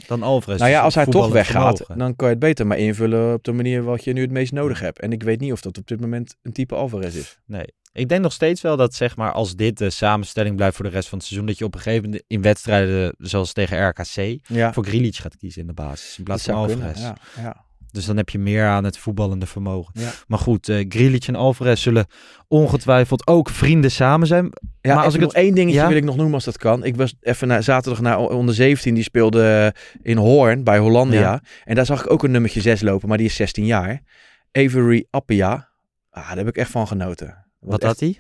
dan 0.07 0.23
Alvarez. 0.23 0.59
nou 0.61 0.71
ja, 0.71 0.77
Dus 0.77 0.85
als 0.85 0.95
hij 0.95 1.07
toch 1.07 1.29
weggaat, 1.29 1.77
vermogen. 1.77 1.99
dan 1.99 2.17
kan 2.17 2.27
je 2.27 2.35
het 2.35 2.43
beter 2.43 2.67
maar 2.67 2.79
invullen 2.79 3.33
op 3.35 3.45
de 3.45 3.53
manier 3.53 3.83
wat 3.83 4.05
je 4.05 4.13
nu 4.13 4.21
het 4.21 4.31
meest 4.31 4.53
nodig 4.53 4.81
hebt. 4.81 5.01
En 5.01 5.13
ik 5.13 5.23
weet 5.23 5.41
niet 5.41 5.53
of 5.53 5.61
dat 5.61 5.79
op 5.79 5.87
dit 5.87 6.01
moment 6.01 6.37
een 6.43 6.53
type 6.53 6.75
Alvarez 6.75 7.15
is. 7.15 7.39
Nee. 7.47 7.65
Ik 7.93 8.09
denk 8.09 8.23
nog 8.23 8.33
steeds 8.33 8.61
wel 8.61 8.77
dat, 8.77 8.95
zeg 8.95 9.17
maar, 9.17 9.33
als 9.33 9.57
dit 9.57 9.79
de 9.79 9.91
samenstelling 9.91 10.57
blijft 10.57 10.77
voor 10.77 10.85
de 10.85 10.91
rest 10.91 11.09
van 11.09 11.19
het 11.19 11.27
seizoen, 11.27 11.49
dat 11.49 11.59
je 11.59 11.65
op 11.65 11.75
een 11.75 11.81
gegeven 11.81 12.05
moment 12.05 12.23
in 12.27 12.43
wedstrijden 12.43 13.15
zoals 13.19 13.53
tegen 13.53 13.89
RKC 13.89 14.39
Ja, 14.47 14.73
voor 14.73 14.85
Grealish 14.87 15.21
gaat 15.21 15.37
kiezen 15.37 15.61
in 15.61 15.67
de 15.67 15.73
basis. 15.73 16.19
In 16.19 16.25
plaats 16.25 16.45
van 16.45 16.67
kunnen. 16.67 16.87
Alvarez. 16.87 17.03
Ja, 17.03 17.17
ja. 17.43 17.65
Dus 17.95 18.05
dan 18.07 18.17
heb 18.17 18.29
je 18.29 18.39
meer 18.39 18.67
aan 18.67 18.85
het 18.85 18.99
voetballende 18.99 19.47
vermogen. 19.47 20.01
Ja. 20.01 20.11
Maar 20.27 20.39
goed, 20.39 20.69
eh 20.69 20.85
Grealish 20.89 21.29
en 21.29 21.35
Alvarez 21.37 21.83
zullen 21.83 22.07
ongetwijfeld 22.49 23.27
ook 23.27 23.51
vrienden 23.51 23.91
samen 23.91 24.27
zijn. 24.27 24.53
Ja, 24.81 24.95
Maar 24.95 25.05
als 25.05 25.15
ik 25.15 25.21
nog 25.21 25.33
één 25.35 25.55
dingetje 25.55 25.81
ja? 25.81 25.89
wil 25.89 25.97
ik 25.97 26.05
nog 26.05 26.17
noemen 26.17 26.35
als 26.35 26.45
dat 26.45 26.59
kan. 26.59 26.85
Ik 26.85 26.97
was 26.97 27.15
even 27.21 27.49
naar, 27.49 27.63
zaterdag 27.63 28.01
naar 28.03 28.19
onder 28.19 28.55
17, 28.55 28.95
die 28.95 29.03
speelde 29.03 29.75
in 30.03 30.17
Hoorn 30.17 30.65
bij 30.65 30.79
Hollandia. 30.79 31.41
En 31.65 31.75
daar 31.75 31.87
zag 31.87 32.05
ik 32.05 32.11
ook 32.11 32.23
een 32.23 32.31
nummertje 32.31 32.61
6 32.61 32.81
lopen, 32.81 33.09
maar 33.09 33.19
die 33.19 33.27
is 33.27 33.35
16 33.37 33.67
jaar. 33.67 34.01
Avery 34.53 35.07
Appia. 35.11 35.69
Ah, 36.11 36.29
daar 36.29 36.37
heb 36.37 36.49
ik 36.49 36.57
echt 36.57 36.71
van 36.71 36.87
genoten. 36.87 37.45
Wat 37.61 37.83
had 37.83 38.01
hij? 38.01 38.19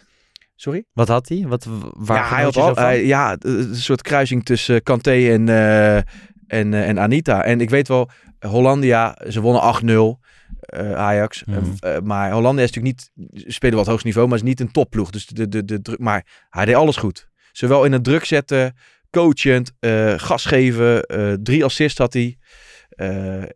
Sorry? 0.57 0.85
Wat 0.93 1.09
had 1.09 1.29
hij? 1.29 1.45
Wat, 1.49 1.67
waar 1.93 2.17
ja, 2.19 2.35
hij 2.35 2.43
had 2.45 2.57
al, 2.57 2.75
hij- 2.75 3.05
ja, 3.07 3.37
een 3.39 3.75
soort 3.77 4.03
kruising 4.03 4.45
tussen 4.45 4.83
Kanté 4.83 5.11
en, 5.33 5.49
eh, 5.49 5.97
en, 5.97 6.75
eh, 6.75 6.89
en 6.89 6.99
Anita. 6.99 7.45
En 7.45 7.61
ik 7.61 7.71
weet 7.71 7.89
wel, 7.89 8.11
Hollandia, 8.47 9.19
ze 9.29 9.41
wonnen 9.41 9.63
8-0. 9.63 10.21
eh, 10.61 10.95
Ajax. 10.95 11.45
Mhm. 11.45 11.59
Eh, 11.79 11.97
eh, 11.97 12.03
maar 12.03 12.33
Hollandia 12.33 12.65
is 12.65 12.71
natuurlijk 12.73 13.11
niet, 13.15 13.53
spelen 13.55 13.77
wat 13.77 13.87
hoogst 13.87 14.05
niveau, 14.05 14.29
maar 14.29 14.37
is 14.37 14.43
niet 14.43 14.61
een 14.61 14.71
topploeg. 14.71 15.11
Dus 15.11 15.27
de, 15.27 15.49
de, 15.49 15.65
de, 15.65 15.83
druk, 15.83 15.99
maar 15.99 16.47
hij 16.51 16.65
deed 16.65 16.75
alles 16.75 16.97
goed. 16.97 17.29
Zowel 17.53 17.85
in 17.85 17.93
het 17.93 18.05
druk 18.05 18.25
zetten, 18.25 18.77
coachend, 19.11 19.73
eh 19.81 20.15
gas 20.17 20.45
geven. 20.45 21.07
drie 21.43 21.65
assists 21.65 21.99
had 21.99 22.13
hij. 22.13 22.37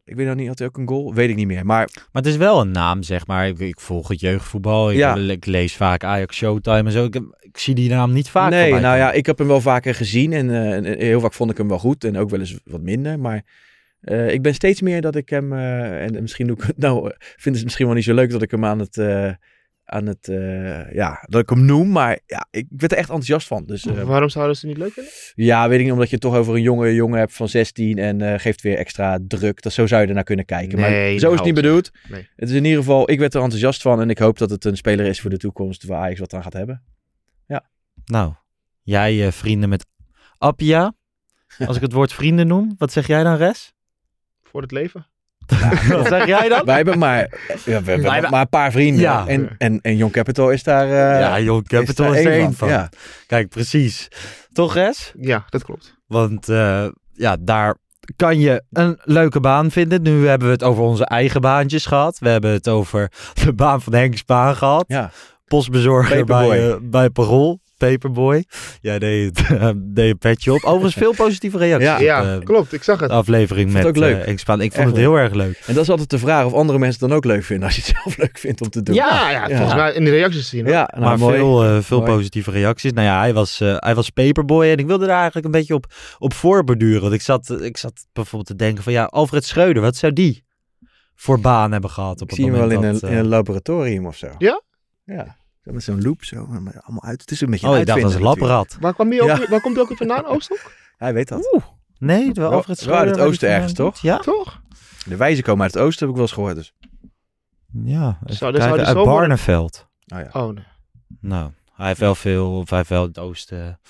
Ik 0.04 0.14
weet 0.16 0.26
nog 0.26 0.34
niet, 0.34 0.48
had 0.48 0.58
hij 0.58 0.68
ook 0.68 0.76
een 0.76 0.88
goal? 0.88 1.14
Weet 1.14 1.28
ik 1.28 1.36
niet 1.36 1.46
meer. 1.46 1.66
Maar 1.66 1.88
Maar 1.94 2.22
het 2.22 2.26
is 2.26 2.36
wel 2.36 2.60
een 2.60 2.70
naam, 2.70 3.02
zeg 3.02 3.26
maar. 3.26 3.48
Ik, 3.48 3.58
ik 3.58 3.80
volg 3.80 4.08
het 4.08 4.20
jeugdvoetbal. 4.20 4.90
Ik, 4.90 4.96
Ja. 4.96 5.14
ik 5.16 5.46
lees 5.46 5.76
vaak 5.76 6.04
Ajax 6.04 6.36
Showtime 6.36 6.82
en 6.84 6.92
zo. 6.92 7.04
Ik, 7.04 7.14
ik 7.40 7.58
zie 7.58 7.74
die 7.74 7.90
naam 7.90 8.12
niet 8.12 8.28
vaak 8.30 8.50
nee, 8.50 8.72
nou 8.72 8.96
ja, 8.96 9.12
ik 9.12 9.26
heb 9.26 9.38
hem 9.38 9.46
wel 9.46 9.60
vaker 9.60 9.94
gezien. 9.94 10.32
En 10.32 10.50
en 10.50 10.84
heel 10.98 11.20
vaak 11.20 11.32
vond 11.32 11.50
ik 11.50 11.56
hem 11.56 11.68
wel 11.68 11.78
goed. 11.78 12.04
En 12.04 12.16
ook 12.18 12.30
wel 12.30 12.40
eens 12.40 12.58
wat 12.64 12.82
minder. 12.82 13.18
Maar 13.18 13.44
eh, 14.00 14.30
ik 14.32 14.42
ben 14.42 14.54
steeds 14.54 14.80
meer 14.80 15.00
dat 15.00 15.14
ik 15.16 15.28
hem... 15.28 15.52
eh, 15.52 16.02
en 16.02 16.20
misschien 16.20 16.46
doe 16.46 16.56
ik 16.56 16.62
het 16.62 16.78
nou... 16.86 16.96
eh, 17.10 17.16
vinden 17.18 17.42
ze 17.42 17.50
het 17.50 17.64
misschien 17.64 17.86
wel 17.86 17.94
niet 17.94 18.04
zo 18.04 18.14
leuk 18.14 18.30
dat 18.30 18.42
ik 18.42 18.50
hem 18.50 18.64
aan 18.64 18.78
het... 18.78 18.96
eh, 18.96 19.32
aan 19.90 20.06
het 20.06 20.28
eh, 20.28 20.92
ja, 20.92 21.24
dat 21.28 21.40
ik 21.42 21.48
hem 21.48 21.64
noem. 21.64 21.90
Maar 21.90 22.18
ja, 22.26 22.46
ik 22.50 22.66
werd 22.68 22.92
er 22.92 22.98
echt 22.98 23.08
enthousiast 23.08 23.46
van. 23.46 23.64
Dus 23.64 23.86
eh, 23.86 24.02
Waarom 24.02 24.28
zouden 24.28 24.56
ze 24.56 24.66
het 24.66 24.76
niet 24.76 24.84
leuk 24.84 24.92
vinden? 24.92 25.12
Ja, 25.34 25.68
weet 25.68 25.78
ik 25.78 25.84
niet, 25.84 25.92
omdat 25.92 26.08
je 26.08 26.12
het 26.14 26.22
toch 26.24 26.34
over 26.34 26.54
een 26.54 26.62
jonge 26.62 26.94
jongen 26.94 27.18
hebt 27.18 27.32
van 27.32 27.48
16 27.48 27.98
en 27.98 28.20
eh, 28.20 28.38
geeft 28.38 28.60
weer 28.62 28.76
extra 28.76 29.18
druk. 29.28 29.62
Dat, 29.62 29.72
zo 29.72 29.86
zou 29.86 30.02
je 30.02 30.08
ernaar 30.08 30.24
kunnen 30.24 30.44
kijken. 30.44 30.78
Nee, 30.78 31.10
maar 31.10 31.18
zo 31.20 31.28
is 31.30 31.36
het 31.36 31.44
niet 31.44 31.54
bedoeld. 31.54 31.90
Nee. 32.08 32.28
Het 32.36 32.48
is 32.48 32.54
in 32.54 32.64
ieder 32.64 32.78
geval, 32.78 33.10
ik 33.10 33.18
werd 33.18 33.34
er 33.34 33.40
enthousiast 33.42 33.82
van 33.82 34.00
en 34.00 34.10
ik 34.10 34.18
hoop 34.18 34.38
dat 34.38 34.50
het 34.50 34.64
een 34.64 34.76
speler 34.76 35.06
is 35.06 35.20
voor 35.20 35.30
de 35.30 35.36
toekomst 35.38 35.84
waar 35.84 35.98
Ajax 36.00 36.20
wat 36.20 36.34
aan 36.34 36.42
gaat 36.42 36.52
hebben. 36.52 36.82
Nou, 38.04 38.32
jij 38.82 39.26
eh, 39.26 39.32
vrienden 39.32 39.68
met 39.68 39.86
Appia. 40.38 40.94
Als 41.66 41.76
ik 41.76 41.82
het 41.82 41.92
woord 41.92 42.12
vrienden 42.12 42.46
noem, 42.46 42.74
wat 42.78 42.92
zeg 42.92 43.06
jij 43.06 43.22
dan, 43.22 43.36
Res? 43.36 43.72
Voor 44.50 44.62
het 44.62 44.70
leven. 44.72 45.06
wat 45.88 46.06
zeg 46.14 46.26
jij 46.26 46.48
dan? 46.48 46.64
Wij 46.64 46.76
hebben 46.76 46.98
maar, 46.98 47.18
ja, 47.64 47.82
we 47.82 47.90
hebben 47.90 48.30
maar 48.30 48.40
een 48.40 48.48
paar 48.48 48.72
vrienden. 48.72 49.00
Ja. 49.00 49.26
En, 49.26 49.54
en, 49.58 49.80
en 49.80 49.96
Young 49.96 50.12
Capital 50.12 50.50
is 50.50 50.62
daar... 50.62 50.84
eh, 50.84 51.20
ja, 51.20 51.40
Young 51.40 51.68
Capital 51.68 52.12
is 52.14 52.24
er 52.24 52.32
één 52.32 52.54
van. 52.54 52.68
Ja. 52.68 52.88
Kijk, 53.26 53.48
precies. 53.48 54.08
Toch, 54.52 54.74
Res? 54.74 55.12
Ja, 55.20 55.44
dat 55.48 55.64
klopt. 55.64 55.94
Want 56.06 56.48
eh, 56.48 56.86
ja, 57.12 57.36
daar 57.40 57.76
kan 58.16 58.38
je 58.40 58.62
een 58.72 58.98
leuke 59.02 59.40
baan 59.40 59.70
vinden. 59.70 60.02
Nu 60.02 60.26
hebben 60.26 60.46
we 60.48 60.52
het 60.54 60.62
over 60.62 60.82
onze 60.82 61.04
eigen 61.04 61.40
baantjes 61.40 61.86
gehad. 61.86 62.18
We 62.18 62.28
hebben 62.28 62.50
het 62.50 62.68
over 62.68 63.12
de 63.44 63.52
baan 63.52 63.82
van 63.82 63.94
Henk 63.94 64.16
Spaan 64.16 64.56
gehad. 64.56 64.84
ja. 64.88 65.10
Postbezorger 65.46 66.24
Paperboy. 66.24 66.48
bij, 66.48 66.70
eh, 66.70 66.76
bij 66.82 67.10
Parool. 67.10 67.60
Paperboy. 67.78 68.44
Jij 68.80 68.98
deed, 68.98 69.38
het, 69.38 69.48
eh, 69.60 69.70
deed 69.76 70.10
een 70.10 70.18
petje 70.18 70.52
op. 70.52 70.62
Overigens 70.64 70.94
veel 70.94 71.14
positieve 71.14 71.58
reacties. 71.58 71.88
Ja. 71.88 71.96
op, 71.96 72.02
Ja, 72.02 72.34
eh, 72.34 72.40
klopt. 72.44 72.72
Ik 72.72 72.82
zag 72.82 73.00
het. 73.00 73.10
aflevering 73.10 73.70
Vond 73.72 73.84
met 73.84 73.94
het 73.94 73.96
ook 73.96 74.10
leuk. 74.10 74.24
eh. 74.24 74.32
Ik 74.32 74.44
vond 74.46 74.60
Echt 74.62 74.76
het 74.76 74.96
heel 74.96 75.16
erg 75.16 75.34
leuk. 75.34 75.62
En 75.66 75.74
dat 75.74 75.82
is 75.82 75.90
altijd 75.90 76.10
de 76.10 76.18
vraag 76.18 76.44
of 76.44 76.52
andere 76.52 76.78
mensen 76.78 77.00
het 77.00 77.08
dan 77.08 77.18
ook 77.18 77.24
leuk 77.24 77.44
vinden. 77.44 77.66
Als 77.66 77.76
je 77.76 77.82
het 77.82 77.90
zelf 78.02 78.16
leuk 78.16 78.38
vindt 78.38 78.60
om 78.60 78.68
te 78.70 78.82
doen. 78.82 78.94
Ja, 78.94 79.30
ja, 79.30 79.46
volgens 79.46 79.74
mij 79.74 79.92
in 79.92 80.04
de 80.04 80.10
reacties 80.10 80.48
zien. 80.48 80.64
hoor. 80.64 80.72
Ja, 80.72 80.88
nou, 80.92 81.04
maar 81.04 81.18
mooi. 81.18 81.36
veel, 81.36 81.64
eh, 81.64 81.78
veel 81.80 82.00
Mooi. 82.00 82.12
positieve 82.12 82.50
reacties. 82.50 82.92
Nou 82.92 83.06
ja, 83.06 83.18
hij 83.20 83.34
was, 83.34 83.60
eh, 83.60 83.74
hij 83.76 83.94
was 83.94 84.10
Paperboy 84.10 84.66
en 84.66 84.76
ik 84.76 84.86
wilde 84.86 85.06
daar 85.06 85.16
eigenlijk 85.16 85.46
een 85.46 85.52
beetje 85.52 85.74
op, 85.74 85.86
op 86.18 86.32
voorborduren. 86.34 87.00
Want 87.02 87.12
ik 87.12 87.22
zat, 87.22 87.60
ik 87.60 87.76
zat 87.76 88.06
bijvoorbeeld 88.12 88.46
te 88.50 88.56
denken 88.64 88.82
van 88.82 88.92
ja, 88.92 89.04
Alfred 89.04 89.44
Schreuder, 89.44 89.82
wat 89.82 89.96
zou 89.96 90.12
die 90.12 90.46
voor 91.14 91.40
baan 91.40 91.72
hebben 91.72 91.90
gehad 91.90 92.20
op 92.20 92.22
Ik 92.22 92.28
het 92.28 92.34
zie 92.36 92.44
hem 92.44 92.54
wel 92.54 92.68
moment 92.68 93.02
in 93.02 93.08
een, 93.08 93.14
in 93.14 93.18
een 93.18 93.28
laboratorium 93.28 94.06
of 94.06 94.16
zo. 94.16 94.26
Ja? 94.38 94.62
Ja. 95.04 95.36
Met 95.72 95.82
zo'n 95.82 96.02
loop 96.02 96.24
zo. 96.24 96.46
maar 96.46 96.80
Allemaal 96.80 97.02
uit. 97.04 97.20
Het 97.20 97.30
is 97.30 97.40
een 97.40 97.50
beetje 97.50 97.68
Oh, 97.68 97.78
ik 97.78 97.86
dacht 97.86 98.00
dat 98.00 98.06
was 98.10 98.20
een 98.20 98.26
lapraat. 98.26 98.76
Waar, 98.80 98.94
kwam 98.94 99.08
die 99.10 99.22
ook, 99.22 99.28
Ja. 99.28 99.46
waar 99.48 99.60
komt 99.60 99.74
hij 99.74 99.82
ook 99.82 99.88
weer 99.88 99.98
vandaan? 99.98 100.24
Oosthoek? 100.34 100.72
Hij 100.96 101.14
weet 101.14 101.28
dat. 101.28 101.62
Nee, 101.98 102.32
wel 102.32 102.48
Wel- 102.48 102.52
Alfred 102.52 102.66
wel 102.66 102.76
uit 102.76 102.78
Schreuder. 102.78 103.06
het 103.06 103.16
die 103.16 103.24
oosten 103.26 103.48
ergens, 103.48 103.72
toch? 103.72 103.98
Ja? 103.98 104.18
Toch? 104.18 104.60
De 105.04 105.16
wijzen 105.16 105.44
komen 105.44 105.62
uit 105.62 105.74
het 105.74 105.82
oosten, 105.82 106.00
heb 106.00 106.08
ik 106.08 106.14
wel 106.14 106.24
eens 106.24 106.34
gehoord. 106.34 106.54
Dus. 106.54 106.74
Ja, 107.84 108.02
Zou- 108.24 108.26
dus 108.26 108.38
zou 108.38 108.52
die 108.76 108.86
uit 108.86 108.96
zo? 108.96 109.04
Barneveld. 109.04 109.86
Oh, 110.14 110.18
ja. 110.18 110.28
Oh, 110.42 110.54
nee. 110.54 110.64
Nou, 111.20 111.50
hij 111.72 111.86
heeft 111.86 112.00
wel 112.00 112.14
veel, 112.14 112.56
of 112.56 112.68
hij 112.68 112.78
heeft 112.78 112.90
wel 112.90 113.02
het 113.02 113.18
oosten 113.18 113.80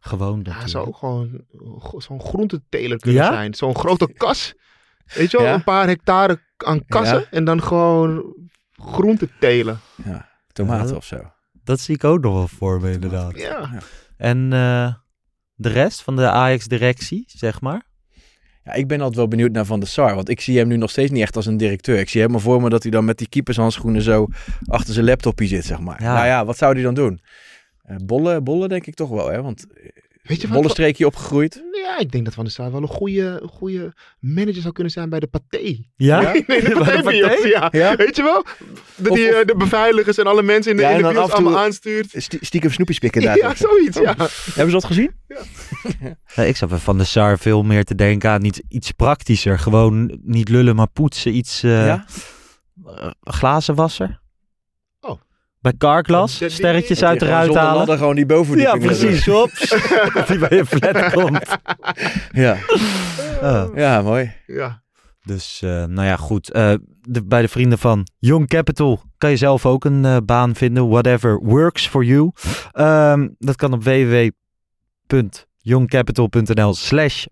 gewoond 0.00 0.36
natuurlijk. 0.42 0.68
zou 0.70 0.86
ook 0.86 0.96
gewoon 0.96 1.40
zo'n 1.96 2.20
groenteteler 2.20 2.98
kunnen 2.98 3.22
Ja? 3.22 3.28
zijn. 3.32 3.54
Zo'n 3.54 3.76
grote 3.76 4.12
kas. 4.12 4.54
Weet 5.14 5.30
je 5.30 5.36
wel, 5.36 5.46
Ja? 5.46 5.54
een 5.54 5.64
paar 5.64 5.86
hectare 5.86 6.40
aan 6.56 6.84
kassen. 6.86 7.18
Ja. 7.18 7.26
En 7.30 7.44
dan 7.44 7.62
gewoon 7.62 8.34
groente 8.72 9.28
telen. 9.40 9.78
ja. 10.04 10.28
Tomaten 10.66 10.88
Ja. 10.90 10.96
of 10.96 11.04
zo. 11.04 11.32
Dat 11.64 11.80
zie 11.80 11.94
ik 11.94 12.04
ook 12.04 12.22
nog 12.22 12.32
wel 12.34 12.48
voor 12.48 12.80
me 12.80 12.90
inderdaad. 12.92 13.38
Ja. 13.38 13.70
En 14.16 14.52
eh, 14.52 14.94
de 15.54 15.68
rest 15.68 16.02
van 16.02 16.16
de 16.16 16.30
Ajax-directie, 16.30 17.24
zeg 17.26 17.60
maar? 17.60 17.86
Ja, 18.64 18.72
ik 18.72 18.86
ben 18.88 18.98
altijd 18.98 19.16
wel 19.16 19.28
benieuwd 19.28 19.52
naar 19.52 19.64
Van 19.64 19.80
der 19.80 19.88
Sar. 19.88 20.14
Want 20.14 20.28
ik 20.28 20.40
zie 20.40 20.58
hem 20.58 20.68
nu 20.68 20.76
nog 20.76 20.90
steeds 20.90 21.10
niet 21.10 21.22
echt 21.22 21.36
als 21.36 21.46
een 21.46 21.56
directeur. 21.56 21.98
Ik 21.98 22.08
zie 22.08 22.20
helemaal 22.20 22.40
voor 22.42 22.62
me 22.62 22.68
dat 22.68 22.82
hij 22.82 22.90
dan 22.92 23.04
met 23.04 23.18
die 23.18 23.28
keepershandschoenen 23.28 24.02
zo 24.02 24.26
achter 24.66 24.94
zijn 24.94 25.06
laptopje 25.06 25.46
zit, 25.46 25.64
zeg 25.64 25.80
maar. 25.80 26.02
Ja. 26.02 26.14
Nou 26.14 26.26
ja, 26.26 26.44
wat 26.44 26.56
zou 26.58 26.74
hij 26.74 26.82
dan 26.82 26.94
doen? 26.94 27.20
Eh 27.82 27.96
bollen, 28.04 28.44
bollen 28.44 28.68
denk 28.68 28.86
ik 28.86 28.94
toch 28.94 29.08
wel, 29.10 29.28
hè? 29.30 29.42
Want 29.42 29.66
Weet 30.22 30.40
je 30.40 30.46
wat? 30.46 30.56
bollenstreekje 30.56 31.06
opgegroeid. 31.06 31.62
Ja, 31.88 31.98
ik 31.98 32.12
denk 32.12 32.24
dat 32.24 32.34
Van 32.34 32.44
der 32.44 32.52
Sar 32.52 32.72
wel 32.72 32.82
een 32.82 32.88
goede, 32.88 33.42
goede 33.52 33.92
manager 34.20 34.60
zou 34.62 34.72
kunnen 34.72 34.92
zijn 34.92 35.08
bij 35.08 35.20
de 35.20 35.26
Pathé. 35.26 35.78
Ja? 35.96 36.20
Nee, 36.46 36.62
de 36.62 36.70
Pathé? 36.78 37.02
Bios, 37.02 37.42
ja. 37.42 37.68
Ja? 37.72 37.96
Weet 37.96 38.16
je 38.16 38.22
wel? 38.22 38.44
Dat 38.96 39.18
eh, 39.18 39.46
de 39.46 39.54
beveiligers 39.58 40.18
en 40.18 40.26
alle 40.26 40.42
mensen 40.42 40.70
in 40.70 40.76
de, 40.76 40.82
Ja, 40.82 40.90
in 40.90 41.02
de 41.02 41.08
bios 41.08 41.30
allemaal 41.30 41.58
aanstuurt. 41.58 42.12
Stie- 42.16 42.38
Stiekem 42.44 42.70
snoepjes 42.70 42.98
pikken 42.98 43.22
daar. 43.22 43.36
Ja, 43.36 43.54
zoiets, 43.54 43.98
ja. 43.98 44.14
Hebben 44.44 44.66
ze 44.66 44.70
dat 44.70 44.84
gezien? 44.84 45.10
Ja, 46.36 46.42
ik 46.52 46.56
zat 46.56 46.68
bij 46.68 46.78
Van 46.78 46.96
der 46.96 47.06
Sar 47.06 47.38
veel 47.38 47.62
meer 47.62 47.84
te 47.84 47.94
denken 47.94 48.30
aan 48.30 48.44
iets, 48.44 48.60
iets 48.68 48.90
praktischer. 48.92 49.58
Gewoon 49.58 50.18
niet 50.22 50.48
lullen, 50.48 50.76
maar 50.76 50.88
poetsen. 50.92 51.34
Iets 51.36 51.62
eh 51.62 51.90
eh, 51.92 52.00
glazenwasser. 53.20 54.20
Bij 55.60 55.72
Carglass, 55.78 56.38
Die- 56.38 56.46
die- 56.48 56.56
sterretjes 56.56 57.02
uit 57.04 57.22
eruit 57.22 57.44
zonder 57.44 57.62
halen. 57.62 57.78
ladder 57.78 57.98
gewoon 57.98 58.14
die 58.14 58.26
bovenverdieping 58.26 58.82
Ja, 58.82 58.88
precies. 58.88 59.26
Hops. 59.26 59.68
dat 60.14 60.28
hij 60.28 60.38
bij 60.38 60.56
je 60.56 60.66
flat 60.66 61.10
komt. 61.22 61.56
Ja. 62.32 62.56
Ja, 63.74 64.02
mooi. 64.02 64.32
Ja. 64.46 64.82
Dus, 65.22 65.60
eh, 65.62 65.70
nou 65.84 66.06
ja, 66.06 66.16
goed. 66.16 66.52
Eh, 66.52 66.74
de, 67.00 67.24
bij 67.24 67.42
de 67.42 67.48
vrienden 67.48 67.78
van 67.78 68.06
Young 68.18 68.48
Capital 68.48 69.02
kan 69.18 69.30
je 69.30 69.36
zelf 69.36 69.66
ook 69.66 69.84
een 69.84 70.04
eh, 70.04 70.16
baan 70.24 70.54
vinden. 70.54 70.88
Whatever 70.88 71.40
works 71.42 71.88
for 71.88 72.04
you. 72.04 72.30
Ehm, 72.72 73.28
dat 73.38 73.56
kan 73.56 73.72
op 73.72 73.82
www.youngcapital.nl 75.62 76.74
slash 76.74 77.26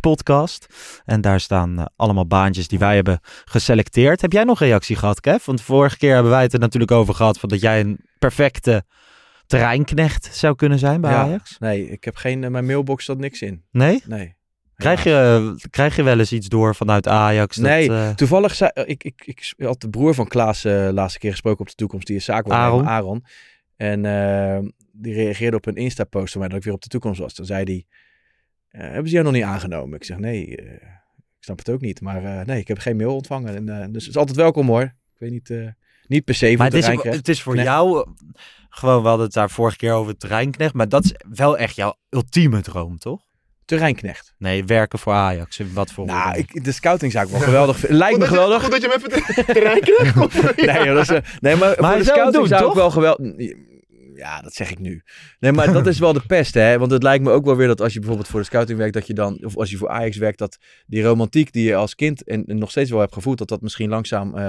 podcast. 0.00 0.66
En 1.04 1.20
daar 1.20 1.40
staan 1.40 1.78
eh, 1.78 1.84
allemaal 1.96 2.26
baantjes 2.26 2.68
die 2.68 2.78
wij 2.78 2.94
hebben 2.94 3.20
geselecteerd. 3.44 4.20
Heb 4.20 4.32
jij 4.32 4.44
nog 4.44 4.58
reactie 4.58 4.96
gehad, 4.96 5.20
Kev? 5.20 5.44
Want 5.44 5.60
vorige 5.60 5.96
keer 5.96 6.14
hebben 6.14 6.32
wij 6.32 6.42
het 6.42 6.52
er 6.52 6.58
natuurlijk 6.58 6.90
over 6.92 7.14
gehad... 7.14 7.38
Van 7.38 7.48
dat 7.48 7.60
jij 7.60 7.80
een 7.80 8.00
perfecte 8.18 8.84
terreinknecht 9.46 10.28
zou 10.32 10.54
kunnen 10.54 10.78
zijn 10.78 11.00
bij 11.00 11.10
Ja. 11.10 11.22
Ajax. 11.22 11.58
Nee, 11.58 11.90
ik 11.90 12.04
heb 12.04 12.16
geen... 12.16 12.44
eh, 12.44 12.50
mijn 12.50 12.66
mailbox 12.66 13.04
zat 13.04 13.18
niks 13.18 13.42
in. 13.42 13.64
Nee? 13.70 14.02
Nee. 14.06 14.36
Krijg 14.74 15.04
je, 15.04 15.54
krijg 15.70 15.96
je 15.96 16.02
wel 16.02 16.18
eens 16.18 16.32
iets 16.32 16.48
door 16.48 16.74
vanuit 16.74 17.08
Ajax? 17.08 17.56
Dat, 17.56 17.64
Nee, 17.66 17.88
eh, 17.92 18.10
Toevallig 18.10 18.54
zei 18.54 18.70
ik, 18.74 19.04
ik, 19.04 19.22
ik 19.24 19.54
had 19.58 19.80
de 19.80 19.88
broer 19.90 20.14
van 20.14 20.28
Klaas 20.28 20.64
eh 20.64 20.88
laatste 20.92 21.18
keer 21.18 21.30
gesproken 21.30 21.60
op 21.60 21.68
de 21.68 21.74
toekomst. 21.74 22.06
Die 22.06 22.16
is 22.16 22.24
zaakwaarnemer, 22.24 22.88
Aaron. 22.88 23.22
Aaron. 23.22 23.24
En 23.76 24.04
die 24.92 25.14
reageerde 25.14 25.56
op 25.56 25.66
een 25.66 25.76
Insta-post 25.76 26.32
van 26.32 26.40
mij 26.40 26.48
dat 26.48 26.58
ik 26.58 26.64
weer 26.64 26.74
op 26.74 26.82
de 26.82 26.88
toekomst 26.88 27.20
was. 27.20 27.34
Toen 27.34 27.46
zei 27.46 27.64
hij, 27.64 27.86
eh, 28.68 28.80
hebben 28.90 29.06
ze 29.08 29.12
jou 29.12 29.24
nog 29.24 29.34
niet 29.34 29.42
aangenomen? 29.44 29.96
Ik 29.96 30.04
zeg, 30.04 30.18
nee, 30.18 30.56
eh, 30.56 30.72
ik 30.72 31.48
snap 31.48 31.58
het 31.58 31.70
ook 31.70 31.80
niet. 31.80 32.00
Maar 32.00 32.24
eh, 32.24 32.46
nee, 32.46 32.58
ik 32.60 32.68
heb 32.68 32.78
geen 32.78 32.96
mail 32.96 33.14
ontvangen. 33.14 33.54
En, 33.56 33.68
eh, 33.68 33.86
dus 33.90 34.02
het 34.04 34.12
is 34.14 34.16
altijd 34.16 34.36
welkom 34.36 34.66
hoor. 34.68 34.82
Ik 34.82 35.18
weet 35.18 35.30
niet, 35.30 35.50
eh, 35.50 35.66
niet 36.06 36.24
per 36.24 36.34
se 36.34 36.54
Maar 36.56 36.66
het 36.66 36.74
is, 36.74 36.80
terreinknecht. 36.80 37.16
het 37.16 37.28
is 37.28 37.42
voor 37.42 37.54
Nee. 37.54 37.64
jou, 37.64 38.06
gewoon, 38.68 39.02
we 39.02 39.08
hadden 39.08 39.26
het 39.26 39.34
daar 39.34 39.50
vorige 39.50 39.76
keer 39.76 39.92
over 39.92 40.10
het 40.10 40.20
terreinknecht, 40.20 40.74
maar 40.74 40.88
dat 40.88 41.04
is 41.04 41.14
wel 41.32 41.58
echt 41.58 41.76
jouw 41.76 41.94
ultieme 42.10 42.60
droom, 42.60 42.98
toch? 42.98 43.22
Terreinknecht. 43.64 44.34
Nee, 44.38 44.64
werken 44.64 44.98
voor 44.98 45.12
Ajax, 45.12 45.60
wat 45.72 45.92
voor... 45.92 46.06
Nou, 46.06 46.38
ik, 46.38 46.64
de 46.64 46.72
scouting 46.72 47.12
zou 47.12 47.24
ik 47.24 47.30
wel 47.30 47.40
geweldig 47.40 47.78
vinden. 47.78 47.98
Lijkt 48.04 48.18
me 48.18 48.26
geweldig. 48.26 48.62
Goed 48.62 48.70
dat 48.70 48.82
je 48.82 48.88
hem 48.88 48.96
even 48.96 49.34
te 49.34 49.44
terrein 49.52 49.80
krijgt. 49.80 50.56
Nee, 50.56 50.84
joh, 50.84 50.94
dat 50.94 51.10
is, 51.10 51.38
nee, 51.40 51.56
maar, 51.56 51.74
voor 51.74 51.96
de 51.96 52.04
scouting 52.04 52.32
doen, 52.34 52.46
zou 52.46 52.68
ik 52.68 52.74
wel 52.74 52.90
geweldig... 52.90 53.36
Ja, 54.22 54.40
dat 54.40 54.54
zeg 54.54 54.70
ik 54.70 54.78
nu. 54.78 55.02
Nee, 55.38 55.52
maar 55.52 55.72
dat 55.72 55.86
is 55.86 55.98
wel 55.98 56.12
de 56.12 56.26
pest, 56.34 56.54
hè. 56.54 56.78
Want 56.78 56.90
het 56.90 57.02
lijkt 57.02 57.24
me 57.24 57.30
ook 57.30 57.44
wel 57.44 57.56
weer 57.56 57.66
dat 57.66 57.80
als 57.80 57.92
je 57.92 57.98
bijvoorbeeld 57.98 58.28
voor 58.28 58.40
de 58.40 58.46
scouting 58.46 58.78
werkt, 58.78 58.94
dat 58.94 59.06
je 59.06 59.14
dan... 59.14 59.44
Of 59.44 59.56
als 59.56 59.70
je 59.70 59.76
voor 59.76 59.88
Ajax 59.88 60.16
werkt, 60.16 60.38
dat 60.38 60.58
die 60.86 61.02
romantiek 61.02 61.52
die 61.52 61.64
je 61.64 61.74
als 61.74 61.94
kind 61.94 62.24
en, 62.24 62.44
en 62.44 62.58
nog 62.58 62.70
steeds 62.70 62.90
wel 62.90 63.00
hebt 63.00 63.12
gevoeld, 63.14 63.38
dat 63.38 63.48
dat 63.48 63.60
misschien 63.60 63.88
langzaam... 63.88 64.36
eh, 64.36 64.44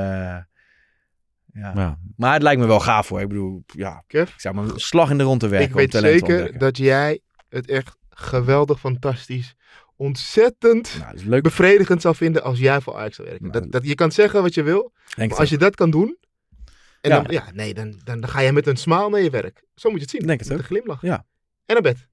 ja. 1.54 1.72
Ja. 1.76 1.98
Maar 2.18 2.34
het 2.34 2.42
lijkt 2.42 2.62
me 2.62 2.68
wel 2.68 2.80
gaaf 2.80 3.10
hoor. 3.10 3.22
Ik 3.22 3.28
bedoel, 3.28 3.64
ja, 3.66 4.04
Kev? 4.08 4.30
ik 4.30 4.40
zou 4.40 4.56
maar 4.56 4.64
een 4.64 4.80
slag 4.80 5.10
in 5.10 5.18
de 5.18 5.24
rond 5.24 5.40
te 5.40 5.48
werken 5.48 5.68
Ik 5.70 5.74
om 5.74 5.80
weet 5.80 5.94
zeker 6.04 6.58
dat 6.58 6.78
jij 6.78 7.20
het 7.50 7.70
echt 7.70 7.98
geweldig, 8.10 8.80
fantastisch, 8.80 9.56
ontzettend 9.96 11.02
Nou, 11.26 11.42
bevredigend 11.42 12.02
zou 12.02 12.16
vinden 12.16 12.44
als 12.44 12.60
jij 12.60 12.82
voor 12.82 12.96
Ajax 12.96 13.16
zou 13.16 13.28
werken. 13.28 13.48
Nou, 13.48 13.62
Dat, 13.62 13.72
dat, 13.72 13.86
je 13.88 13.96
kan 13.96 14.12
zeggen 14.12 14.42
wat 14.42 14.54
je 14.54 14.64
wil, 14.64 14.82
Denk 14.82 15.18
maar 15.18 15.28
het 15.28 15.40
als 15.40 15.50
je 15.50 15.58
dat 15.58 15.76
kan 15.76 15.90
doen, 15.92 16.18
en 17.04 17.10
Ja. 17.12 17.22
Dan, 17.22 17.32
ja, 17.32 17.44
nee, 17.54 17.74
dan, 17.74 18.02
dan, 18.04 18.20
dan 18.20 18.30
ga 18.30 18.40
je 18.40 18.52
met 18.52 18.68
een 18.68 18.78
smile 18.78 19.10
naar 19.10 19.22
je 19.22 19.30
werk. 19.30 19.64
Zo 19.76 19.90
moet 19.90 19.98
je 19.98 20.04
het 20.04 20.14
zien. 20.16 20.28
Denk 20.28 20.40
het 20.40 20.50
met 20.50 20.58
ook. 20.58 20.64
een 20.64 20.70
glimlach. 20.70 21.02
Ja. 21.02 21.26
En 21.66 21.74
naar 21.74 21.82
bed. 21.94 22.08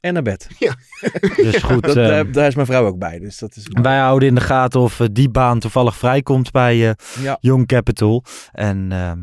En 0.00 0.12
naar 0.12 0.22
bed. 0.22 0.48
Dus 1.36 1.62
goed, 1.62 1.82
Dat, 1.82 1.96
eh, 1.96 2.18
eh, 2.18 2.32
daar 2.32 2.46
is 2.46 2.54
mijn 2.54 2.66
vrouw 2.66 2.86
ook 2.86 2.98
bij. 2.98 3.18
Dus 3.18 3.38
dat 3.38 3.56
is... 3.56 3.66
wij 3.68 3.98
houden 3.98 4.28
in 4.28 4.34
de 4.34 4.40
gaten 4.40 4.80
of 4.80 5.00
eh, 5.00 5.06
die 5.12 5.28
baan 5.30 5.58
toevallig 5.58 5.96
vrijkomt 5.96 6.50
bij 6.50 6.88
eh, 6.88 6.94
Ja. 7.22 7.38
Young 7.40 7.66
Capital. 7.66 8.24
En 8.52 8.92
ehm, 8.92 9.18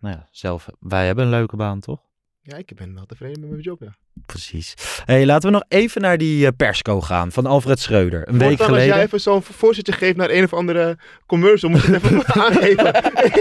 nou 0.00 0.14
ja, 0.16 0.28
zelf, 0.30 0.68
wij 0.80 1.06
hebben 1.06 1.24
een 1.24 1.30
leuke 1.30 1.56
baan, 1.56 1.80
toch? 1.80 2.00
Ja, 2.50 2.56
ik 2.56 2.72
ben 2.76 2.94
wel 2.94 3.06
tevreden 3.06 3.40
met 3.40 3.48
mijn 3.50 3.62
job, 3.62 3.80
ja. 3.80 3.96
Precies. 4.26 4.74
Hey, 5.04 5.26
laten 5.26 5.48
we 5.50 5.54
nog 5.54 5.64
even 5.68 6.00
naar 6.00 6.18
die 6.18 6.46
eh, 6.46 6.52
persco 6.56 7.00
gaan 7.00 7.32
van 7.32 7.46
Alfred 7.46 7.78
Schreuder. 7.80 8.28
Een 8.28 8.38
week 8.38 8.62
geleden. 8.62 8.86
Als 8.86 8.94
jij 8.96 9.02
even 9.04 9.20
zo'n 9.20 9.42
voorzetje 9.42 9.92
geeft 9.92 10.16
naar 10.16 10.30
een 10.30 10.44
of 10.44 10.52
andere 10.52 10.98
commercial, 11.26 11.70
moet 11.70 11.82
je 11.82 11.92
het 11.92 12.04
even 12.04 12.26
aangeven. 12.44 12.84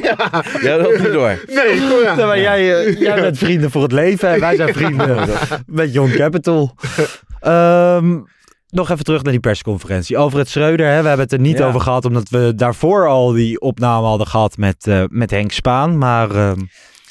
ja. 0.01 0.43
Ja, 0.61 0.77
dat 0.77 0.99
niet 0.99 1.11
door. 1.11 1.43
Nee, 1.47 1.77
kom 1.89 2.01
ja. 2.03 2.17
Ja, 2.17 2.25
maar 2.25 2.39
jij, 2.39 2.85
eh, 2.85 2.99
jij 2.99 3.21
bent 3.21 3.37
vrienden 3.37 3.71
voor 3.71 3.81
het 3.81 3.91
leven 3.91 4.29
en 4.29 4.39
wij 4.39 4.55
zijn 4.55 4.73
vrienden 4.73 5.29
met 5.65 5.93
Young 5.93 6.13
Capital. 6.15 6.75
Ehm, 7.39 8.19
nog 8.69 8.89
even 8.89 9.03
terug 9.03 9.21
naar 9.23 9.31
die 9.31 9.41
persconferentie. 9.41 10.17
Alfred 10.17 10.47
Schreuder, 10.49 10.85
hè, 10.87 11.01
we 11.01 11.07
hebben 11.07 11.25
het 11.25 11.31
er 11.33 11.39
niet 11.39 11.57
Ja. 11.57 11.67
over 11.67 11.81
gehad, 11.81 12.05
omdat 12.05 12.29
we 12.29 12.53
daarvoor 12.55 13.07
al 13.07 13.31
die 13.31 13.59
opname 13.59 14.05
hadden 14.07 14.27
gehad 14.27 14.57
met, 14.57 14.87
eh, 14.87 15.03
met 15.09 15.31
Henk 15.31 15.51
Spaan. 15.51 15.97
Maar 15.97 16.29
ehm, 16.35 16.59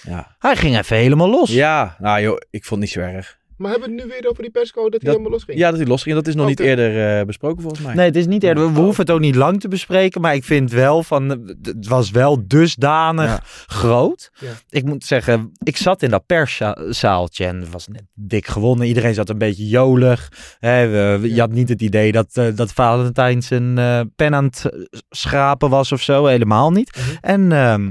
Ja. 0.06 0.36
hij 0.38 0.56
ging 0.56 0.78
even 0.78 0.96
helemaal 0.96 1.30
los. 1.30 1.50
ja, 1.50 1.96
nou 1.98 2.20
joh, 2.22 2.36
ik 2.50 2.64
vond 2.64 2.80
het 2.82 2.94
niet 2.94 3.04
zo 3.04 3.12
erg. 3.14 3.38
Maar 3.56 3.70
hebben 3.70 3.88
we 3.90 3.94
het 3.94 4.04
nu 4.04 4.10
weer 4.12 4.30
over 4.30 4.42
die 4.42 4.50
perscode 4.52 4.90
dat 4.90 5.00
hij 5.00 5.00
Dat- 5.00 5.10
helemaal 5.18 5.30
losging? 5.32 5.58
Ja, 5.58 5.68
dat 5.70 5.78
hij 5.78 5.88
losging. 5.88 6.14
Dat 6.14 6.26
is 6.26 6.34
nog 6.34 6.46
niet 6.46 6.60
Oké. 6.60 6.68
eerder 6.68 7.18
eh, 7.20 7.26
besproken 7.26 7.60
volgens 7.62 7.82
mij. 7.82 7.94
Nee, 7.94 8.06
het 8.06 8.16
is 8.16 8.26
niet 8.26 8.42
eerder. 8.42 8.72
We 8.72 8.80
hoeven 8.80 9.00
het 9.04 9.10
ook 9.14 9.20
niet 9.20 9.34
lang 9.34 9.60
te 9.60 9.68
bespreken, 9.68 10.20
maar 10.20 10.34
ik 10.34 10.44
vind 10.44 10.70
wel 10.70 11.02
van, 11.02 11.30
eh, 11.32 11.38
het 11.62 11.86
was 11.86 12.10
wel 12.10 12.46
dusdanig 12.46 13.24
Ja. 13.30 13.40
groot. 13.66 14.30
Ja. 14.40 14.48
Ik 14.68 14.84
moet 14.84 15.04
zeggen, 15.04 15.52
ik 15.62 15.76
zat 15.76 16.02
in 16.02 16.10
dat 16.10 16.26
perszaaltje 16.26 17.46
en 17.46 17.60
het 17.60 17.70
was 17.70 17.88
net 17.88 18.02
dik 18.14 18.46
gewonnen. 18.46 18.86
Iedereen 18.86 19.14
zat 19.14 19.28
een 19.28 19.38
beetje 19.38 19.68
jolig. 19.68 20.28
Hè, 20.58 20.86
we- 20.88 21.18
we- 21.20 21.34
Je 21.34 21.40
had 21.40 21.52
niet 21.52 21.68
het 21.68 21.82
idee 21.82 22.12
dat, 22.12 22.28
eh, 22.32 22.46
dat 22.54 22.72
Valentijn 22.72 23.42
zijn 23.42 23.78
eh, 23.78 24.00
pen 24.16 24.34
aan 24.34 24.44
het 24.44 24.64
schrapen 25.10 25.70
was 25.70 25.92
of 25.92 26.02
zo. 26.02 26.26
Helemaal 26.26 26.70
niet. 26.70 26.96
Mhm. 26.96 27.16
En, 27.20 27.52
ehm 27.52 27.90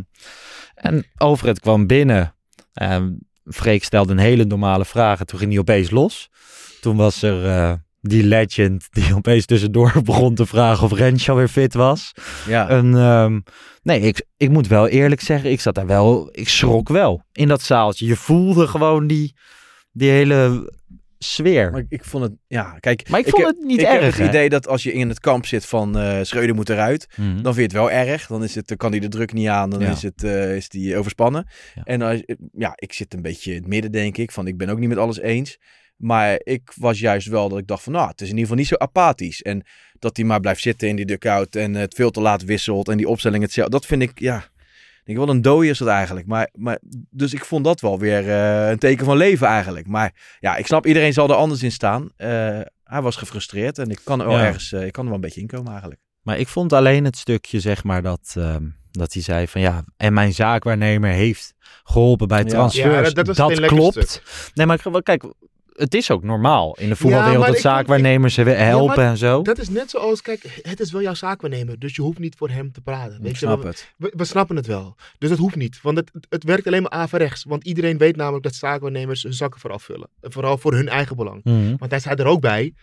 en 0.85 1.05
Alfred 1.15 1.59
kwam 1.59 1.87
binnen. 1.87 2.35
Ehm 2.73 3.07
Freek 3.45 3.83
stelde 3.83 4.11
een 4.11 4.17
hele 4.17 4.45
normale 4.45 4.85
vraag 4.85 5.19
en 5.19 5.25
toen 5.25 5.39
ging 5.39 5.51
hij 5.51 5.59
opeens 5.59 5.89
los. 5.89 6.29
Toen 6.81 6.95
was 6.95 7.21
er 7.21 7.45
eh, 7.45 7.73
die 8.01 8.23
legend 8.23 8.87
die 8.91 9.15
opeens 9.15 9.45
tussendoor 9.45 9.93
begon 10.03 10.35
te 10.35 10.45
vragen 10.45 10.83
of 10.83 10.93
Renshaw 10.93 11.37
weer 11.37 11.47
fit 11.47 11.73
was. 11.73 12.11
Ja. 12.47 12.69
En 12.69 12.95
ehm, 12.95 13.39
nee, 13.83 13.99
ik, 13.99 14.25
ik 14.37 14.49
moet 14.49 14.67
wel 14.67 14.87
eerlijk 14.87 15.21
zeggen, 15.21 15.51
ik 15.51 15.61
zat 15.61 15.75
daar 15.75 15.87
wel, 15.87 16.29
ik 16.31 16.49
schrok 16.49 16.89
wel 16.89 17.23
in 17.31 17.47
dat 17.47 17.61
zaaltje. 17.61 18.05
Je 18.05 18.15
voelde 18.15 18.67
gewoon 18.67 19.07
die, 19.07 19.35
die 19.91 20.09
hele 20.09 20.71
sfeer. 21.33 21.71
Maar 21.71 21.83
ik, 21.89 22.03
vond 22.05 22.23
het, 22.23 22.33
ja, 22.47 22.77
kijk. 22.79 23.09
Maar 23.09 23.19
ik 23.19 23.27
vond 23.29 23.45
het 23.45 23.57
niet 23.63 23.79
ik 23.79 23.85
erg, 23.85 23.93
heb 23.93 24.01
het 24.01 24.17
hè? 24.17 24.27
idee 24.27 24.49
dat 24.49 24.67
als 24.67 24.83
je 24.83 24.93
in 24.93 25.09
het 25.09 25.19
kamp 25.19 25.45
zit 25.45 25.65
van 25.65 25.97
eh 25.97 26.19
Schreuder 26.21 26.55
moet 26.55 26.69
eruit, 26.69 27.07
Mhm. 27.15 27.41
dan 27.41 27.53
vind 27.53 27.71
je 27.71 27.77
het 27.77 27.87
wel 27.87 27.91
erg. 27.91 28.27
Dan, 28.27 28.43
is 28.43 28.55
het, 28.55 28.67
dan 28.67 28.77
kan 28.77 28.91
hij 28.91 28.99
de 28.99 29.07
druk 29.07 29.33
niet 29.33 29.47
aan, 29.47 29.69
dan 29.69 29.79
Ja. 29.79 29.91
is, 29.91 30.01
het, 30.01 30.23
eh, 30.23 30.55
is 30.55 30.69
die 30.69 30.97
overspannen. 30.97 31.47
Ja. 31.75 31.83
En 31.83 32.01
als, 32.01 32.23
ja, 32.51 32.73
ik 32.75 32.93
zit 32.93 33.13
een 33.13 33.21
beetje 33.21 33.51
in 33.51 33.57
het 33.57 33.67
midden, 33.67 33.91
denk 33.91 34.17
ik. 34.17 34.31
Van 34.31 34.47
ik 34.47 34.57
ben 34.57 34.69
ook 34.69 34.79
niet 34.79 34.89
met 34.89 34.97
alles 34.97 35.19
eens. 35.19 35.57
Maar 35.95 36.39
ik 36.43 36.61
was 36.75 36.99
juist 36.99 37.27
wel 37.27 37.49
dat 37.49 37.59
ik 37.59 37.67
dacht 37.67 37.83
van, 37.83 37.93
nou, 37.93 38.07
het 38.09 38.21
is 38.21 38.29
in 38.29 38.37
ieder 38.37 38.41
geval 38.43 38.57
niet 38.57 38.67
zo 38.67 38.75
apathisch. 38.77 39.41
En 39.41 39.63
dat 39.99 40.17
hij 40.17 40.25
maar 40.25 40.39
blijft 40.39 40.61
zitten 40.61 40.87
in 40.87 40.95
die 40.95 41.05
dugout 41.05 41.55
en 41.55 41.73
het 41.73 41.93
veel 41.93 42.11
te 42.11 42.21
laat 42.21 42.43
wisselt 42.43 42.89
en 42.89 42.97
die 42.97 43.07
opstelling 43.07 43.43
hetzelfde. 43.43 43.71
Dat 43.71 43.85
vind 43.85 44.01
ik, 44.01 44.19
ja, 44.19 44.43
denk 45.05 45.17
wel 45.17 45.29
een 45.29 45.41
dooi 45.41 45.69
is 45.69 45.79
het 45.79 45.87
eigenlijk. 45.87 46.27
Maar, 46.27 46.49
maar, 46.53 46.79
dus 47.09 47.33
ik 47.33 47.45
vond 47.45 47.63
dat 47.63 47.81
wel 47.81 47.99
weer 47.99 48.29
eh, 48.29 48.69
een 48.69 48.77
teken 48.79 49.05
van 49.05 49.17
leven 49.17 49.47
eigenlijk. 49.47 49.87
Maar 49.87 50.37
ja, 50.39 50.55
ik 50.55 50.65
snap, 50.67 50.85
iedereen 50.85 51.13
zal 51.13 51.29
er 51.29 51.35
anders 51.35 51.63
in 51.63 51.71
staan. 51.71 52.09
Eh, 52.15 52.59
hij 52.83 53.01
was 53.01 53.15
gefrustreerd 53.15 53.77
en 53.77 53.89
ik 53.89 53.99
kan 54.03 54.19
er 54.21 54.27
wel 54.27 54.37
Ja. 54.37 54.45
ergens, 54.45 54.71
eh, 54.71 54.85
ik 54.85 54.91
kan 54.91 55.03
er 55.03 55.09
wel 55.09 55.15
een 55.19 55.25
beetje 55.25 55.41
inkomen 55.41 55.71
eigenlijk. 55.71 56.01
Maar 56.21 56.37
ik 56.39 56.47
vond 56.47 56.73
alleen 56.73 57.05
het 57.05 57.17
stukje, 57.17 57.59
zeg 57.59 57.83
maar, 57.83 58.01
dat, 58.01 58.33
ehm, 58.37 58.63
dat 58.91 59.13
hij 59.13 59.21
zei 59.21 59.47
van 59.47 59.61
ja, 59.61 59.83
en 59.97 60.13
mijn 60.13 60.33
zaakwaarnemer 60.33 61.09
heeft 61.09 61.53
geholpen 61.83 62.27
bij 62.27 62.41
Ja. 62.41 62.45
transfers. 62.49 63.07
Ja, 63.07 63.13
dat- 63.23 63.35
dat 63.35 63.49
lekker 63.57 63.77
klopt. 63.77 64.21
Nee, 64.53 64.65
maar 64.65 64.79
ik- 64.85 65.03
kijk, 65.03 65.23
het 65.75 65.93
is 65.93 66.11
ook 66.11 66.23
normaal 66.23 66.75
in 66.79 66.89
de 66.89 66.95
voetbalwereld 66.95 67.45
dat 67.45 67.55
ik 67.55 67.61
zaakwaarnemers 67.61 68.33
ze 68.33 68.43
weer 68.43 68.57
helpen 68.57 68.95
maar 68.95 69.05
en 69.09 69.17
zo. 69.17 69.41
Dat 69.41 69.57
is 69.57 69.69
net 69.69 69.89
zoals, 69.89 70.21
kijk, 70.21 70.59
het 70.61 70.79
is 70.79 70.91
wel 70.91 71.01
jouw 71.01 71.13
zaakwaarnemer, 71.13 71.79
dus 71.79 71.95
je 71.95 72.01
hoeft 72.01 72.19
niet 72.19 72.35
voor 72.37 72.49
hem 72.49 72.71
te 72.71 72.81
praten. 72.81 73.15
Ik 73.15 73.21
Weet 73.21 73.31
je, 73.31 73.37
snap 73.37 73.61
we, 73.61 73.67
het. 73.67 73.93
we, 73.97 74.13
we 74.15 74.25
snappen 74.25 74.55
het 74.55 74.65
wel. 74.67 74.95
Dus 75.17 75.29
dat 75.29 75.37
hoeft 75.37 75.55
niet, 75.55 75.79
want 75.81 75.97
het, 75.97 76.11
het 76.29 76.43
werkt 76.43 76.67
alleen 76.67 76.81
maar 76.81 76.91
averechts. 76.91 77.43
Want 77.47 77.63
iedereen 77.63 77.97
weet 77.97 78.15
namelijk 78.15 78.43
dat 78.43 78.53
zaakwaarnemers 78.55 79.23
hun 79.23 79.33
zakken 79.33 79.59
vooral 79.59 79.79
vullen. 79.79 80.09
En 80.21 80.31
Vooral 80.31 80.57
voor 80.57 80.73
hun 80.73 80.89
eigen 80.89 81.15
belang. 81.15 81.43
Mhm. 81.43 81.75
Want 81.77 81.91
hij 81.91 81.99
zei 81.99 82.15
er 82.15 82.25
ook 82.25 82.41
bij, 82.41 82.73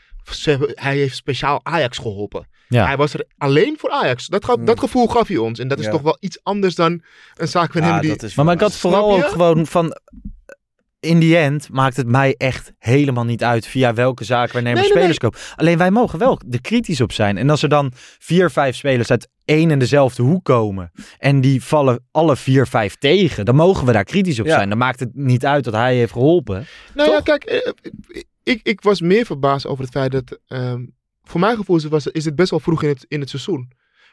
hij 0.74 0.96
heeft 0.96 1.16
speciaal 1.16 1.60
Ajax 1.62 1.98
geholpen. 1.98 2.46
Ja. 2.68 2.86
Hij 2.86 2.96
was 2.96 3.14
er 3.14 3.24
alleen 3.38 3.76
voor 3.78 3.90
Ajax. 3.90 4.26
Dat, 4.26 4.44
gaf, 4.44 4.56
Mm. 4.56 4.64
dat 4.64 4.78
gevoel 4.78 5.06
gaf 5.06 5.28
hij 5.28 5.36
ons. 5.36 5.58
En 5.58 5.68
dat 5.68 5.78
is 5.78 5.84
Ja. 5.84 5.90
toch 5.90 6.02
wel 6.02 6.16
iets 6.20 6.38
anders 6.42 6.74
dan 6.74 7.02
een 7.36 7.48
zaakwaarnemer 7.48 7.96
Ja, 7.96 8.00
die... 8.02 8.10
dat 8.10 8.22
is 8.22 8.34
Maar, 8.34 8.44
maar 8.44 8.54
ik 8.54 8.60
had 8.60 8.76
vooral 8.76 9.16
je? 9.16 9.24
ook 9.24 9.30
gewoon 9.30 9.66
van. 9.66 9.96
In 11.02 11.18
die 11.18 11.36
end 11.36 11.68
maakt 11.72 11.96
het 11.96 12.06
mij 12.06 12.34
echt 12.38 12.72
helemaal 12.78 13.24
niet 13.24 13.44
uit 13.44 13.66
via 13.66 13.94
welke 13.94 14.24
zaakwaarnemer 14.24 14.80
Nee, 14.80 14.88
nee, 14.88 14.98
spelers 14.98 15.18
kopen. 15.18 15.38
Alleen 15.56 15.78
wij 15.78 15.90
mogen 15.90 16.18
wel 16.18 16.40
er 16.50 16.60
kritisch 16.60 17.00
op 17.00 17.12
zijn. 17.12 17.36
En 17.38 17.50
als 17.50 17.62
er 17.62 17.68
dan 17.68 17.92
vier, 18.18 18.50
vijf 18.50 18.76
spelers 18.76 19.10
uit 19.10 19.28
één 19.44 19.70
en 19.70 19.78
dezelfde 19.78 20.22
hoek 20.22 20.44
komen. 20.44 20.90
en 21.18 21.40
die 21.40 21.62
vallen 21.64 22.04
alle 22.10 22.36
vier, 22.36 22.66
vijf 22.66 22.96
tegen. 22.96 23.44
dan 23.44 23.54
mogen 23.54 23.86
we 23.86 23.92
daar 23.92 24.04
kritisch 24.04 24.40
op 24.40 24.46
Ja. 24.46 24.54
zijn. 24.54 24.68
Dan 24.68 24.78
maakt 24.78 25.00
het 25.00 25.10
niet 25.14 25.46
uit 25.46 25.64
dat 25.64 25.74
hij 25.74 25.96
heeft 25.96 26.12
geholpen. 26.12 26.66
Nou 26.94 27.10
ja, 27.10 27.20
kijk, 27.20 27.44
eh, 27.44 27.72
ik, 28.42 28.60
ik 28.62 28.80
was 28.80 29.00
meer 29.00 29.24
verbaasd 29.26 29.66
over 29.66 29.84
het 29.84 29.92
feit 29.92 30.12
dat, 30.12 30.38
ehm, 30.46 30.84
voor 31.22 31.40
mijn 31.40 31.56
gevoel 31.56 31.76
is 31.76 31.82
het, 31.82 31.92
was, 31.92 32.06
is 32.06 32.24
het 32.24 32.36
best 32.36 32.50
wel 32.50 32.60
vroeg 32.60 32.82
in 32.82 32.88
het, 32.88 33.04
in 33.08 33.20
het 33.20 33.30
seizoen. 33.30 33.70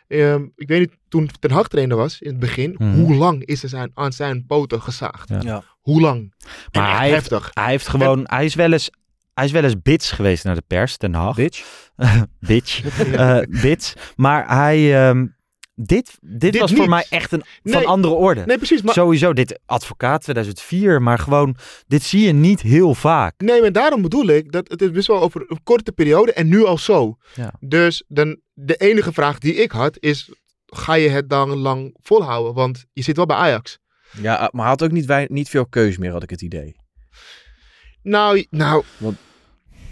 Ehm, 0.08 0.44
ik 0.56 0.68
weet 0.68 0.80
niet, 0.80 0.98
toen 1.10 1.30
Ten 1.40 1.52
Hag 1.52 1.68
trainer 1.68 1.98
was, 1.98 2.20
in 2.22 2.30
het 2.30 2.40
begin, 2.40 2.76
Mhm. 2.78 2.94
hoe 3.00 3.16
lang 3.16 3.46
is 3.46 3.64
er 3.64 3.70
zijn, 3.70 3.92
aan 3.94 4.12
zijn 4.14 4.46
poten 4.46 4.82
gezaagd? 4.82 5.30
Ja. 5.30 5.40
Ja. 5.44 5.64
Hoe 5.90 6.02
lang? 6.02 6.34
Maar 6.72 6.98
hij 6.98 7.10
heeft, 7.10 7.30
heftig. 7.30 7.50
hij 7.54 7.70
heeft 7.70 7.88
gewoon. 7.88 8.22
Hij 8.24 8.46
is 8.46 8.56
wel 8.56 8.72
eens. 8.72 8.90
Hij 9.34 9.46
is 9.46 9.52
wel 9.52 9.64
eens 9.64 9.82
bits 9.82 10.12
geweest 10.12 10.44
naar 10.44 10.56
de 10.56 10.64
pers, 10.68 10.98
Den 10.98 11.14
Haag. 11.14 11.36
Bitch. 11.36 11.64
Bitch. 12.40 12.82
Eh, 13.14 13.40
bits. 13.62 13.94
Maar 14.16 14.48
hij. 14.48 15.08
ehm, 15.08 15.26
dit 15.76 16.18
dit, 16.22 16.52
Dit 16.52 16.62
was 16.62 16.74
voor 16.74 16.90
mij 16.90 17.06
echt 17.10 17.32
een 17.32 17.44
van 17.64 17.86
andere 17.86 18.14
orde. 18.14 18.46
Nee, 18.46 18.58
precies. 18.58 18.82
Maar, 18.82 18.94
Sowieso, 18.94 19.34
dit 19.34 19.60
advocaat 19.66 20.22
2004, 20.22 21.02
maar 21.02 21.20
gewoon, 21.20 21.56
dit 21.88 22.04
zie 22.04 22.26
je 22.26 22.32
niet 22.32 22.62
heel 22.62 22.96
vaak. 22.96 23.34
nee, 23.38 23.62
maar 23.62 23.72
daarom 23.72 24.02
bedoel 24.02 24.28
ik 24.28 24.52
dat 24.52 24.70
het 24.70 24.82
is 24.82 24.92
best 24.92 25.08
wel 25.08 25.22
over 25.22 25.46
een 25.48 25.64
korte 25.64 25.92
periode 25.92 26.34
en 26.34 26.48
nu 26.48 26.66
al 26.66 26.78
zo. 26.78 27.18
Ja. 27.36 27.54
Dus 27.60 28.04
dan, 28.08 28.40
de 28.54 28.76
enige 28.76 29.14
vraag 29.14 29.38
die 29.38 29.54
ik 29.54 29.72
had 29.72 29.98
is, 30.00 30.30
ga 30.66 30.94
je 30.94 31.10
het 31.10 31.30
dan 31.30 31.50
lang 31.50 31.96
volhouden? 32.02 32.54
Want 32.54 32.86
je 32.94 33.04
zit 33.04 33.16
wel 33.16 33.26
bij 33.26 33.38
Ajax. 33.38 33.79
Ja, 34.22 34.50
maar 34.52 34.62
hij 34.62 34.70
had 34.70 34.84
ook 34.84 34.92
niet, 34.92 35.06
wij, 35.06 35.28
niet 35.32 35.50
veel 35.50 35.66
keus 35.66 35.98
meer, 35.98 36.12
had 36.12 36.24
ik 36.24 36.30
het 36.30 36.42
idee. 36.42 36.76
Nou, 38.04 38.46
nou, 38.50 38.84
Want- 38.98 39.18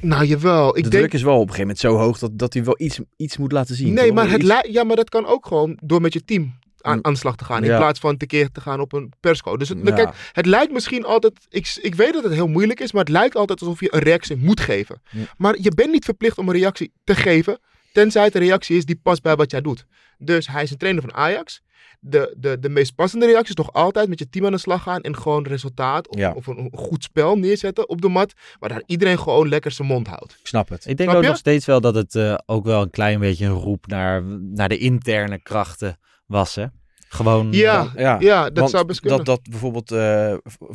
nou 0.01 0.25
jawel. 0.25 0.77
Ik 0.77 0.84
de 0.84 0.89
denk, 0.89 1.03
druk 1.03 1.13
is 1.13 1.21
wel 1.21 1.34
op 1.39 1.39
een 1.49 1.53
gegeven 1.56 1.62
moment 1.67 1.80
zo 1.80 1.95
hoog 1.95 2.19
dat, 2.19 2.38
dat 2.39 2.53
hij 2.53 2.63
wel 2.63 2.75
iets, 2.77 2.99
iets 3.15 3.38
moet 3.38 3.51
laten 3.51 3.75
zien. 3.75 3.93
Nee, 3.93 4.06
toch? 4.06 4.15
maar, 4.15 4.30
het 4.30 4.41
Iets- 4.43 4.67
ja, 4.69 4.84
maar 4.84 4.95
dat 4.95 5.10
kan 5.10 5.25
ook 5.25 5.45
gewoon 5.45 5.80
door 5.84 6.01
met 6.01 6.13
je 6.13 6.23
team 6.25 6.60
aan, 6.82 6.95
Mm. 6.97 7.06
aan 7.06 7.13
de 7.13 7.19
slag 7.19 7.36
te 7.36 7.43
gaan. 7.45 7.63
In 7.63 7.69
Ja. 7.69 7.77
plaats 7.77 7.99
van 7.99 8.17
tekeer 8.17 8.51
te 8.51 8.62
gaan 8.62 8.80
op 8.80 8.93
een 8.93 9.12
persco. 9.19 9.58
Dus 9.58 9.69
het, 9.69 9.77
Ja. 9.84 9.91
kijk, 9.93 10.10
het 10.32 10.45
lijkt 10.45 10.71
misschien 10.71 11.06
altijd... 11.06 11.45
Ik, 11.49 11.77
ik 11.82 11.95
weet 11.95 12.13
dat 12.13 12.23
het 12.23 12.34
heel 12.34 12.47
moeilijk 12.47 12.80
is, 12.80 12.91
maar 12.91 13.03
het 13.03 13.12
lijkt 13.12 13.36
altijd 13.36 13.60
alsof 13.62 13.80
je 13.80 13.93
een 13.93 13.99
reactie 13.99 14.36
moet 14.36 14.60
geven. 14.60 15.01
Ja. 15.10 15.23
Maar 15.38 15.56
je 15.62 15.71
bent 15.71 15.91
niet 15.91 16.06
verplicht 16.06 16.38
om 16.38 16.47
een 16.49 16.56
reactie 16.56 16.91
te 17.03 17.15
geven, 17.15 17.60
tenzij 17.93 18.23
het 18.23 18.36
een 18.36 18.41
reactie 18.41 18.77
is 18.77 18.86
die 18.86 18.99
past 19.03 19.21
bij 19.21 19.36
wat 19.36 19.51
jij 19.51 19.62
doet. 19.62 19.86
Dus 20.17 20.47
hij 20.47 20.63
is 20.63 20.71
een 20.71 20.77
trainer 20.77 21.01
van 21.03 21.13
Ajax. 21.13 21.62
De, 22.10 22.36
de, 22.38 22.60
de 22.60 22.70
meest 22.70 22.96
passende 22.96 23.26
reactie 23.26 23.48
is 23.50 23.54
toch 23.56 23.74
altijd 23.74 24.10
met 24.10 24.20
je 24.20 24.30
team 24.30 24.46
aan 24.46 24.52
de 24.52 24.58
slag 24.58 24.84
gaan 24.84 25.02
en 25.02 25.17
gewoon 25.17 25.46
resultaat 25.46 26.08
of, 26.10 26.20
Ja. 26.20 26.32
of 26.36 26.48
een, 26.48 26.70
goed 26.74 27.04
spel 27.04 27.36
neerzetten 27.36 27.89
op 27.89 28.02
de 28.02 28.08
mat, 28.10 28.34
waar 28.60 28.70
daar 28.70 28.84
iedereen 28.86 29.20
gewoon 29.20 29.50
lekker 29.50 29.72
zijn 29.72 29.88
mond 29.88 30.08
houdt. 30.08 30.38
Ik 30.39 30.48
snap 30.48 30.70
het. 30.70 30.80
Ik 30.86 30.98
denk 30.98 31.10
Snap 31.10 31.15
ook 31.15 31.22
je? 31.24 31.28
nog 31.30 31.38
steeds 31.38 31.65
wel 31.65 31.82
dat 31.82 31.96
het 31.96 32.15
eh, 32.15 32.36
ook 32.46 32.65
wel 32.65 32.82
een 32.82 32.89
klein 32.89 33.20
beetje 33.20 33.46
een 33.46 33.52
roep 33.52 33.88
naar, 33.88 34.24
naar 34.39 34.70
de 34.70 34.78
interne 34.78 35.39
krachten 35.41 35.98
was, 36.26 36.56
hè? 36.56 36.65
Gewoon, 37.10 37.52
Ja, 37.52 37.91
Ja, 37.96 38.17
ja, 38.20 38.43
dat 38.43 38.58
Want 38.58 38.70
zou 38.70 38.86
best 38.86 39.00
kunnen. 39.00 39.17
Dat, 39.17 39.26
dat 39.26 39.50
bijvoorbeeld 39.50 39.91
eh, 39.91 39.98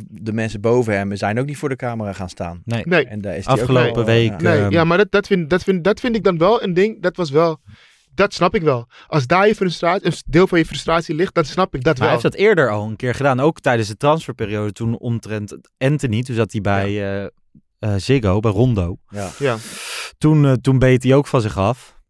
de 0.09 0.33
mensen 0.33 0.61
boven 0.61 0.93
hem 0.97 1.15
zijn 1.15 1.39
ook 1.39 1.45
niet 1.45 1.57
voor 1.57 1.69
de 1.69 1.75
camera 1.75 2.13
gaan 2.13 2.29
staan. 2.29 2.61
nee. 2.65 2.81
Nee. 2.85 3.05
En 3.05 3.21
daar 3.21 3.37
is 3.37 3.47
ook 3.47 3.59
Afgelopen 3.59 3.95
wel, 3.95 4.05
week, 4.05 4.29
ja. 4.41 4.55
Nee, 4.59 4.69
ja, 4.71 4.83
maar 4.83 4.97
dat, 4.97 5.11
dat, 5.11 5.27
vind, 5.27 5.49
dat, 5.49 5.63
vind, 5.63 5.83
dat 5.83 5.99
vind 5.99 6.15
ik 6.15 6.23
dan 6.23 6.37
wel 6.37 6.63
een 6.63 6.73
ding. 6.73 7.01
Dat 7.01 7.15
was 7.15 7.29
wel. 7.29 7.59
Dat 8.15 8.33
snap 8.33 8.55
ik 8.55 8.61
wel. 8.61 8.87
Als 9.07 9.27
daar 9.27 9.47
je 9.47 9.55
frustratie, 9.55 10.05
een 10.05 10.13
deel 10.25 10.47
van 10.47 10.59
je 10.59 10.65
frustratie 10.65 11.15
ligt, 11.15 11.33
dan 11.35 11.45
snap 11.45 11.75
ik 11.75 11.83
dat 11.83 11.97
Maar 11.97 12.07
hij 12.07 12.15
wel. 12.15 12.21
heeft 12.23 12.35
dat 12.35 12.45
eerder 12.47 12.69
al 12.71 12.85
een 12.87 12.95
keer 12.95 13.15
gedaan, 13.15 13.39
ook 13.39 13.59
tijdens 13.59 13.87
de 13.87 13.97
transferperiode 13.97 14.71
toen 14.71 14.97
omtrent 14.97 15.57
Anthony, 15.77 16.23
toen 16.23 16.35
zat 16.35 16.51
hij 16.51 16.61
bij 16.61 16.87
eh, 16.87 17.23
eh, 17.79 17.99
Ziggo, 17.99 18.39
bij 18.39 18.51
Rondo. 18.51 18.97
Ja. 19.09 19.29
Ja. 19.39 19.57
Toen, 20.17 20.45
eh, 20.45 20.53
toen 20.53 20.79
beet 20.79 21.03
hij 21.03 21.13
ook 21.15 21.27
van 21.27 21.41
zich 21.41 21.57
af. 21.57 22.01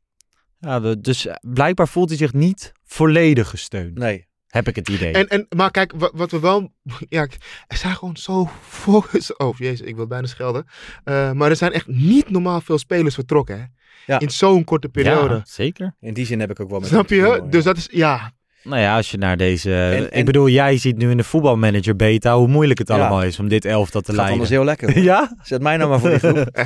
Ja, 0.60 0.80
dus 0.80 1.28
blijkbaar 1.42 1.88
voelt 1.88 2.10
hij 2.10 2.18
zich 2.18 2.34
niet 2.34 2.72
volledig 2.84 3.50
gesteund, 3.50 3.98
Nee. 3.98 4.28
Heb 4.54 4.68
ik 4.68 4.76
het 4.76 4.90
idee. 4.90 5.14
En, 5.14 5.28
en, 5.28 5.46
maar 5.56 5.72
kijk, 5.72 5.94
wat, 5.96 6.12
wat 6.16 6.32
we 6.32 6.40
wel. 6.40 6.72
Ja, 7.10 7.28
er 7.68 7.78
zijn 7.78 7.96
gewoon 7.96 8.18
zo. 8.18 8.50
Focus, 8.62 9.36
oh, 9.36 9.58
jezus, 9.58 9.88
ik 9.88 9.96
wil 9.96 10.08
bijna 10.08 10.28
schelden. 10.28 10.66
Eh, 11.04 11.32
maar 11.32 11.50
er 11.50 11.56
zijn 11.56 11.72
echt 11.72 11.88
niet 11.88 12.30
normaal 12.30 12.62
veel 12.62 12.78
spelers 12.78 13.16
vertrokken. 13.16 13.60
Hè? 13.60 13.66
Ja. 14.06 14.20
In 14.20 14.30
zo'n 14.30 14.64
korte 14.64 14.90
periode. 14.90 15.34
Ja, 15.34 15.42
zeker. 15.46 15.96
In 16.00 16.14
die 16.14 16.26
zin 16.26 16.40
heb 16.40 16.50
ik 16.50 16.60
ook 16.60 16.70
wel 16.70 16.80
met 16.80 16.90
Snap 16.90 17.10
je? 17.10 17.46
Dus 17.50 17.64
dat 17.64 17.78
is. 17.78 17.88
Ja. 17.92 18.34
Nou 18.64 18.82
ja, 18.82 18.96
als 18.96 19.12
je 19.12 19.18
naar 19.18 19.38
deze... 19.38 19.74
En- 19.76 20.04
ik 20.04 20.10
en- 20.10 20.26
bedoel, 20.26 20.50
jij 20.50 20.78
ziet 20.78 20.98
nu 20.98 21.10
in 21.12 21.18
de 21.18 21.24
voetbalmanager 21.24 21.96
beta 21.96 22.38
hoe 22.38 22.48
moeilijk 22.48 22.80
het 22.80 22.88
Ja. 22.88 22.96
allemaal 22.96 23.24
is 23.24 23.40
om 23.40 23.48
dit 23.48 23.66
elftal 23.66 24.02
te 24.02 24.12
Het 24.12 24.20
gaat 24.20 24.30
leiden. 24.30 24.34
anders 24.34 24.50
heel 24.50 24.64
lekker. 24.64 24.88
hoor. 24.94 25.04
Ja? 25.04 25.36
Zet 25.44 25.62
mij 25.62 25.78
nou 25.78 25.90
maar 25.90 26.00
voor 26.00 26.10
die 26.10 26.20
groep. 26.20 26.50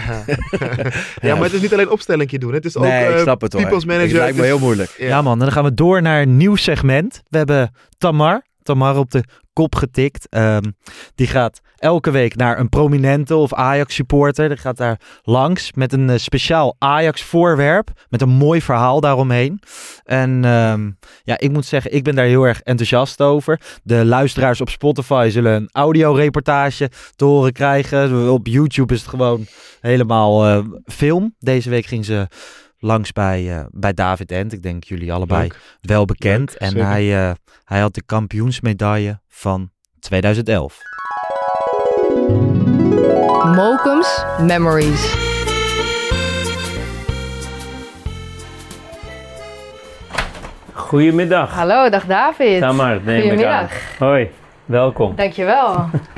Ja, 1.22 1.36
maar 1.36 1.44
het 1.44 1.54
is 1.54 1.62
niet 1.62 1.74
alleen 1.74 1.90
opstellingje 1.90 2.40
doen. 2.40 2.54
Het 2.54 2.66
is 2.66 2.78
ook 2.78 2.84
nee, 2.84 3.08
ik 3.10 3.16
eh, 3.16 3.22
snap 3.22 3.42
het 3.42 3.54
hoor. 3.54 3.62
people's 3.62 3.86
manager. 3.86 4.08
Het 4.10 4.18
lijkt 4.18 4.38
me 4.38 4.44
heel 4.44 4.60
moeilijk. 4.60 4.96
Ja. 4.98 5.08
Ja 5.08 5.22
man, 5.22 5.40
dan 5.40 5.52
gaan 5.52 5.64
we 5.64 5.74
door 5.74 6.02
naar 6.02 6.22
een 6.22 6.38
nieuw 6.38 6.56
segment. 6.56 7.22
We 7.30 7.38
hebben 7.38 7.72
Tamar. 7.98 8.46
Tamar 8.68 8.98
op 8.98 9.12
de 9.12 9.24
kop 9.54 9.76
getikt. 9.76 10.30
Ehm, 10.30 10.64
die 11.16 11.28
gaat 11.28 11.62
elke 11.76 12.12
week 12.12 12.36
naar 12.36 12.60
een 12.60 12.70
prominente 12.70 13.36
of 13.36 13.54
Ajax 13.54 13.96
supporter. 13.96 14.50
Die 14.50 14.58
gaat 14.58 14.78
daar 14.78 15.00
langs 15.24 15.74
met 15.74 15.94
een 15.94 16.10
eh, 16.10 16.18
speciaal 16.18 16.76
Ajax 16.78 17.24
voorwerp. 17.24 17.92
Met 18.10 18.22
een 18.22 18.30
mooi 18.30 18.62
verhaal 18.62 19.00
daaromheen. 19.00 19.60
En 20.04 20.46
ehm, 20.46 20.92
ja, 21.24 21.38
ik 21.38 21.52
moet 21.52 21.66
zeggen, 21.66 21.94
ik 21.94 22.04
ben 22.04 22.16
daar 22.16 22.26
heel 22.26 22.44
erg 22.44 22.62
enthousiast 22.62 23.22
over. 23.22 23.62
De 23.84 24.06
luisteraars 24.06 24.62
op 24.62 24.70
Spotify 24.70 25.28
zullen 25.32 25.54
een 25.54 25.70
audioreportage 25.72 26.90
te 27.16 27.26
horen 27.26 27.54
krijgen. 27.54 28.32
Op 28.32 28.48
YouTube 28.48 28.94
is 28.94 29.00
het 29.00 29.10
gewoon 29.10 29.46
helemaal 29.82 30.46
eh, 30.46 30.64
film. 30.86 31.36
Deze 31.40 31.70
week 31.70 31.86
ging 31.86 32.06
ze 32.06 32.28
langs 32.80 33.12
bij, 33.12 33.58
eh, 33.58 33.66
bij 33.70 33.94
David 33.94 34.32
Ent. 34.32 34.54
Ik 34.54 34.62
denk 34.64 34.84
jullie 34.84 35.14
allebei 35.14 35.42
Leuk. 35.42 35.60
wel 35.82 36.06
bekend. 36.06 36.50
Leuk, 36.50 36.60
en 36.62 36.70
zeker. 36.70 36.88
hij, 36.88 37.30
eh, 37.30 37.32
hij 37.64 37.80
had 37.80 37.94
de 37.94 38.04
kampioensmedaille 38.06 39.20
van 39.28 39.70
2011. 40.00 40.82
Mokum's 43.56 44.26
Memories. 44.42 45.26
Goedemiddag. 50.74 51.54
Hallo, 51.54 51.90
dag 51.90 52.06
David. 52.06 52.60
Tamar, 52.60 53.02
neem 53.02 53.08
ik 53.08 53.16
aan. 53.16 53.22
Goedemiddag. 53.22 53.98
Hoi, 53.98 54.30
welkom. 54.66 55.16
Dankjewel. 55.16 55.86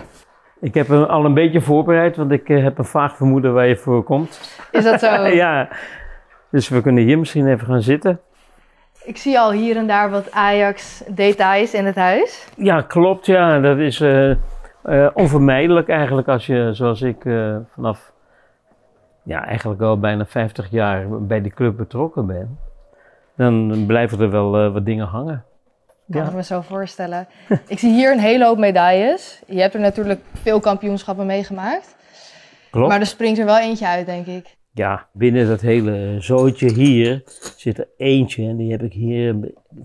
Ik 0.62 0.74
heb 0.74 0.88
hem 0.88 1.04
al 1.04 1.26
een 1.26 1.34
beetje 1.34 1.62
voorbereid, 1.62 2.16
want 2.16 2.32
ik 2.32 2.50
eh, 2.50 2.64
heb 2.64 2.78
een 2.78 2.86
vaag 2.86 3.16
vermoeden 3.16 3.54
waar 3.54 3.68
je 3.68 3.76
voor 3.76 4.04
komt. 4.04 4.60
Is 4.72 4.84
dat 4.84 5.00
zo? 5.00 5.28
ja, 5.44 5.70
dus 6.52 6.70
we 6.70 6.82
kunnen 6.82 7.04
hier 7.04 7.20
misschien 7.20 7.48
even 7.48 7.66
gaan 7.68 7.82
zitten. 7.82 8.20
Ik 9.04 9.18
zie 9.18 9.40
al 9.40 9.52
hier 9.52 9.78
en 9.78 9.88
daar 9.88 10.10
wat 10.10 10.32
Ajax 10.32 11.04
details 11.08 11.74
in 11.74 11.86
het 11.86 11.96
huis. 11.96 12.48
Ja, 12.58 12.82
klopt, 12.82 13.26
ja. 13.26 13.60
Dat 13.60 13.78
is 13.78 14.02
eh, 14.02 14.32
eh, 14.32 14.38
onvermijdelijk 15.14 15.90
eigenlijk 15.90 16.28
als 16.28 16.46
je, 16.46 16.70
zoals 16.74 17.02
ik, 17.02 17.26
eh, 17.26 17.56
vanaf 17.74 18.12
ja, 19.24 19.46
eigenlijk 19.46 19.82
al 19.82 20.00
bijna 20.00 20.26
50 20.26 20.70
jaar 20.70 21.06
bij 21.10 21.42
die 21.42 21.52
club 21.54 21.78
betrokken 21.78 22.26
ben. 22.26 22.60
Dan 23.36 23.84
blijven 23.88 24.20
er 24.20 24.32
wel 24.32 24.72
wat 24.72 24.86
dingen 24.86 25.06
hangen. 25.08 25.44
Kan 26.12 26.22
Ja. 26.22 26.28
ik 26.28 26.34
me 26.34 26.44
zo 26.44 26.62
voorstellen. 26.62 27.28
ik 27.68 27.80
zie 27.80 27.94
hier 27.94 28.12
een 28.12 28.20
hele 28.20 28.46
hoop 28.46 28.58
medailles. 28.58 29.42
Je 29.48 29.62
hebt 29.62 29.74
er 29.74 29.80
natuurlijk 29.80 30.20
veel 30.34 30.60
kampioenschappen 30.60 31.26
meegemaakt. 31.26 31.96
Klopt. 32.72 32.88
Maar 32.90 33.00
er 33.00 33.06
springt 33.06 33.40
er 33.40 33.46
wel 33.46 33.60
eentje 33.60 33.88
uit, 33.88 34.06
denk 34.06 34.26
ik. 34.26 34.58
Ja, 34.80 35.08
binnen 35.12 35.48
dat 35.48 35.62
hele 35.62 36.16
zootje 36.20 36.72
hier 36.72 37.24
zit 37.56 37.78
er 37.78 37.88
eentje 37.98 38.48
en 38.48 38.58
die 38.58 38.72
heb 38.72 38.84
ik 38.84 38.94
hier 38.94 39.36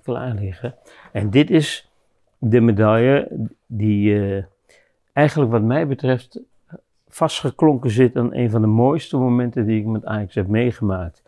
klaar 0.03 0.35
liggen. 0.35 0.75
En 1.13 1.31
dit 1.31 1.51
is 1.51 1.91
de 2.39 2.61
medaille 2.61 3.29
die 3.67 4.15
eh, 4.15 4.45
eigenlijk 5.13 5.51
wat 5.51 5.63
mij 5.63 5.87
betreft 5.87 6.41
vastgeklonken 7.09 7.91
zit 7.91 8.17
aan 8.17 8.35
een 8.35 8.51
van 8.51 8.61
de 8.61 8.67
mooiste 8.67 9.17
momenten 9.17 9.67
die 9.67 9.81
ik 9.81 9.87
met 9.87 10.05
Ajax 10.05 10.35
heb 10.35 10.47
meegemaakt. 10.47 11.23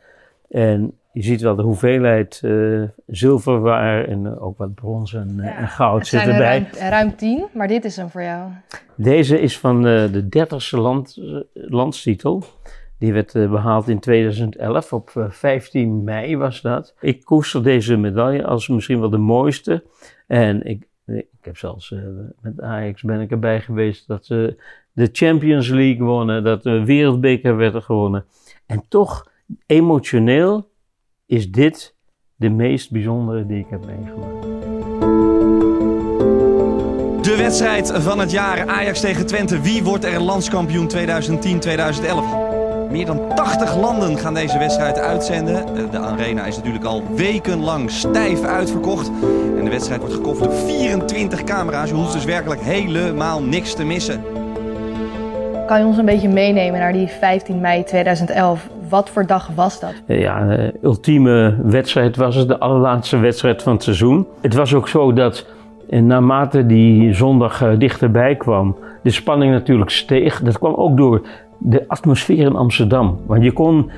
En 0.50 0.92
je 1.12 1.22
ziet 1.22 1.40
wel 1.40 1.56
de 1.56 1.62
hoeveelheid 1.62 2.40
eh, 2.44 2.82
zilverwaar 3.06 4.04
en 4.04 4.26
eh, 4.26 4.42
ook 4.42 4.58
wat 4.58 4.74
brons 4.74 5.14
en, 5.14 5.40
en 5.40 5.68
goud 5.68 6.06
zit 6.06 6.20
zijn 6.20 6.28
er 6.28 6.34
erbij. 6.34 6.68
ruim, 6.78 6.90
ruim 6.90 7.16
tien, 7.16 7.46
maar 7.52 7.68
dit 7.68 7.84
is 7.84 7.96
hem 7.96 8.10
voor 8.10 8.22
jou. 8.22 8.50
Deze 8.94 9.40
is 9.40 9.58
van 9.58 9.82
de 9.82 10.24
30ste 10.24 10.78
land, 10.78 11.16
eh, 11.16 11.40
landstitel. 11.52 12.44
Die 12.98 13.12
werd 13.12 13.34
eh, 13.34 13.50
behaald 13.50 13.88
in 13.88 14.00
2011, 14.00 14.92
op 14.92 15.10
eh, 15.14 15.30
15 15.30 16.04
mei 16.04 16.36
was 16.36 16.60
dat. 16.60 16.94
Ik 17.00 17.24
koester 17.24 17.62
deze 17.62 17.96
medaille 17.96 18.44
als 18.44 18.68
misschien 18.68 19.00
wel 19.00 19.10
de 19.10 19.18
mooiste. 19.18 19.84
En 20.26 20.64
ik, 20.64 20.88
ik 21.06 21.26
heb 21.40 21.56
zelfs 21.56 21.92
eh, 21.92 21.98
met 22.40 22.60
Ajax 22.60 23.02
ben 23.02 23.20
ik 23.20 23.30
erbij 23.30 23.60
geweest 23.60 24.06
dat 24.06 24.26
ze 24.26 24.62
de 24.92 25.08
Champions 25.12 25.68
League 25.68 26.06
wonnen, 26.06 26.44
dat 26.44 26.62
de 26.62 26.84
wereldbeker 26.84 27.56
werd 27.56 27.84
gewonnen. 27.84 28.24
En 28.66 28.84
toch, 28.88 29.30
emotioneel, 29.66 30.70
is 31.26 31.50
dit 31.50 31.96
de 32.34 32.50
meest 32.50 32.90
bijzondere 32.90 33.46
die 33.46 33.58
ik 33.58 33.66
heb 33.70 33.86
meegemaakt. 33.86 34.44
De 37.24 37.36
wedstrijd 37.36 37.92
van 37.92 38.18
het 38.18 38.30
jaar 38.30 38.68
Ajax 38.68 39.00
tegen 39.00 39.26
Twente. 39.26 39.60
Wie 39.60 39.84
wordt 39.84 40.04
er 40.04 40.20
landskampioen 40.20 40.90
2010-2011? 40.90 42.55
Meer 42.90 43.06
dan 43.06 43.20
80 43.34 43.76
landen 43.80 44.18
gaan 44.18 44.34
deze 44.34 44.58
wedstrijd 44.58 44.98
uitzenden. 44.98 45.54
Eh, 45.54 45.90
De 45.90 45.98
arena 45.98 46.44
is 46.44 46.56
natuurlijk 46.56 46.84
al 46.84 47.02
wekenlang 47.14 47.90
stijf 47.90 48.42
uitverkocht. 48.44 49.10
En 49.58 49.64
de 49.64 49.70
wedstrijd 49.70 50.00
wordt 50.00 50.14
gekofferd 50.14 50.50
door 50.50 50.58
24 50.58 51.44
camera's. 51.44 51.88
Je 51.88 51.94
hoeft 51.94 52.12
dus 52.12 52.24
werkelijk 52.24 52.60
helemaal 52.60 53.42
niks 53.42 53.74
te 53.74 53.84
missen. 53.84 54.22
Kan 55.66 55.78
je 55.78 55.86
ons 55.86 55.96
een 55.98 56.04
beetje 56.04 56.28
meenemen 56.28 56.80
naar 56.80 56.92
die 56.92 57.06
15 57.06 57.60
mei 57.60 57.84
2011? 57.84 58.68
Wat 58.88 59.10
voor 59.10 59.26
dag 59.26 59.50
was 59.54 59.80
dat? 59.80 59.92
Ja, 60.06 60.46
de 60.46 60.74
ultieme 60.82 61.56
wedstrijd 61.62 62.16
was 62.16 62.34
het, 62.34 62.48
de 62.48 62.58
allerlaatste 62.58 63.18
wedstrijd 63.18 63.62
van 63.62 63.72
het 63.72 63.82
seizoen. 63.82 64.26
Het 64.40 64.54
was 64.54 64.74
ook 64.74 64.88
zo 64.88 65.12
dat 65.12 65.46
eh, 65.88 66.00
naarmate 66.02 66.66
die 66.66 67.14
zondag 67.14 67.62
eh, 67.62 67.78
dichterbij 67.78 68.36
kwam, 68.36 68.76
de 69.02 69.10
spanning 69.10 69.52
natuurlijk 69.52 69.90
steeg. 69.90 70.42
Dat 70.42 70.58
kwam 70.58 70.74
ook 70.74 70.96
door 70.96 71.22
de 71.58 71.84
atmosfeer 71.88 72.46
in 72.46 72.56
Amsterdam. 72.56 73.18
Want 73.26 73.42
je 73.42 73.52
kon 73.52 73.90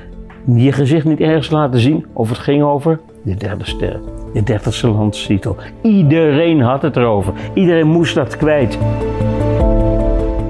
je 0.45 0.71
gezicht 0.71 1.05
niet 1.05 1.19
ergens 1.19 1.49
laten 1.49 1.79
zien 1.79 2.05
of 2.13 2.29
het 2.29 2.37
ging 2.37 2.63
over 2.63 2.99
de 3.21 3.35
derde 3.35 3.65
ster, 3.65 3.99
de 4.33 4.43
dertigste 4.43 4.87
landstitel. 4.87 5.55
Iedereen 5.81 6.61
had 6.61 6.81
het 6.81 6.95
erover. 6.95 7.33
Iedereen 7.53 7.87
moest 7.87 8.15
dat 8.15 8.37
kwijt. 8.37 8.77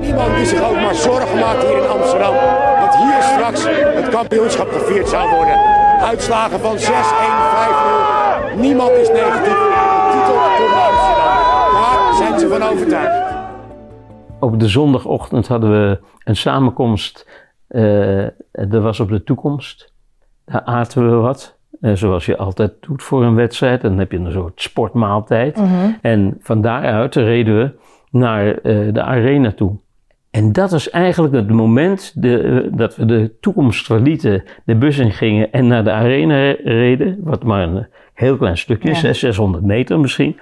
Niemand 0.01 0.35
die 0.35 0.45
zich 0.45 0.69
ook 0.69 0.75
maar 0.75 0.95
zorgen 0.95 1.39
maakt 1.39 1.67
hier 1.67 1.77
in 1.83 1.89
Amsterdam. 1.89 2.33
Dat 2.79 2.95
hier 2.95 3.21
straks 3.21 3.65
het 3.95 4.09
kampioenschap 4.09 4.69
gevierd 4.71 5.07
zou 5.07 5.29
worden. 5.29 5.55
Uitslagen 6.01 6.59
van 6.59 6.77
6-1, 6.77 6.79
5-0. 8.55 8.59
Niemand 8.59 8.91
is 8.91 9.09
negatief. 9.09 9.43
De 9.43 10.09
titel 10.11 10.37
komt 10.57 10.75
Amsterdam. 10.89 11.33
Daar 11.73 12.13
zijn 12.17 12.39
ze 12.39 12.47
van 12.47 12.63
overtuigd. 12.63 13.28
Op 14.39 14.59
de 14.59 14.67
zondagochtend 14.67 15.47
hadden 15.47 15.71
we 15.71 15.99
een 16.23 16.35
samenkomst. 16.35 17.27
eh 17.67 18.25
dat 18.51 18.81
was 18.83 18.99
op 18.99 19.09
de 19.09 19.23
toekomst. 19.23 19.93
Daar 20.45 20.61
aten 20.63 21.09
we 21.09 21.15
wat. 21.15 21.57
eh, 21.81 21.93
zoals 21.93 22.25
je 22.25 22.37
altijd 22.37 22.71
doet 22.79 23.03
voor 23.03 23.23
een 23.23 23.35
wedstrijd. 23.35 23.81
Dan 23.81 23.97
heb 23.97 24.11
je 24.11 24.17
een 24.17 24.31
soort 24.31 24.61
sportmaaltijd. 24.61 25.57
Mhm. 25.57 25.89
En 26.01 26.37
van 26.41 26.61
daaruit 26.61 27.15
reden 27.15 27.57
we 27.57 27.71
naar 28.11 28.47
eh, 28.57 28.93
de 28.93 29.03
arena 29.03 29.51
toe. 29.51 29.77
En 30.31 30.51
dat 30.51 30.71
is 30.71 30.89
eigenlijk 30.89 31.33
het 31.33 31.49
moment 31.49 32.21
de, 32.21 32.69
dat 32.73 32.95
we 32.95 33.05
de 33.05 33.37
toekomst 33.39 33.85
verlieten, 33.85 34.43
de 34.65 34.75
bus 34.75 34.97
in 34.97 35.11
gingen 35.11 35.51
en 35.51 35.67
naar 35.67 35.83
de 35.83 35.91
arena 35.91 36.51
reden. 36.63 37.17
Wat 37.23 37.43
maar 37.43 37.63
een 37.67 37.87
heel 38.13 38.37
klein 38.37 38.57
stukje 38.57 38.89
is, 38.89 39.01
Ja. 39.01 39.07
hè, 39.07 39.13
600 39.13 39.63
meter 39.63 39.99
misschien 39.99 40.39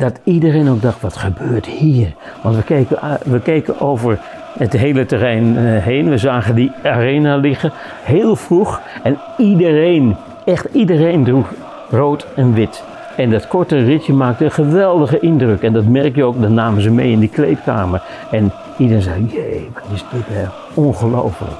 dat 0.00 0.20
iedereen 0.24 0.68
ook 0.68 0.82
dacht, 0.82 1.00
wat 1.00 1.16
gebeurt 1.16 1.66
hier? 1.66 2.12
Want 2.42 2.56
we 2.56 2.62
keken, 2.62 2.98
a- 3.04 3.18
we 3.24 3.40
keken 3.40 3.80
over 3.80 4.18
het 4.58 4.72
hele 4.72 5.06
terrein 5.06 5.56
eh, 5.56 5.62
heen. 5.82 6.08
We 6.10 6.18
zagen 6.18 6.54
die 6.54 6.72
arena 6.82 7.36
liggen, 7.36 7.72
heel 8.02 8.36
vroeg. 8.36 8.80
En 9.02 9.18
iedereen, 9.38 10.16
echt 10.44 10.66
iedereen 10.72 11.24
droeg 11.24 11.52
rood 11.90 12.26
en 12.36 12.54
wit. 12.54 12.84
En 13.16 13.30
dat 13.30 13.48
korte 13.48 13.84
ritje 13.84 14.12
maakte 14.12 14.44
een 14.44 14.50
geweldige 14.50 15.20
indruk. 15.20 15.62
En 15.62 15.72
dat 15.72 15.84
merk 15.84 16.16
je 16.16 16.24
ook, 16.24 16.40
dat 16.40 16.50
namen 16.50 16.82
ze 16.82 16.90
mee 16.90 17.10
in 17.10 17.18
die 17.20 17.28
kleedkamer. 17.28 18.02
En 18.30 18.52
iedereen 18.78 19.02
zei, 19.02 19.26
jee, 19.32 19.70
wat 19.74 19.82
is 19.94 20.04
dit? 20.12 20.48
Ongelooflijk. 20.74 21.52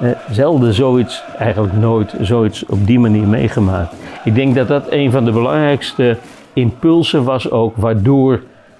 Eh, 0.00 0.08
zelden 0.30 0.74
zoiets, 0.74 1.24
eigenlijk 1.38 1.74
nooit 1.74 2.14
zoiets 2.20 2.66
op 2.66 2.86
die 2.86 2.98
manier 2.98 3.26
meegemaakt. 3.26 3.94
Ik 4.24 4.34
denk 4.34 4.54
dat 4.54 4.68
dat 4.68 4.84
een 4.90 5.10
van 5.10 5.24
de 5.24 5.32
belangrijkste 5.32 6.16
impulsen 6.52 7.24
was 7.24 7.50
ook, 7.50 7.76
waardoor 7.76 8.32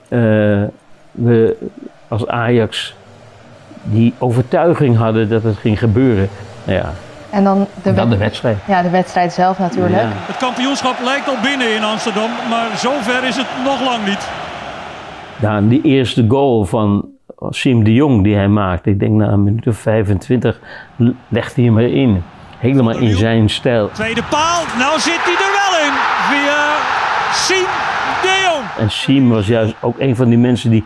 eh, 0.09 0.21
we 1.11 1.57
als 2.09 2.27
Ajax 2.27 2.95
die 3.83 4.15
overtuiging 4.19 4.97
hadden 4.97 5.29
dat 5.29 5.43
het 5.43 5.57
ging 5.57 5.79
gebeuren. 5.79 6.29
Nou 6.65 6.79
ja, 6.79 6.93
En 7.31 7.45
dan 7.45 7.67
de, 7.83 7.93
dan 7.95 8.11
de 8.11 8.17
wedstrijd. 8.17 8.59
ja, 8.67 8.83
de 8.83 8.91
wedstrijd 8.91 9.33
zelf 9.33 9.59
natuurlijk. 9.59 10.01
Ja. 10.03 10.09
Het 10.13 10.37
kampioenschap 10.37 10.97
lijkt 11.05 11.29
al 11.29 11.37
binnen 11.43 11.75
in 11.77 11.83
Amsterdam, 11.85 12.31
maar 12.51 12.77
zover 12.77 13.25
is 13.25 13.37
het 13.37 13.47
nog 13.65 13.85
lang 13.85 14.07
niet. 14.07 14.29
Ja, 15.41 15.61
die 15.61 15.83
eerste 15.83 16.25
goal 16.29 16.65
van 16.65 17.05
Siem 17.51 17.85
de 17.85 17.95
Jong 17.95 18.23
die 18.25 18.35
hij 18.35 18.49
maakte, 18.49 18.91
ik 18.91 18.99
denk 18.99 19.13
na 19.13 19.29
een 19.29 19.43
minuut 19.43 19.67
of 19.67 19.77
25, 19.77 20.61
legt 21.29 21.57
hij 21.57 21.65
hem 21.65 21.79
erin. 21.79 22.23
Helemaal 22.59 22.99
in 22.99 23.17
zijn 23.17 23.49
stijl. 23.51 23.91
Tweede 23.93 24.23
paal, 24.31 24.63
nou 24.79 24.99
zit 24.99 25.21
hij 25.23 25.35
er 25.35 25.53
wel 25.61 25.87
in. 25.87 25.93
Via 26.31 26.59
Siem 27.33 27.65
De 28.23 28.41
Jong. 28.45 28.85
En 28.85 28.91
Siem 28.91 29.29
was 29.29 29.47
juist 29.47 29.75
ook 29.83 29.99
een 29.99 30.17
van 30.17 30.29
die 30.29 30.39
mensen 30.39 30.71
die, 30.71 30.85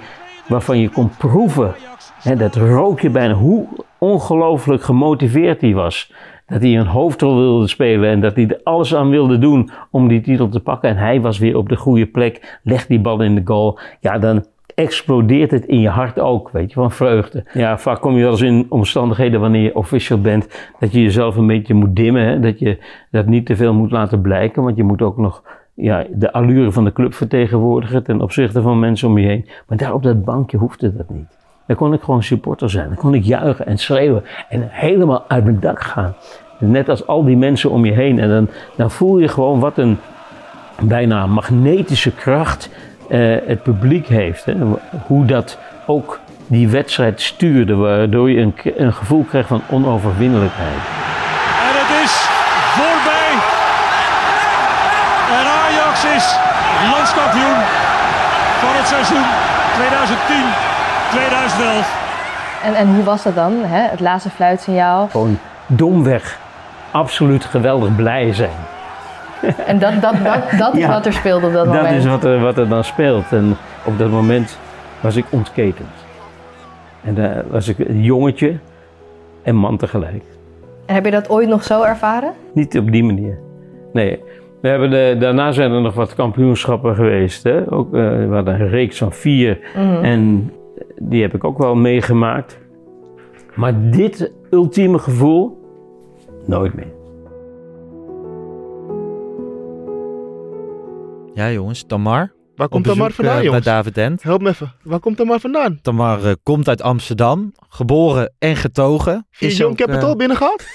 waarvan 0.49 0.79
je 0.79 0.89
kon 0.89 1.11
proeven. 1.19 1.75
Hè, 2.23 2.37
dat 2.37 2.57
rook 2.57 3.01
je 3.01 3.11
bijna 3.11 3.35
hoe 3.35 3.67
ongelooflijk 3.99 4.83
gemotiveerd 4.83 5.61
hij 5.61 5.75
was. 5.75 6.13
Dat 6.47 6.61
hij 6.61 6.79
een 6.79 6.87
hoofdrol 6.87 7.37
wilde 7.37 7.69
spelen 7.69 8.11
en 8.11 8.21
dat 8.21 8.37
hij 8.37 8.49
er 8.49 8.61
alles 8.65 8.95
aan 8.95 9.11
wilde 9.11 9.39
doen 9.39 9.71
om 9.91 10.09
die 10.09 10.21
titel 10.21 10.49
te 10.49 10.61
pakken. 10.61 10.91
En 10.91 10.97
hij 10.97 11.21
was 11.21 11.39
weer 11.39 11.57
op 11.57 11.69
de 11.69 11.77
goede 11.77 12.07
plek, 12.07 12.59
legt 12.63 12.89
die 12.89 13.01
bal 13.01 13.23
in 13.23 13.35
de 13.35 13.43
goal. 13.45 13.79
Ja, 14.01 14.19
dan 14.19 14.45
explodeert 14.75 15.51
het 15.51 15.65
in 15.65 15.81
je 15.81 15.89
hart 15.89 16.21
ook, 16.21 16.51
weet 16.51 16.69
je, 16.69 16.75
van 16.75 16.91
vreugde. 16.91 17.45
Ja, 17.53 17.79
vaak 17.79 18.01
kom 18.01 18.17
je 18.17 18.23
wel 18.23 18.31
eens 18.31 18.41
in 18.41 18.67
omstandigheden 18.69 19.41
wanneer 19.41 19.63
je 19.63 19.77
official 19.77 20.21
bent, 20.21 20.71
dat 20.79 20.93
je 20.93 21.03
jezelf 21.03 21.37
een 21.37 21.47
beetje 21.47 21.75
moet 21.75 21.97
dimmen. 21.97 22.27
Hè? 22.27 22.41
Dat 22.41 22.59
je 22.59 22.79
dat 23.11 23.27
niet 23.27 23.47
te 23.47 23.57
veel 23.57 23.75
moet 23.75 23.91
laten 23.91 24.21
blijken, 24.21 24.63
want 24.63 24.77
je 24.77 24.85
moet 24.85 25.03
ook 25.03 25.17
nog 25.17 25.43
ja, 25.75 26.05
de 26.11 26.33
allure 26.33 26.73
van 26.73 26.85
de 26.85 26.93
club 26.93 27.15
vertegenwoordigen 27.15 28.03
ten 28.03 28.21
opzichte 28.21 28.63
van 28.63 28.79
mensen 28.79 29.09
om 29.09 29.19
je 29.19 29.27
heen. 29.27 29.49
Maar 29.69 29.79
daar 29.79 29.93
op 29.93 30.03
dat 30.03 30.25
bankje 30.25 30.57
hoefde 30.57 30.97
dat 30.97 31.11
niet. 31.11 31.39
Dan 31.67 31.77
kon 31.77 31.93
ik 31.93 32.03
gewoon 32.03 32.23
supporter 32.23 32.71
zijn. 32.71 32.89
Dan 32.89 32.97
kon 32.97 33.15
ik 33.15 33.25
juichen 33.25 33.67
en 33.67 33.79
schreeuwen 33.79 34.25
en 34.49 34.69
helemaal 34.71 35.25
uit 35.29 35.45
mijn 35.45 35.61
dak 35.61 35.81
gaan. 35.81 36.15
Net 36.59 36.89
als 36.89 37.07
al 37.07 37.25
die 37.25 37.37
mensen 37.37 37.71
om 37.71 37.85
je 37.85 37.93
heen. 37.93 38.19
En 38.19 38.29
dan, 38.29 38.49
dan 38.77 38.91
voel 38.91 39.19
je 39.19 39.29
gewoon 39.29 39.61
wat 39.61 39.79
een 39.79 39.99
bijna 40.83 41.27
magnetische 41.27 42.15
kracht 42.15 42.71
eh, 43.09 43.37
het 43.47 43.63
publiek 43.63 44.07
heeft. 44.07 44.45
Hè. 44.45 44.55
Hoe 45.07 45.25
dat 45.25 45.59
ook 45.87 46.21
die 46.47 46.69
wedstrijd 46.69 47.21
stuurde, 47.21 47.75
waardoor 47.75 48.31
je 48.31 48.41
een, 48.41 48.55
een 48.77 48.93
gevoel 48.93 49.25
krijgt 49.25 49.49
van 49.49 49.63
onoverwinnelijkheid. 49.71 50.81
En 51.67 51.75
het 51.81 52.05
is 52.05 52.15
voorbij. 52.77 53.33
En 55.39 55.47
Ajax 55.47 56.05
is 56.05 56.37
landskampioen 56.91 57.63
seizoen 58.95 59.25
2010-2011. 61.15 61.87
En, 62.63 62.75
en 62.75 62.95
hoe 62.95 63.05
was 63.05 63.23
dat 63.23 63.35
dan, 63.35 63.53
hè? 63.63 63.89
het 63.91 64.01
laatste 64.01 64.31
fluitsignaal? 64.31 65.09
Gewoon 65.09 65.39
domweg, 65.67 66.39
absoluut 66.91 67.45
geweldig 67.45 67.97
blij 67.97 68.33
zijn. 68.33 68.57
En 69.67 69.79
dat, 69.79 70.01
dat, 70.01 70.15
dat, 70.25 70.59
dat 70.59 70.75
is 70.75 70.81
Ja, 70.85 70.89
wat 70.89 71.07
er 71.07 71.13
speelde 71.13 71.47
op 71.47 71.53
dat, 71.53 71.65
Dat 71.65 71.75
moment. 71.75 71.97
is 71.97 72.07
wat 72.07 72.25
er, 72.25 72.41
wat 72.41 72.59
er 72.59 72.69
dan 72.69 72.85
speelt. 72.85 73.33
En 73.33 73.57
op 73.85 73.99
dat 73.99 74.11
moment 74.11 74.59
was 75.01 75.17
ik 75.17 75.25
ontketend. 75.31 75.89
En 77.05 77.15
daar 77.15 77.43
was 77.51 77.69
ik 77.69 77.79
een 77.79 78.03
jongetje 78.03 78.59
en 79.43 79.55
man 79.57 79.77
tegelijk. 79.77 80.23
En 80.87 80.95
heb 80.95 81.05
je 81.05 81.11
dat 81.11 81.29
ooit 81.31 81.49
nog 81.49 81.65
zo 81.65 81.83
ervaren? 81.83 82.33
Niet 82.53 82.79
op 82.79 82.91
die 82.93 83.05
manier. 83.05 83.39
Nee. 83.93 84.23
We 84.65 84.71
hebben 84.71 84.91
de, 84.91 85.17
daarna 85.19 85.53
zijn 85.53 85.73
er 85.73 85.81
nog 85.81 85.95
wat 85.95 86.15
kampioenschappen 86.15 86.95
geweest. 86.95 87.43
Hè? 87.43 87.73
Ook, 87.73 87.95
eh, 87.95 88.01
we 88.01 88.35
hadden 88.35 88.61
een 88.61 88.69
reeks 88.69 88.99
van 88.99 89.13
vier. 89.13 89.59
Mhm. 89.75 90.05
En 90.05 90.53
die 90.99 91.23
heb 91.23 91.35
ik 91.35 91.45
ook 91.45 91.59
wel 91.59 91.75
meegemaakt. 91.75 92.61
Maar 93.55 93.91
dit 93.91 94.33
ultieme 94.51 94.99
gevoel, 94.99 95.59
nooit 96.47 96.75
meer. 96.75 96.93
Ja, 101.35 101.51
jongens, 101.51 101.83
Tamar. 101.83 102.33
Waar 102.57 102.69
komt 102.69 102.85
Tamar 102.85 103.13
vandaan, 103.13 103.37
eh, 103.39 103.43
jongens? 103.45 103.65
Bij 103.65 103.75
David 103.75 103.95
Dent. 103.95 104.23
Help 104.23 104.43
me 104.43 104.49
even. 104.49 104.75
Waar 104.83 105.01
komt 105.01 105.17
Tamar 105.17 105.41
vandaan? 105.41 105.79
Tamar 105.83 106.25
eh, 106.25 106.33
komt 106.43 106.69
uit 106.69 106.83
Amsterdam, 106.83 107.53
geboren 107.69 108.35
en 108.39 108.57
getogen. 108.57 109.27
Via 109.31 109.49
Is 109.49 109.57
Young 109.57 109.73
ook, 109.81 109.87
Capital 109.87 110.11
eh, 110.11 110.17
binnengehaald? 110.17 110.65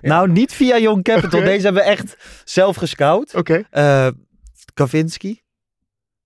Nou, 0.00 0.30
niet 0.30 0.52
via 0.52 0.78
Young 0.78 1.02
Capital. 1.02 1.40
Deze 1.40 1.64
hebben 1.64 1.82
we 1.82 1.88
echt 1.88 2.16
zelf 2.44 2.76
gescout. 2.76 3.34
Oké. 3.34 3.62
Eh, 3.70 4.06
Kavinski. 4.74 5.40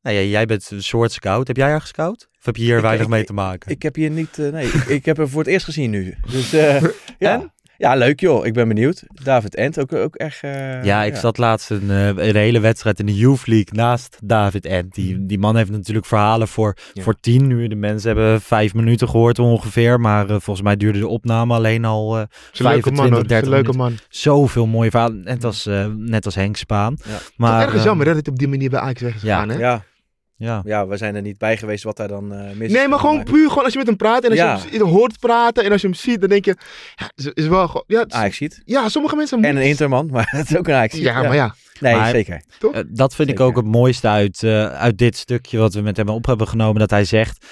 Nou 0.02 0.16
ja, 0.16 0.22
jij 0.22 0.46
bent 0.46 0.70
een 0.70 0.82
soort 0.82 1.12
scout. 1.12 1.46
Heb 1.46 1.56
jij 1.56 1.70
haar 1.70 1.80
gescout? 1.80 2.28
Of 2.38 2.44
heb 2.44 2.56
je 2.56 2.62
hier 2.62 2.76
Ik- 2.76 2.82
weinig 2.82 3.04
ik- 3.04 3.10
mee 3.10 3.24
te 3.24 3.32
maken? 3.32 3.70
Ik 3.70 3.82
heb 3.82 3.94
hier 3.94 4.10
niet... 4.10 4.36
nee, 4.36 4.66
ik, 4.66 4.84
ik 4.84 5.04
heb 5.04 5.16
hem 5.16 5.28
voor 5.28 5.40
het 5.40 5.48
eerst 5.50 5.64
gezien 5.64 5.90
nu. 5.90 6.16
Dus 6.30 6.52
eh, 6.52 6.82
ja. 7.18 7.54
Ja, 7.78 7.94
leuk 7.94 8.20
joh. 8.20 8.46
Ik 8.46 8.52
ben 8.52 8.68
benieuwd. 8.68 9.02
David 9.22 9.54
Ent 9.54 9.80
ook, 9.80 9.92
ook 9.92 10.14
echt... 10.16 10.42
eh, 10.42 10.84
ja, 10.84 11.02
ik 11.04 11.16
zat 11.16 11.38
laatst 11.38 11.70
een, 11.70 11.90
eh, 11.90 12.06
een 12.06 12.36
hele 12.36 12.60
wedstrijd 12.60 12.98
in 13.00 13.06
de 13.06 13.14
Youth 13.14 13.46
League 13.46 13.68
naast 13.72 14.18
David 14.24 14.64
Ent. 14.66 14.94
Die, 14.94 15.26
die 15.26 15.38
man 15.38 15.56
heeft 15.56 15.70
natuurlijk 15.70 16.06
verhalen 16.06 16.48
voor, 16.48 16.76
Ja. 16.92 17.02
voor 17.02 17.14
tien 17.20 17.50
uur. 17.50 17.68
De 17.68 17.74
mensen 17.74 18.06
hebben 18.16 18.40
vijf 18.40 18.74
minuten 18.74 19.08
gehoord 19.08 19.38
ongeveer. 19.38 20.00
Maar 20.00 20.22
eh, 20.24 20.30
volgens 20.30 20.62
mij 20.62 20.76
duurde 20.76 20.98
de 20.98 21.08
opname 21.08 21.54
alleen 21.54 21.84
al 21.84 22.10
eh 22.10 22.16
leuke 22.16 22.28
25, 22.52 22.92
man, 23.02 23.06
hoor. 23.12 23.22
Het 23.22 23.22
is 23.22 23.28
30 23.28 23.46
een 23.48 23.54
leuke 23.54 23.70
minuten. 23.78 23.96
man. 23.96 24.06
Zoveel 24.08 24.66
mooie 24.66 24.90
verhalen. 24.90 25.22
Net 25.24 25.44
als, 25.44 25.66
eh, 25.66 25.86
net 25.96 26.24
als 26.24 26.34
Henk 26.34 26.56
Spaan. 26.56 26.96
Ja. 27.08 27.18
Maar, 27.36 27.62
Ergens 27.62 27.84
jammer 27.84 28.06
hè, 28.06 28.14
dat 28.14 28.24
hij 28.24 28.32
op 28.32 28.38
die 28.38 28.48
manier 28.48 28.70
bij 28.70 28.80
Ajax 28.80 29.00
weg 29.00 29.14
is 29.14 29.22
ja. 29.22 29.40
gegaan. 29.40 29.48
Hè? 29.48 29.58
Ja. 29.58 29.84
Ja. 30.38 30.62
ja, 30.64 30.86
we 30.86 30.96
zijn 30.96 31.14
er 31.14 31.22
niet 31.22 31.38
bij 31.38 31.56
geweest 31.56 31.84
wat 31.84 31.96
daar 31.96 32.08
dan 32.08 32.32
eh 32.32 32.44
mis 32.56 32.68
is 32.68 32.72
Nee, 32.72 32.88
maar 32.88 32.98
gewoon 32.98 33.22
puur 33.24 33.48
gewoon 33.48 33.64
als 33.64 33.72
je 33.72 33.78
met 33.78 33.86
hem 33.88 33.96
praat 33.96 34.24
en 34.24 34.30
als 34.30 34.38
Ja. 34.38 34.58
je 34.70 34.78
hem 34.78 34.86
hoort 34.86 35.18
praten 35.18 35.64
en 35.64 35.72
als 35.72 35.80
je 35.80 35.86
hem 35.86 35.96
ziet, 35.96 36.20
dan 36.20 36.28
denk 36.28 36.44
je, 36.44 36.56
ja, 36.94 37.10
is, 37.14 37.26
is 37.26 37.46
wel 37.46 37.66
gewoon, 37.66 37.84
ja, 37.86 38.00
het- 38.08 38.62
ja, 38.64 38.88
sommige 38.88 39.16
mensen 39.16 39.44
En 39.44 39.56
een 39.56 39.62
Interman, 39.62 40.08
maar 40.12 40.26
het 40.30 40.50
is 40.50 40.56
ook 40.56 40.68
een 40.68 40.74
Ajax 40.74 40.94
Ja, 40.96 41.22
maar 41.22 41.34
ja. 41.34 41.54
Nee, 41.80 41.94
Maar- 41.94 42.10
zeker. 42.10 42.42
Eh, 42.72 42.80
dat 42.86 43.14
vind 43.14 43.28
ik 43.28 43.40
ook 43.40 43.56
het 43.56 43.64
mooiste 43.66 44.08
uit, 44.08 44.42
eh, 44.42 44.66
uit 44.66 44.98
dit 44.98 45.16
stukje 45.16 45.58
wat 45.58 45.74
we 45.74 45.80
met 45.80 45.96
hem 45.96 46.08
op 46.08 46.26
hebben 46.26 46.48
genomen. 46.48 46.80
Dat 46.80 46.90
hij 46.90 47.04
zegt 47.04 47.46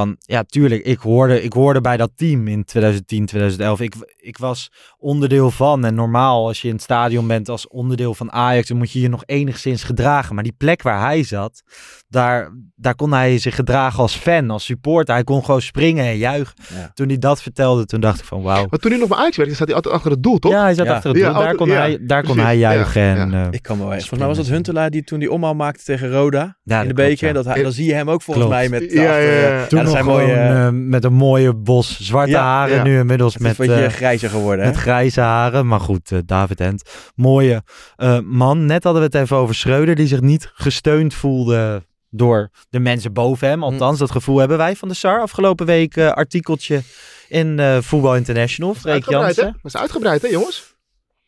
van, 0.00 0.16
ja 0.18 0.42
tuurlijk, 0.42 0.84
ik 0.84 0.98
hoorde, 0.98 1.42
ik 1.42 1.52
hoorde 1.52 1.80
bij 1.80 1.96
dat 1.96 2.10
team 2.16 2.48
in 2.48 2.64
2010, 2.64 3.26
2011. 3.26 3.80
Ik, 3.80 3.94
ik 4.16 4.38
was 4.38 4.70
onderdeel 4.98 5.50
van. 5.50 5.84
En 5.84 5.94
normaal 5.94 6.46
als 6.46 6.60
je 6.62 6.68
in 6.68 6.74
het 6.74 6.82
stadion 6.82 7.26
bent 7.26 7.48
als 7.48 7.68
onderdeel 7.68 8.14
van 8.14 8.32
Ajax, 8.32 8.68
dan 8.68 8.76
moet 8.76 8.92
je 8.92 9.00
je 9.00 9.08
nog 9.08 9.22
enigszins 9.26 9.82
gedragen. 9.82 10.34
Maar 10.34 10.44
die 10.44 10.54
plek 10.58 10.82
waar 10.82 11.00
hij 11.00 11.22
zat, 11.22 11.62
daar, 12.08 12.50
daar 12.76 12.94
kon 12.94 13.12
hij 13.12 13.38
zich 13.38 13.54
gedragen 13.54 13.98
als 13.98 14.14
fan, 14.16 14.50
als 14.50 14.64
supporter. 14.64 15.14
Hij 15.14 15.24
kon 15.24 15.44
gewoon 15.44 15.60
springen 15.62 16.04
en 16.04 16.16
juichen. 16.16 16.54
Ja. 16.74 16.90
Toen 16.94 17.08
hij 17.08 17.18
dat 17.18 17.42
vertelde, 17.42 17.84
toen 17.86 18.00
dacht 18.00 18.18
ik 18.18 18.24
van 18.24 18.42
wauw. 18.42 18.66
Maar 18.70 18.78
toen 18.78 18.90
hij 18.90 19.00
nog 19.00 19.08
bij 19.08 19.18
Ajax 19.18 19.36
werkte, 19.36 19.54
zat 19.56 19.66
hij 19.66 19.76
altijd 19.76 19.94
achter 19.94 20.10
het 20.10 20.22
doel, 20.22 20.38
toch? 20.38 20.52
Ja, 20.52 20.62
hij 20.62 20.74
zat 20.74 20.86
Ja. 20.86 20.94
achter 20.94 21.10
het 21.10 21.18
doel. 21.18 21.28
Ja, 21.32 21.38
daar 21.38 21.54
kon, 21.54 21.68
ja, 21.68 21.74
hij, 21.74 21.98
daar 22.06 22.22
kon 22.24 22.38
hij 22.38 22.58
juichen. 22.58 23.02
ja. 23.02 23.16
En, 23.16 23.34
eh, 23.34 23.46
Ik 23.50 23.62
kan 23.62 23.76
me 23.76 23.82
wel 23.82 23.92
Volgens 23.92 24.18
mij 24.18 24.28
was 24.28 24.38
het 24.38 24.48
Huntelaar 24.48 24.90
die 24.90 25.04
toen 25.04 25.18
die 25.18 25.30
omhaal 25.32 25.54
maakte 25.54 25.84
tegen 25.84 26.10
Roda 26.10 26.38
Ja, 26.38 26.46
in 26.46 26.56
de 26.62 26.64
dat 26.64 26.82
klopt, 26.82 26.94
beker. 27.10 27.26
ja. 27.26 27.32
Dat 27.32 27.44
hij, 27.44 27.62
dan 27.62 27.72
zie 27.72 27.86
je 27.86 27.94
hem 27.94 28.10
ook 28.10 28.22
volgens 28.22 28.46
Klopt. 28.46 28.60
mij 28.60 28.80
met... 28.80 28.92
Ja, 28.92 29.02
achter- 29.08 29.40
ja, 29.40 29.58
ja. 29.58 29.66
Dat 29.86 29.94
nog 29.94 30.04
zijn 30.04 30.16
gewoon 30.16 30.36
mooie... 30.36 30.66
eh, 30.66 30.68
met 30.72 31.04
een 31.04 31.12
mooie 31.12 31.54
bos 31.54 32.00
zwarte 32.00 32.30
Ja, 32.30 32.42
haren. 32.42 32.76
ja. 32.76 32.82
Nu 32.82 32.98
inmiddels 32.98 33.32
het 33.34 33.42
is 33.42 33.48
met, 33.48 33.58
een 33.58 33.66
beetje 33.66 33.84
eh, 33.84 33.92
grijzer 33.92 34.30
geworden, 34.30 34.64
hè? 34.64 34.70
met 34.70 34.80
grijze 34.80 35.20
haren. 35.20 35.66
Maar 35.66 35.80
goed, 35.80 36.12
eh, 36.12 36.18
David 36.26 36.58
Hent. 36.58 36.90
Mooie 37.14 37.62
eh, 37.96 38.18
man. 38.20 38.66
Net 38.66 38.84
hadden 38.84 39.02
we 39.02 39.08
het 39.08 39.24
even 39.24 39.36
over 39.36 39.54
Schreuder. 39.54 39.94
Die 39.94 40.06
zich 40.06 40.20
niet 40.20 40.50
gesteund 40.54 41.14
voelde 41.14 41.84
door 42.10 42.50
de 42.70 42.78
mensen 42.78 43.12
boven 43.12 43.48
hem. 43.48 43.62
Althans, 43.62 43.98
dat 43.98 44.10
gevoel 44.10 44.38
hebben 44.38 44.58
wij 44.58 44.76
van 44.76 44.88
de 44.88 44.94
SAR. 44.94 45.20
Afgelopen 45.20 45.66
week 45.66 45.96
eh, 45.96 46.10
artikeltje 46.10 46.82
in 47.28 47.58
eh 47.58 47.78
Voetbal 47.80 48.16
International. 48.16 48.74
Freek 48.74 48.92
Uitgebreid, 48.92 49.36
hè? 49.36 49.42
Jansen. 49.42 49.60
Dat 49.62 49.74
is 49.74 49.80
uitgebreid, 49.80 50.22
hè, 50.22 50.28
jongens? 50.28 50.74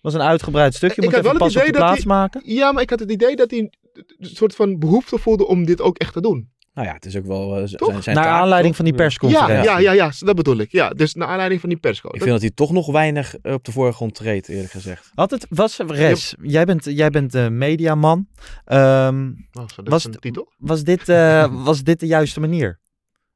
was 0.01 0.15
een 0.15 0.23
uitgebreid 0.23 0.75
stukje. 0.75 0.97
Ik 0.97 1.03
Moet 1.03 1.15
had 1.15 1.25
even 1.25 1.39
wel 1.39 1.47
het 1.49 1.55
pas 1.55 1.63
op 1.63 1.63
de 1.63 1.69
idee 1.69 1.81
dat 1.81 1.91
plaats 1.91 2.05
hij- 2.05 2.15
maken. 2.17 2.41
Ja, 2.45 2.73
maar 2.73 2.83
ik 2.83 2.91
had 2.91 2.99
het 3.01 3.11
idee 3.11 3.37
dat 3.37 3.51
hij 3.51 3.59
een 3.59 3.73
soort 4.19 4.55
van 4.55 4.79
behoefte 4.79 5.19
voelde 5.19 5.47
om 5.47 5.65
dit 5.65 5.81
ook 5.81 5.99
echt 5.99 6.13
te 6.13 6.21
doen. 6.21 6.51
Nou 6.79 6.91
ja, 6.91 6.97
het 6.97 7.07
is 7.07 7.17
ook 7.17 7.27
wel 7.27 7.57
eh, 7.57 7.63
zijn, 7.67 8.03
zijn 8.03 8.17
Naar 8.17 8.25
taak, 8.25 8.41
aanleiding 8.41 8.75
toch? 8.75 8.77
van 8.77 8.85
die 8.85 8.95
persconferentie. 8.95 9.65
ja, 9.65 9.79
ja, 9.79 9.93
ja, 9.93 10.13
dat 10.19 10.37
bedoel 10.37 10.57
ik. 10.57 10.73
Ja, 10.73 10.89
dus 10.89 11.15
naar 11.15 11.29
aanleiding 11.29 11.61
van 11.61 11.69
die 11.69 11.79
persco. 11.79 12.09
Ik 12.09 12.19
vind 12.19 12.31
dat 12.31 12.41
hij 12.41 12.51
toch 12.51 12.73
nog 12.73 12.87
weinig 12.87 13.37
eh, 13.37 13.53
op 13.53 13.65
de 13.65 13.73
voorgrond 13.73 14.15
treedt, 14.15 14.49
eerlijk 14.49 14.71
gezegd. 14.71 15.11
Altijd 15.15 15.47
was 15.49 15.79
Res, 15.87 16.35
jij 16.43 16.65
bent, 16.65 16.85
jij 16.85 17.11
bent 17.11 17.33
de 17.33 17.51
mediaman. 17.51 18.27
Ehm, 18.65 19.31
Oh, 19.53 19.65
was, 19.85 20.07
is 20.07 20.15
een 20.15 20.21
titel? 20.21 20.53
was, 20.59 20.83
dit, 20.83 21.09
eh, 21.09 21.53
was 21.65 21.83
dit 21.83 22.01
de 22.01 22.07
juiste 22.07 22.41
manier? 22.41 22.81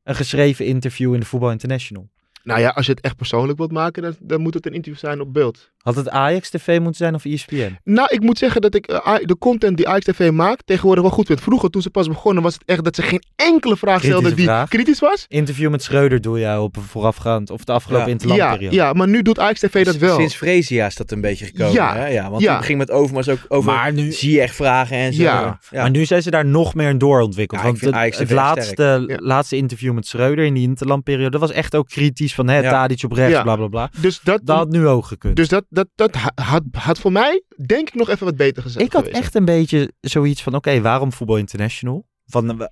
Een 0.02 0.14
geschreven 0.14 0.66
interview 0.66 1.14
in 1.14 1.20
de 1.20 1.26
Voetbal 1.26 1.50
International. 1.50 2.08
Nou 2.42 2.60
ja, 2.60 2.68
als 2.68 2.86
je 2.86 2.92
het 2.92 3.00
echt 3.00 3.16
persoonlijk 3.16 3.58
wilt 3.58 3.72
maken, 3.72 4.02
dan, 4.02 4.16
dan 4.20 4.40
moet 4.40 4.54
het 4.54 4.66
een 4.66 4.74
interview 4.74 5.00
zijn 5.00 5.20
op 5.20 5.32
beeld. 5.32 5.71
Had 5.82 5.96
het 5.96 6.08
Ajax 6.10 6.50
TV 6.50 6.66
moeten 6.78 6.94
zijn 6.94 7.14
of 7.14 7.24
ESPN? 7.24 7.78
Nou, 7.84 8.08
ik 8.10 8.20
moet 8.20 8.38
zeggen 8.38 8.60
dat 8.60 8.74
ik 8.74 8.86
eh, 8.86 9.14
de 9.22 9.38
content 9.38 9.76
die 9.76 9.88
Ajax 9.88 10.04
TV 10.04 10.30
maakt 10.30 10.66
tegenwoordig 10.66 11.02
wel 11.02 11.12
goed 11.12 11.26
vind. 11.26 11.40
Vroeger, 11.40 11.70
toen 11.70 11.82
ze 11.82 11.90
pas 11.90 12.08
begonnen, 12.08 12.42
was 12.42 12.54
het 12.54 12.62
echt 12.66 12.84
dat 12.84 12.94
ze 12.96 13.02
geen 13.02 13.22
enkele 13.36 13.76
vraag 13.76 13.98
Kritische 14.00 14.16
stelden 14.18 14.36
die 14.36 14.44
vraag. 14.46 14.68
kritisch 14.68 14.98
was. 15.00 15.24
Interview 15.28 15.70
met 15.70 15.82
Schreuder 15.82 16.20
doe 16.20 16.38
jij 16.38 16.56
op 16.56 16.76
voorafgaand 16.88 17.50
of 17.50 17.64
de 17.64 17.72
afgelopen 17.72 18.06
Ja. 18.08 18.12
Ja, 18.14 18.20
interlandperiode. 18.20 18.76
ja, 18.76 18.92
maar 18.92 19.08
nu 19.08 19.22
doet 19.22 19.38
Ajax 19.38 19.60
TV 19.60 19.84
dat 19.84 19.96
wel. 19.96 20.16
Sinds 20.16 20.34
Fresia 20.34 20.86
is 20.86 20.96
dat 20.96 21.10
een 21.10 21.20
beetje 21.20 21.44
gekomen. 21.44 21.72
Ja, 21.72 21.94
hè? 21.96 22.06
ja 22.06 22.30
want 22.30 22.42
ja. 22.42 22.54
toen 22.54 22.64
ging 22.64 22.78
met 22.78 22.90
Overmars 22.90 23.28
ook 23.28 23.38
over 23.48 23.72
Maar 23.72 23.92
nu- 23.92 24.12
zie 24.12 24.30
je 24.32 24.40
echt 24.40 24.54
vragen 24.54 24.96
en 24.96 25.12
zo. 25.12 25.22
Ja. 25.22 25.58
Maar 25.72 25.90
nu 25.90 26.04
zijn 26.04 26.22
ze 26.22 26.30
daar 26.30 26.46
nog 26.46 26.74
meer 26.74 26.88
in 26.88 26.98
doorontwikkeld. 26.98 27.60
Ja, 27.60 27.66
ik 27.66 27.80
want 27.80 27.94
vind 27.94 28.18
het, 28.18 28.30
laatste, 28.38 29.04
Ja. 29.06 29.16
laatste 29.18 29.56
interview 29.56 29.92
met 29.92 30.06
Schreuder 30.06 30.44
in 30.44 30.54
die 30.54 30.62
interlandperiode, 30.62 31.30
dat 31.30 31.40
was 31.40 31.50
echt 31.52 31.74
ook 31.76 31.88
kritisch 31.88 32.34
van 32.34 32.48
hè, 32.48 32.58
Ja. 32.58 32.70
Tadic 32.70 33.02
op 33.04 33.12
rechts, 33.12 33.32
Ja. 33.34 33.42
bla 33.42 33.56
bla 33.56 33.66
bla. 33.68 33.90
Dus 34.00 34.20
dat, 34.22 34.40
Dat 34.44 34.56
had 34.56 34.68
nu 34.70 34.86
ook 34.86 35.04
gekund. 35.06 35.36
dus 35.36 35.48
dat, 35.48 35.64
dat, 35.72 35.88
dat 35.94 36.14
ha- 36.14 36.32
had, 36.44 36.62
had 36.72 36.98
voor 36.98 37.12
mij, 37.12 37.42
denk 37.66 37.88
ik, 37.88 37.94
nog 37.94 38.08
even 38.08 38.26
wat 38.26 38.36
beter 38.36 38.62
gezegd 38.62 38.84
ik 38.84 38.92
had 38.92 39.02
geweest. 39.04 39.22
echt 39.22 39.34
een 39.34 39.44
beetje 39.44 39.92
zoiets 40.00 40.42
van, 40.42 40.54
oké, 40.54 40.80
waarom 40.80 41.12
Voetbal 41.12 41.36
International? 41.36 42.06
Van, 42.26 42.60
eh, 42.60 42.66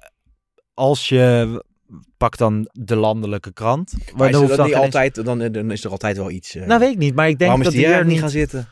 als 0.74 1.08
je 1.08 1.64
pak 2.16 2.36
dan 2.36 2.68
de 2.72 2.96
landelijke 2.96 3.52
krant. 3.52 3.92
Maar 4.16 4.26
is 4.26 4.32
dan 4.32 4.42
hoeft 4.42 4.48
dat 4.48 4.56
dan 4.56 4.66
niet 4.66 4.74
eens- 4.74 4.84
altijd, 4.84 5.24
dan, 5.24 5.38
dan 5.52 5.70
is 5.70 5.84
er 5.84 5.90
altijd 5.90 6.16
wel 6.16 6.30
iets. 6.30 6.54
eh, 6.54 6.66
Nou, 6.66 6.80
weet 6.80 6.90
ik 6.92 6.98
niet, 6.98 7.14
maar 7.14 7.28
ik 7.28 7.38
denk 7.38 7.50
waarom 7.50 7.60
is 7.60 7.66
dat 7.66 7.74
die 7.76 7.86
hier 7.86 7.94
er 7.96 8.04
niet 8.06 8.20
gaan 8.20 8.30
zitten? 8.30 8.68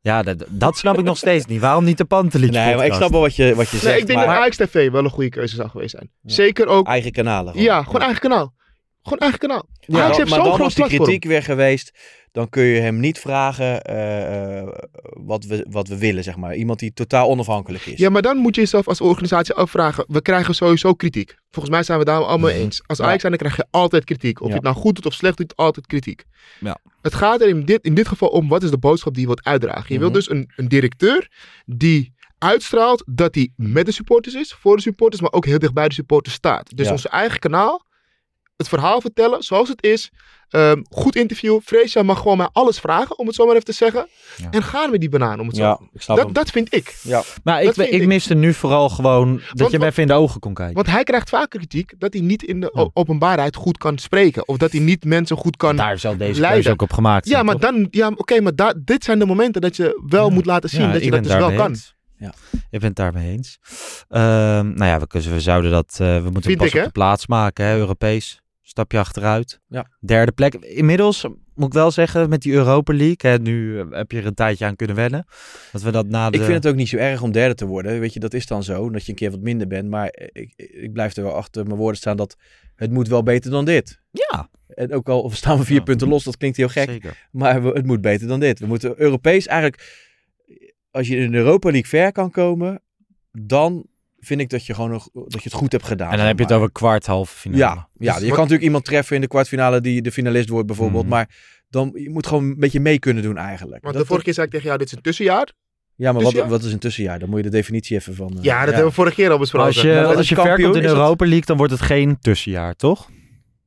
Ja, 0.00 0.22
dat, 0.22 0.44
dat 0.48 0.76
snap 0.76 0.98
ik 0.98 1.04
nog 1.04 1.16
steeds 1.16 1.46
niet. 1.46 1.60
Waarom 1.60 1.84
niet 1.84 1.98
de 1.98 2.04
Pantelich 2.04 2.50
Nee, 2.50 2.74
maar 2.76 2.86
ik 2.86 2.92
snap 2.94 3.10
wel 3.10 3.20
wat 3.20 3.36
je, 3.36 3.54
wat 3.54 3.66
je 3.68 3.72
Nee, 3.72 3.80
zegt. 3.82 3.98
ik 4.00 4.06
denk 4.06 4.18
maar 4.18 4.28
dat 4.28 4.36
Ajax 4.36 4.56
TV 4.56 4.90
wel 4.90 5.04
een 5.04 5.10
goede 5.10 5.28
keuze 5.30 5.54
zou 5.56 5.68
geweest 5.68 5.90
zijn. 5.90 6.10
Zeker 6.22 6.66
ook... 6.66 6.86
eigen 6.86 7.12
kanalen. 7.12 7.52
gewoon. 7.52 7.66
Ja, 7.66 7.82
gewoon 7.82 8.00
eigen 8.00 8.20
kanaal. 8.20 8.54
Gewoon 9.02 9.18
eigen 9.18 9.38
kanaal. 9.38 9.68
Ja, 9.80 9.98
Ajax 10.02 10.16
heeft 10.16 10.28
maar 10.30 10.38
zo'n 10.38 10.48
dan 10.48 10.54
groot 10.54 10.58
was 10.66 10.74
die 10.74 10.84
platform. 10.84 11.04
kritiek 11.04 11.24
weer 11.30 11.42
geweest. 11.42 11.98
Dan 12.36 12.48
kun 12.48 12.62
je 12.62 12.80
hem 12.80 13.00
niet 13.00 13.18
vragen 13.18 13.82
eh, 13.82 14.58
eh, 14.58 14.68
wat, 15.12 15.44
we, 15.44 15.66
wat 15.70 15.88
we 15.88 15.98
willen, 15.98 16.24
zeg 16.24 16.36
maar. 16.36 16.54
Iemand 16.54 16.78
die 16.78 16.92
totaal 16.92 17.28
onafhankelijk 17.28 17.86
is. 17.86 17.98
Ja, 17.98 18.10
maar 18.10 18.22
dan 18.22 18.36
moet 18.36 18.54
je 18.54 18.60
jezelf 18.60 18.88
als 18.88 19.00
organisatie 19.00 19.54
afvragen. 19.54 20.04
We 20.08 20.20
krijgen 20.22 20.54
sowieso 20.54 20.94
kritiek. 20.94 21.36
Volgens 21.50 21.74
mij 21.74 21.82
zijn 21.82 21.98
we 21.98 22.04
daar 22.04 22.24
allemaal 22.24 22.50
eens. 22.50 22.82
Als 22.86 22.98
Ja. 22.98 23.04
Ajax 23.04 23.20
zijn, 23.20 23.32
dan 23.32 23.40
krijg 23.40 23.56
je 23.56 23.66
altijd 23.70 24.04
kritiek. 24.04 24.38
Of 24.40 24.42
Ja. 24.46 24.48
je 24.48 24.54
het 24.54 24.64
nou 24.64 24.76
goed 24.76 24.94
doet 24.94 25.06
of 25.06 25.12
slecht 25.12 25.36
doet, 25.36 25.56
altijd 25.56 25.86
kritiek. 25.86 26.24
Ja. 26.60 26.76
Het 27.02 27.14
gaat 27.14 27.40
er 27.40 27.48
in 27.48 27.64
dit, 27.64 27.84
in 27.84 27.94
dit 27.94 28.08
geval 28.08 28.28
om, 28.28 28.48
wat 28.48 28.62
is 28.62 28.70
de 28.70 28.78
boodschap 28.78 29.12
die 29.12 29.20
je 29.20 29.26
wilt 29.26 29.44
uitdragen? 29.44 29.92
Je 29.94 29.98
wilt 29.98 30.10
Mhm. 30.12 30.18
dus 30.20 30.30
een, 30.30 30.50
een 30.56 30.68
directeur 30.68 31.28
die 31.66 32.14
uitstraalt 32.38 33.02
dat 33.06 33.34
hij 33.34 33.50
met 33.56 33.86
de 33.86 33.92
supporters 33.92 34.34
is, 34.34 34.52
voor 34.60 34.76
de 34.76 34.82
supporters, 34.82 35.22
maar 35.22 35.32
ook 35.32 35.44
heel 35.46 35.58
dicht 35.58 35.74
bij 35.74 35.88
de 35.88 35.94
supporters 35.94 36.34
staat. 36.34 36.76
Dus 36.76 36.86
Ja. 36.86 36.92
ons 36.92 37.06
eigen 37.08 37.38
kanaal, 37.38 37.84
het 38.56 38.68
verhaal 38.68 39.00
vertellen 39.00 39.42
zoals 39.42 39.68
het 39.68 39.82
is. 39.82 40.10
Ehm, 40.48 40.82
goed 40.90 41.16
interview. 41.16 41.60
Freesia 41.64 42.02
mag 42.02 42.18
gewoon 42.18 42.36
mij 42.36 42.48
alles 42.52 42.78
vragen, 42.78 43.18
om 43.18 43.26
het 43.26 43.34
zo 43.34 43.44
maar 43.44 43.52
even 43.54 43.64
te 43.66 43.72
zeggen. 43.72 44.08
En 44.50 44.62
gaan 44.62 44.90
we 44.90 44.98
die 44.98 45.08
banaan, 45.08 45.40
om 45.40 45.46
het 45.46 45.56
Ja, 45.56 45.76
zo 45.78 45.88
ik 45.92 46.02
snap 46.02 46.16
dat, 46.16 46.24
hem. 46.24 46.34
dat 46.34 46.50
vind 46.50 46.74
ik. 46.74 46.98
Ja. 47.02 47.22
Maar 47.44 47.60
ik, 47.60 47.66
Dat 47.66 47.78
ik, 47.78 47.90
ik. 47.90 48.06
miste 48.06 48.34
nu 48.34 48.54
vooral 48.54 48.88
gewoon 48.88 49.32
dat 49.36 49.58
Want- 49.58 49.70
je 49.70 49.76
hem 49.78 49.86
even 49.86 50.02
in 50.02 50.08
de 50.08 50.14
ogen 50.14 50.40
kon 50.40 50.54
kijken. 50.54 50.74
Want 50.74 50.86
hij 50.86 51.02
krijgt 51.02 51.28
vaak 51.28 51.50
kritiek 51.50 51.92
dat 51.98 52.12
hij 52.12 52.22
niet 52.22 52.42
in 52.42 52.60
de 52.60 52.90
openbaarheid 52.94 53.56
goed 53.56 53.78
kan 53.78 53.98
spreken. 53.98 54.48
Of 54.48 54.56
dat 54.56 54.72
hij 54.72 54.80
niet 54.80 55.04
mensen 55.04 55.36
goed 55.36 55.56
kan 55.56 55.76
Daar 55.76 55.98
zal 55.98 56.16
deze 56.16 56.40
leiden. 56.40 56.50
keuze 56.62 56.70
ook 56.70 56.82
op 56.82 56.92
gemaakt 56.92 57.28
Ja, 57.28 57.42
maar 57.42 57.56
toch? 57.56 57.70
dan, 57.70 57.88
ja, 57.90 58.10
oké, 58.16 58.40
maar 58.40 58.54
da- 58.54 58.74
dit 58.84 59.04
zijn 59.04 59.18
de 59.18 59.26
momenten 59.26 59.60
dat 59.60 59.76
je 59.76 60.02
wel 60.08 60.30
moet 60.30 60.46
laten 60.46 60.68
zien 60.68 60.80
Ja, 60.86 60.92
dat 60.92 61.04
je 61.04 61.10
dat 61.10 61.22
dus 61.22 61.34
wel 61.34 61.52
kan. 61.52 61.68
eens. 61.68 61.94
Ja. 62.18 62.34
Ik 62.70 62.78
ben 62.80 62.88
het 62.88 62.96
daarmee 62.96 63.30
eens. 63.32 63.58
Ehm, 64.08 64.74
nou 64.74 64.84
ja, 64.84 64.98
we, 65.00 65.30
we 65.30 65.40
zouden 65.40 65.70
dat... 65.70 65.96
eh, 66.00 66.16
we 66.16 66.22
moeten 66.30 66.42
Vind 66.42 66.56
pas 66.58 66.66
ik, 66.66 66.72
op 66.74 66.78
hè? 66.80 66.84
de 66.86 66.92
plaats 66.92 67.26
maken, 67.26 67.64
hè, 67.66 67.76
Europees. 67.76 68.40
Stapje 68.68 68.98
achteruit. 68.98 69.60
Ja. 69.68 69.90
Derde 70.00 70.32
plek. 70.32 70.54
Inmiddels 70.54 71.26
moet 71.54 71.66
ik 71.66 71.72
wel 71.72 71.90
zeggen, 71.90 72.28
met 72.28 72.42
die 72.42 72.52
Europa 72.52 72.94
League. 72.94 73.30
Hè, 73.30 73.38
nu 73.38 73.78
eh, 73.80 73.86
heb 73.90 74.10
je 74.12 74.18
er 74.18 74.26
een 74.26 74.34
tijdje 74.34 74.64
aan 74.64 74.76
kunnen 74.76 74.96
wennen. 74.96 75.26
Dat 75.72 75.82
we 75.82 75.90
dat 75.90 76.06
na 76.06 76.30
de... 76.30 76.38
Ik 76.38 76.42
vind 76.44 76.54
het 76.64 76.66
ook 76.72 76.78
niet 76.78 76.88
zo 76.88 76.96
erg 76.96 77.22
om 77.22 77.32
derde 77.32 77.54
te 77.54 77.66
worden. 77.66 78.00
Weet 78.00 78.12
je, 78.12 78.20
dat 78.20 78.34
is 78.34 78.46
dan 78.46 78.62
zo. 78.62 78.90
Dat 78.90 79.04
je 79.04 79.10
een 79.10 79.16
keer 79.18 79.30
wat 79.30 79.40
minder 79.40 79.66
bent. 79.66 79.88
Maar 79.88 80.08
ik, 80.32 80.52
ik 80.56 80.92
blijf 80.92 81.16
er 81.16 81.22
wel 81.22 81.32
achter 81.34 81.64
mijn 81.66 81.76
woorden 81.78 81.96
staan 81.96 82.16
dat 82.16 82.36
het 82.74 82.90
moet 82.90 83.08
wel 83.08 83.22
beter 83.22 83.50
dan 83.50 83.64
dit. 83.64 84.00
Ja. 84.10 84.48
En 84.68 84.92
ook 84.92 85.08
al 85.08 85.30
staan 85.30 85.58
we 85.58 85.64
vier 85.64 85.82
punten 85.82 86.08
los, 86.08 86.24
dat 86.24 86.36
klinkt 86.36 86.56
heel 86.56 86.68
gek. 86.68 86.90
Zeker. 86.90 87.26
Maar 87.30 87.62
we- 87.62 87.68
het 87.72 87.86
moet 87.86 88.00
beter 88.00 88.28
dan 88.28 88.40
dit. 88.40 88.58
We 88.58 88.66
moeten 88.66 89.00
Europees 89.00 89.46
eigenlijk... 89.46 90.04
Als 90.90 91.08
je 91.08 91.16
in 91.16 91.30
de 91.30 91.36
Europa 91.38 91.70
League 91.70 91.88
ver 91.88 92.12
kan 92.12 92.30
komen, 92.30 92.80
dan 93.32 93.86
vind 94.26 94.40
ik 94.40 94.50
dat 94.50 94.66
je 94.66 94.74
gewoon 94.74 94.90
nog, 94.90 95.08
dat 95.12 95.32
je 95.32 95.40
het 95.42 95.52
goed 95.52 95.72
hebt 95.72 95.86
gedaan. 95.86 96.10
En 96.10 96.16
dan 96.16 96.26
heb 96.26 96.38
je 96.38 96.44
het 96.44 96.52
over 96.52 96.72
kwart, 96.72 97.06
halve 97.06 97.36
finale. 97.36 97.62
Ja, 97.62 97.88
ja 97.98 98.12
Dus 98.12 98.14
je 98.14 98.20
wat- 98.20 98.20
kan 98.28 98.36
natuurlijk 98.36 98.62
iemand 98.62 98.84
treffen 98.84 99.14
in 99.14 99.20
de 99.20 99.28
kwartfinale 99.28 99.80
die 99.80 100.02
de 100.02 100.12
finalist 100.12 100.48
wordt 100.48 100.66
bijvoorbeeld. 100.66 101.02
Mhm. 101.04 101.12
Maar 101.12 101.28
dan, 101.68 101.90
je 101.94 102.10
moet 102.10 102.26
gewoon 102.26 102.44
een 102.44 102.58
beetje 102.58 102.80
mee 102.80 102.98
kunnen 102.98 103.22
doen 103.22 103.36
eigenlijk. 103.36 103.82
Want 103.82 103.92
Dat- 103.94 104.02
de 104.02 104.08
vorige 104.08 104.24
keer 104.24 104.34
zei 104.34 104.46
ik 104.46 104.52
tegen 104.52 104.66
jou, 104.66 104.78
dit 104.78 104.86
is 104.86 104.92
een 104.96 105.02
tussenjaar. 105.02 105.52
ja, 105.94 106.12
maar 106.12 106.22
wat, 106.22 106.32
ja. 106.32 106.46
wat 106.48 106.62
is 106.64 106.72
een 106.72 106.78
tussenjaar? 106.78 107.18
Dan 107.18 107.28
moet 107.28 107.38
je 107.38 107.44
de 107.44 107.50
definitie 107.50 107.96
even 107.96 108.14
van... 108.14 108.36
eh, 108.38 108.42
Ja, 108.42 108.58
dat 108.58 108.68
hebben 108.68 108.84
we 108.88 108.94
vorige 108.94 109.14
keer 109.14 109.30
al 109.30 109.38
besproken. 109.38 109.66
Als 109.68 109.80
je, 109.80 110.04
als 110.16 110.28
je 110.28 110.34
ver 110.34 110.62
komt 110.62 110.76
in 110.76 110.82
dat- 110.82 110.92
Europa 110.92 111.24
League, 111.24 111.46
dan 111.46 111.56
wordt 111.56 111.72
het 111.72 111.82
geen 111.82 112.18
tussenjaar, 112.20 112.74
toch? 112.74 113.08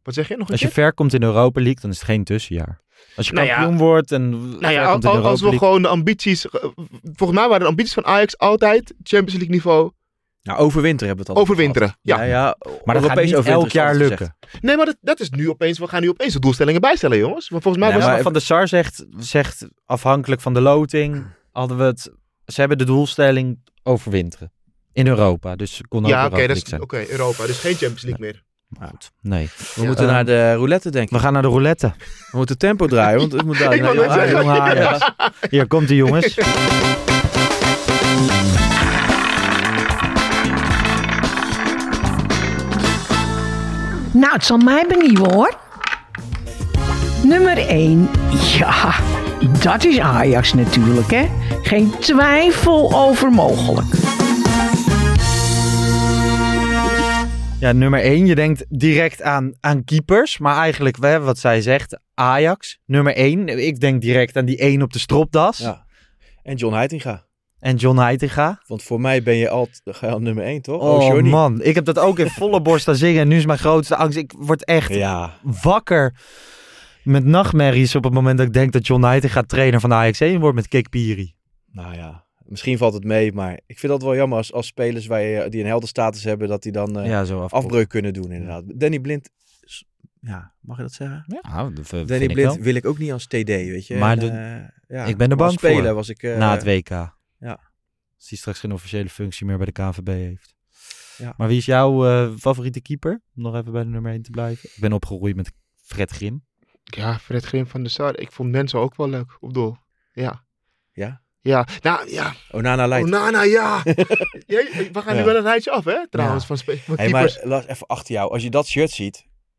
Wat 0.04 0.14
zeg 0.14 0.28
je 0.28 0.38
nog 0.38 0.46
een 0.48 0.52
Als 0.52 0.62
je 0.62 0.70
ver 0.70 0.94
komt 0.94 1.14
in 1.14 1.20
de 1.20 1.26
Europa 1.26 1.62
League, 1.62 1.82
dan 1.82 1.90
is 1.92 1.96
het 1.98 2.06
geen 2.06 2.24
tussenjaar. 2.24 2.82
Als 3.16 3.28
je 3.28 3.34
Nou 3.34 3.48
ja. 3.48 3.56
kampioen 3.56 3.78
wordt 3.78 4.12
en 4.12 4.30
Nou 4.60 4.74
ja, 4.74 4.84
al- 4.86 5.24
als 5.24 5.40
we 5.42 5.46
League... 5.50 5.60
gewoon 5.68 5.82
de 5.82 5.88
ambities... 5.88 6.50
eh, 6.50 6.64
Volgens 7.14 7.40
mij 7.40 7.48
waren 7.48 7.60
de 7.60 7.66
ambities 7.70 7.94
van 7.94 8.06
Ajax 8.06 8.38
altijd 8.38 8.94
Champions 9.04 9.34
League 9.34 9.50
niveau 9.56 9.92
Nou, 10.42 10.60
overwinteren 10.60 11.08
hebben 11.08 11.26
we 11.26 11.32
het 11.32 11.40
al. 11.40 11.44
overwinteren. 11.48 11.98
Ja. 12.02 12.18
Ja, 12.18 12.24
ja. 12.24 12.56
Maar 12.84 12.96
dat 12.96 13.06
gaat 13.06 13.24
niet 13.24 13.34
elk 13.34 13.70
jaar 13.70 13.96
lukken. 13.96 14.36
Nee, 14.62 14.76
maar 14.78 14.86
dat, 14.86 14.98
dat 15.02 15.20
is 15.20 15.30
nu 15.30 15.50
opeens... 15.50 15.80
We 15.80 15.88
gaan 15.88 16.02
nu 16.02 16.10
opeens 16.10 16.34
de 16.34 16.40
doelstellingen 16.40 16.82
bijstellen, 16.82 17.18
jongens. 17.18 17.50
Maar 17.50 17.62
volgens 17.62 17.84
mij 17.84 17.94
Nee, 17.94 18.02
was 18.04 18.12
maar 18.14 18.22
Van 18.22 18.34
der 18.34 18.42
Sar 18.42 18.68
zegt, 18.68 19.06
zegt 19.18 19.68
afhankelijk 19.86 20.42
van 20.42 20.54
de 20.54 20.62
loting, 20.62 21.26
hadden 21.52 21.78
we 21.78 21.84
het... 21.84 22.12
Ze 22.46 22.60
hebben 22.60 22.78
de 22.78 22.84
doelstelling 22.84 23.60
overwinteren. 23.84 24.52
In 24.94 25.08
Europa, 25.08 25.56
dus 25.56 25.82
kon 25.88 26.04
ook 26.04 26.10
Ja, 26.10 26.24
Europa 26.24 26.44
oké, 26.44 26.56
zijn. 26.68 26.82
oké. 26.82 27.06
Europa, 27.10 27.46
dus 27.46 27.60
geen 27.60 27.76
Champions 27.76 28.02
League 28.02 28.26
meer. 28.26 28.44
Goed, 28.90 29.12
nee. 29.22 29.50
We 29.76 29.86
moeten 29.86 30.06
naar 30.08 30.26
de 30.26 30.54
roulette, 30.54 30.90
denk 30.92 31.06
ik. 31.06 31.12
We 31.14 31.20
gaan 31.20 31.34
naar 31.34 31.42
de 31.42 31.48
roulette. 31.48 31.94
We 32.32 32.38
moeten 32.38 32.58
tempo 32.58 32.88
draaien, 32.88 33.20
want 33.20 33.32
het 33.32 33.46
moet 33.46 33.58
daar 33.60 33.80
naar. 34.46 35.14
Hier 35.50 35.68
komt 35.68 35.88
de 35.88 35.96
jongens. 35.96 36.38
Nou, 44.14 44.34
het 44.34 44.46
zal 44.46 44.58
mij 44.58 44.86
benieuwen 44.88 45.34
hoor. 45.34 45.58
Nummer 47.24 47.58
1. 47.58 48.10
Ja, 48.58 48.96
dat 49.62 49.84
is 49.84 50.00
Ajax 50.00 50.54
natuurlijk, 50.54 51.12
hè? 51.12 51.26
Geen 51.62 51.92
twijfel 52.00 52.94
over 52.94 53.32
mogelijk. 53.32 53.88
Ja, 57.60 57.72
nummer 57.72 58.02
1. 58.02 58.26
Je 58.26 58.36
denkt 58.36 58.66
direct 58.70 59.22
aan, 59.22 59.52
aan 59.60 59.84
keepers. 59.84 60.38
Maar 60.38 60.58
eigenlijk, 60.58 60.98
hè, 61.02 61.20
wat 61.20 61.38
zij 61.38 61.62
zegt, 61.62 62.00
Ajax. 62.14 62.80
Nummer 62.86 63.16
1. 63.16 63.48
Ik 63.48 63.80
denk 63.80 64.02
direct 64.02 64.38
aan 64.38 64.46
die 64.46 64.58
1 64.58 64.82
op 64.82 64.94
de 64.94 65.00
stropdas. 65.00 65.58
Ja. 65.58 65.86
En 66.44 66.56
John 66.56 66.76
Heitinga. 66.76 67.28
En 67.60 67.76
John 67.76 67.98
Heitinga. 67.98 68.62
Want 68.68 68.84
voor 68.84 69.02
mij 69.02 69.24
ben 69.24 69.36
je 69.36 69.50
altijd 69.50 69.82
ga 69.86 70.08
je 70.08 70.14
al 70.14 70.20
nummer 70.22 70.44
1, 70.44 70.62
toch? 70.62 70.82
Oh, 70.82 71.08
Johnny. 71.08 71.30
man, 71.30 71.62
ik 71.62 71.76
heb 71.76 71.86
dat 71.86 72.00
ook 72.00 72.20
in 72.20 72.30
volle 72.40 72.62
borst 72.62 72.88
aan 72.88 72.96
zingen. 72.96 73.22
En 73.22 73.28
nu 73.28 73.38
is 73.38 73.46
mijn 73.46 73.60
grootste 73.60 73.96
angst. 73.96 74.18
Ik 74.18 74.34
word 74.38 74.66
echt 74.66 74.94
Ja. 74.94 75.34
wakker 75.62 76.16
met 77.04 77.26
nachtmerries 77.26 77.96
op 77.96 78.04
het 78.04 78.14
moment 78.14 78.38
dat 78.38 78.48
ik 78.48 78.54
denk 78.54 78.72
dat 78.72 78.88
John 78.88 79.04
Heitinga 79.04 79.42
trainer 79.44 79.80
van 79.80 79.90
de 79.90 79.96
Ajax 79.96 80.20
1 80.20 80.40
wordt 80.40 80.56
met 80.56 80.68
Kik 80.68 80.90
Piri. 80.90 81.34
Nou 81.72 81.96
ja, 81.96 82.24
misschien 82.46 82.78
valt 82.78 82.94
het 82.94 83.04
mee, 83.04 83.34
maar 83.34 83.60
ik 83.66 83.80
vind 83.80 83.92
dat 83.92 84.02
wel 84.04 84.16
jammer 84.16 84.38
als, 84.38 84.54
als 84.54 84.68
spelers 84.68 85.08
waar 85.08 85.22
je, 85.22 85.50
die 85.50 85.62
een 85.62 85.68
heldenstatus 85.68 86.24
hebben, 86.24 86.48
dat 86.48 86.64
die 86.64 86.72
dan 86.72 87.00
eh, 87.00 87.10
Ja, 87.10 87.24
zo 87.24 87.42
af. 87.42 87.54
afbreuk 87.54 87.90
kunnen 87.90 88.14
doen 88.14 88.32
inderdaad. 88.32 88.64
Danny 88.76 89.00
Blind, 89.00 89.30
ja, 90.22 90.52
mag 90.62 90.78
je 90.78 90.84
dat 90.84 90.94
zeggen? 90.94 91.26
Ja, 91.42 91.70
dat 91.70 91.88
vind 91.88 92.08
Danny 92.08 92.28
Blind 92.28 92.58
wil 92.58 92.76
ik 92.76 92.86
ook 92.86 92.98
niet 92.98 93.12
als 93.12 93.26
TD, 93.26 93.44
weet 93.46 93.88
je. 93.88 93.96
Maar 93.96 94.12
En, 94.12 94.20
de- 94.20 94.28
eh, 94.88 94.98
ja, 94.98 95.06
ik 95.06 95.18
ben 95.18 95.30
er 95.30 95.38
bang 95.38 95.52
speler 95.52 95.84
voor. 95.86 95.94
was 95.94 96.10
ik... 96.10 96.24
eh, 96.24 96.38
na 96.38 96.52
het 96.52 96.64
WK. 96.64 97.18
Als 98.20 98.30
hij 98.30 98.38
straks 98.38 98.60
geen 98.60 98.72
officiële 98.74 99.10
functie 99.10 99.46
meer 99.46 99.58
bij 99.58 99.66
de 99.66 99.72
KNVB 99.72 100.08
heeft. 100.08 100.56
Ja. 101.18 101.34
Maar 101.38 101.48
wie 101.48 101.58
is 101.58 101.66
jouw 101.66 102.06
eh, 102.08 102.36
favoriete 102.38 102.82
keeper? 102.82 103.22
Om 103.36 103.42
nog 103.44 103.56
even 103.56 103.72
bij 103.72 103.84
de 103.84 103.90
nummer 103.90 104.12
1 104.12 104.22
te 104.22 104.30
blijven. 104.30 104.70
Ik 104.74 104.80
ben 104.80 104.94
opgegroeid 104.94 105.36
met 105.36 105.52
Fred 105.84 106.12
Grim. 106.12 106.46
Ja, 106.84 107.20
Fred 107.20 107.46
Grim 107.46 107.68
van 107.68 107.82
der 107.82 107.92
Sar. 107.92 108.18
Ik 108.20 108.32
vond 108.32 108.52
mensen 108.52 108.80
ook 108.80 108.96
wel 108.96 109.10
leuk 109.10 109.38
op 109.40 109.54
doel. 109.54 109.78
Ja. 110.14 110.44
Ja? 110.92 111.22
Ja, 111.42 111.68
nou 111.82 112.10
ja. 112.10 112.34
Onana 112.52 112.88
leidt. 112.88 113.08
Onana, 113.08 113.44
ja. 113.44 113.82
We 114.48 114.90
gaan 114.94 115.16
nu 115.16 115.24
wel 115.24 115.36
een 115.36 115.42
rijtje 115.42 115.72
af, 115.72 115.84
hè? 115.84 116.08
Trouwens, 116.10 116.48
Ja. 116.48 116.56
van, 116.56 116.76
van 116.78 116.96
Hey, 116.96 117.08
keepers. 117.12 117.38
maar 117.38 117.48
Lars, 117.48 117.66
even 117.66 117.88
achter 117.88 118.14
jou. 118.14 118.32
Als 118.32 118.44
je 118.44 118.50
dat 118.50 118.68
shirt 118.68 118.90
ziet, 118.90 119.16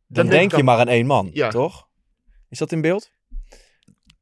dan, 0.06 0.26
Dan 0.26 0.26
denk 0.34 0.50
je 0.50 0.56
aan- 0.56 0.64
maar 0.64 0.78
aan 0.78 0.88
één 0.88 1.06
man, 1.06 1.30
Ja. 1.32 1.48
toch? 1.50 1.88
Is 2.48 2.58
dat 2.58 2.72
in 2.72 2.80
beeld? 2.80 3.10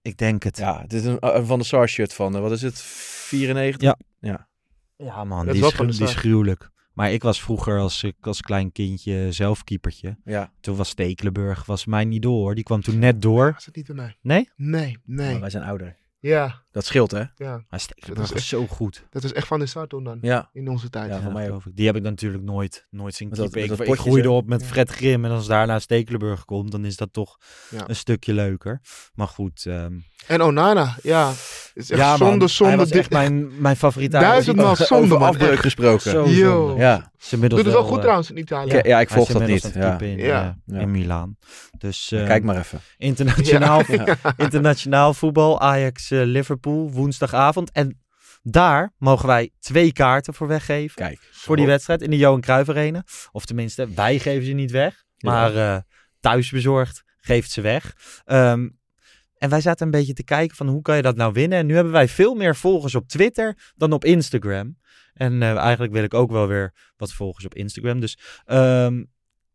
Ik 0.03 0.17
denk 0.19 0.43
het. 0.43 0.57
Ja, 0.57 0.81
dit 0.87 0.93
is 1.01 1.05
een, 1.05 1.17
een 1.37 1.47
Van 1.47 1.59
de 1.59 1.65
Sar 1.65 1.89
shirt 1.89 2.15
van, 2.15 2.35
eh, 2.37 2.41
wat 2.41 2.51
is 2.53 2.63
het, 2.63 2.81
94? 3.29 3.83
Ja. 3.83 3.97
Ja. 4.21 4.49
Ja 4.97 5.25
man, 5.25 5.47
Dat 5.47 5.55
die 5.55 5.65
is 5.65 5.97
die 5.97 6.07
is 6.07 6.15
gruwelijk. 6.15 6.71
Maar 6.93 7.13
ik 7.13 7.23
was 7.23 7.43
vroeger 7.43 7.79
als, 7.79 8.03
ik 8.03 8.17
als 8.21 8.41
klein 8.41 8.73
kindje 8.73 9.33
zelf 9.33 9.65
keepertje. 9.65 10.17
Ja. 10.25 10.53
Toen 10.61 10.77
was 10.77 10.89
Stekelenburg 10.89 11.65
was 11.65 11.87
mijn 11.87 12.13
idool 12.13 12.41
hoor. 12.41 12.55
Die 12.55 12.65
kwam 12.65 12.83
toen 12.83 12.99
net 12.99 13.23
door. 13.23 13.53
Was 13.53 13.65
het 13.67 13.77
niet 13.77 13.87
bij 13.87 13.95
mij? 13.95 14.17
Nee? 14.21 14.51
Nee, 14.57 14.99
nee. 15.05 15.31
Maar 15.31 15.41
wij 15.41 15.51
zijn 15.51 15.65
ouder. 15.65 15.97
Ja, 16.21 16.63
Dat 16.79 16.87
scheelt, 16.87 17.11
hè? 17.11 17.23
ja. 17.37 17.63
Maar 17.71 17.81
Stekelenburg 17.81 18.33
is 18.33 18.49
zo 18.49 18.67
goed. 18.67 19.05
Dat 19.11 19.25
is 19.25 19.33
echt 19.33 19.47
van 19.47 19.59
de 19.59 19.67
start 19.67 19.91
dan. 19.91 20.19
Ja. 20.21 20.49
In 20.53 20.69
onze 20.69 20.91
tijd. 20.91 21.09
Ja, 21.09 21.17
Ja, 21.17 21.23
van 21.23 21.33
mij. 21.33 21.51
Die 21.75 21.87
heb 21.87 21.97
ik 21.97 22.03
natuurlijk 22.03 22.43
nooit, 22.45 22.87
nooit 22.91 23.15
zien 23.15 23.29
Met 23.29 23.39
dat- 23.39 23.51
keepen. 23.51 23.71
met 23.71 23.81
Ik, 23.81 23.87
dat 23.87 23.95
ik 23.95 24.01
groeide 24.01 24.31
op 24.31 24.47
met 24.49 24.65
Fred 24.67 24.91
Grim. 24.91 25.25
En 25.25 25.31
als 25.31 25.47
daarna 25.47 25.79
Stekelenburg 25.79 26.45
komt, 26.45 26.71
dan 26.71 26.85
is 26.85 26.97
dat 26.97 27.13
toch 27.13 27.39
Ja. 27.71 27.85
een 27.89 27.97
stukje 27.97 28.33
leuker. 28.35 28.81
Maar 29.15 29.29
goed. 29.29 29.65
ehm, 29.67 29.93
En 30.27 30.43
Onana, 30.43 30.97
ja. 31.03 31.31
Is 31.75 31.91
echt 31.91 32.01
ja, 32.01 32.17
man, 32.17 32.49
zonde, 32.49 32.75
hij 32.75 32.77
was 32.77 32.91
echt 32.91 33.11
mijn, 33.11 33.61
mijn 33.61 33.77
favoriete 33.77 34.19
Duizendmaal 34.19 34.77
zonde, 34.77 35.05
Over 35.05 35.19
man. 35.19 35.29
afbreuk 35.29 35.59
gesproken. 35.59 36.11
Zo 36.11 36.27
zonde. 36.27 36.81
Ja. 36.81 37.11
Doet 37.31 37.53
het 37.53 37.63
wel 37.67 37.83
goed 37.85 37.95
eh, 37.97 38.01
trouwens 38.01 38.31
in 38.31 38.39
Italië. 38.39 38.73
Ja, 38.73 38.81
ja, 38.83 39.01
ik 39.01 39.09
volg 39.11 39.29
dat 39.29 39.47
niet. 39.47 39.63
het 39.63 39.75
Ja. 39.75 40.01
in, 40.01 40.17
Ja. 40.19 40.57
eh, 40.67 40.75
Ja. 40.75 40.81
in 40.81 40.91
Milaan. 40.91 41.37
Dus 41.79 42.13
eh, 42.13 42.27
Kijk 42.27 42.43
maar 42.45 42.57
even. 42.57 42.81
internationaal, 42.99 43.83
internationaal 44.37 45.15
voetbal, 45.15 45.61
Ajax 45.61 46.11
eh, 46.11 46.23
Liverpool, 46.69 47.01
woensdagavond. 47.01 47.71
En 47.73 48.01
daar 48.43 48.93
mogen 48.99 49.27
wij 49.27 49.51
twee 49.59 49.93
kaarten 49.93 50.35
voor 50.35 50.47
weggeven. 50.47 50.95
Kijk. 50.95 51.29
Voor 51.31 51.57
die 51.57 51.67
wedstrijd 51.67 52.03
in 52.03 52.11
de 52.11 52.17
Johan 52.17 52.41
Cruijff 52.41 52.69
Arena. 52.69 53.05
Of 53.33 53.45
tenminste, 53.45 53.89
wij 53.95 54.19
geven 54.19 54.47
ze 54.47 54.53
niet 54.53 54.71
weg. 54.71 55.05
Ja. 55.17 55.31
Maar 55.31 55.57
eh 55.57 55.81
thuisbezorgd 56.21 57.03
geeft 57.21 57.51
ze 57.51 57.61
weg. 57.61 57.97
Ehm, 58.25 58.69
en 59.39 59.51
wij 59.51 59.61
zaten 59.61 59.87
een 59.87 59.93
beetje 59.93 60.13
te 60.13 60.25
kijken 60.25 60.57
van 60.57 60.69
hoe 60.69 60.83
kan 60.83 60.97
je 60.97 61.03
dat 61.03 61.17
nou 61.17 61.33
winnen. 61.33 61.59
En 61.59 61.67
nu 61.67 61.75
hebben 61.75 61.93
wij 61.93 62.09
veel 62.09 62.35
meer 62.35 62.57
volgers 62.57 62.95
op 62.95 63.09
Twitter 63.09 63.73
dan 63.77 63.93
op 63.93 64.05
Instagram. 64.05 64.79
En 65.15 65.43
eh, 65.43 65.57
eigenlijk 65.57 65.93
wil 65.93 66.03
ik 66.03 66.15
ook 66.15 66.31
wel 66.31 66.47
weer 66.47 66.75
wat 66.97 67.13
volgers 67.13 67.45
op 67.45 67.55
Instagram. 67.55 68.01
Dus 68.01 68.19
ehm, 68.45 69.05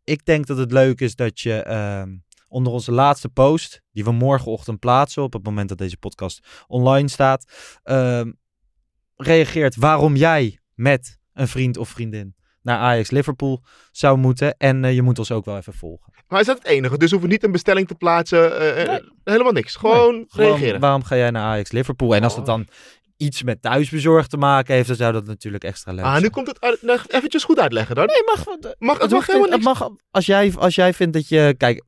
ik 0.04 0.24
denk 0.24 0.46
dat 0.46 0.58
het 0.58 0.72
leuk 0.72 1.00
is 1.00 1.14
dat 1.14 1.40
je 1.40 1.62
ehm, 1.62 2.16
onder 2.54 2.72
onze 2.72 2.92
laatste 2.92 3.28
post, 3.28 3.82
die 3.92 4.04
we 4.04 4.12
morgenochtend 4.12 4.78
plaatsen 4.78 5.22
op 5.22 5.32
het 5.32 5.44
moment 5.44 5.68
dat 5.68 5.78
deze 5.78 5.96
podcast 5.96 6.64
online 6.66 7.08
staat, 7.08 7.44
ehm, 7.82 8.32
reageert 9.16 9.76
waarom 9.76 10.16
jij 10.16 10.58
met 10.74 11.18
een 11.32 11.48
vriend 11.48 11.76
of 11.76 11.88
vriendin 11.88 12.34
naar 12.62 12.78
Ajax 12.78 13.10
Liverpool 13.10 13.62
zou 13.90 14.18
moeten. 14.18 14.56
En 14.56 14.84
eh, 14.84 14.94
je 14.94 15.02
moet 15.02 15.18
ons 15.18 15.30
ook 15.30 15.44
wel 15.44 15.56
even 15.56 15.72
volgen. 15.74 16.12
Maar 16.28 16.40
is 16.40 16.46
dat 16.46 16.58
het 16.58 16.66
enige? 16.66 16.98
Dus 16.98 17.10
hoeven 17.10 17.28
niet 17.28 17.44
een 17.44 17.52
bestelling 17.52 17.88
te 17.88 17.94
plaatsen. 17.94 18.58
eh, 18.58 18.94
eh, 18.94 19.02
Helemaal 19.24 19.52
niks. 19.52 19.76
Gewoon 19.76 20.14
Nee, 20.14 20.24
gewoon, 20.28 20.46
reageren. 20.50 20.80
waarom 20.80 21.02
ga 21.04 21.16
jij 21.16 21.30
naar 21.30 21.42
Ajax 21.44 21.72
Liverpool? 21.72 22.14
En 22.14 22.22
als 22.24 22.36
het 22.36 22.46
dan 22.46 22.66
iets 23.16 23.42
met 23.42 23.62
thuisbezorgd 23.62 24.30
te 24.30 24.36
maken 24.36 24.74
heeft, 24.74 24.86
dan 24.88 24.96
zou 24.96 25.12
dat 25.12 25.26
natuurlijk 25.26 25.64
extra 25.64 25.92
leuk 25.92 26.04
Ah, 26.04 26.20
nu 26.20 26.28
komt 26.28 26.46
het 26.46 26.60
uit- 26.60 26.82
nou, 26.82 26.98
eventjes 27.08 27.44
goed 27.44 27.58
uitleggen 27.58 27.94
dan. 27.94 28.06
Nee, 28.06 28.22
mag, 28.24 28.44
mag, 28.78 28.92
het 28.92 29.02
Het 29.02 29.10
mag 29.10 29.26
helemaal 29.26 29.48
niet- 29.48 29.56
het 29.56 29.64
niks. 29.66 29.78
mag, 29.80 29.90
als, 30.10 30.26
jij, 30.26 30.52
als 30.56 30.74
jij 30.74 30.92
vindt 30.94 31.12
dat 31.12 31.28
je... 31.28 31.54
Kijk, 31.58 31.84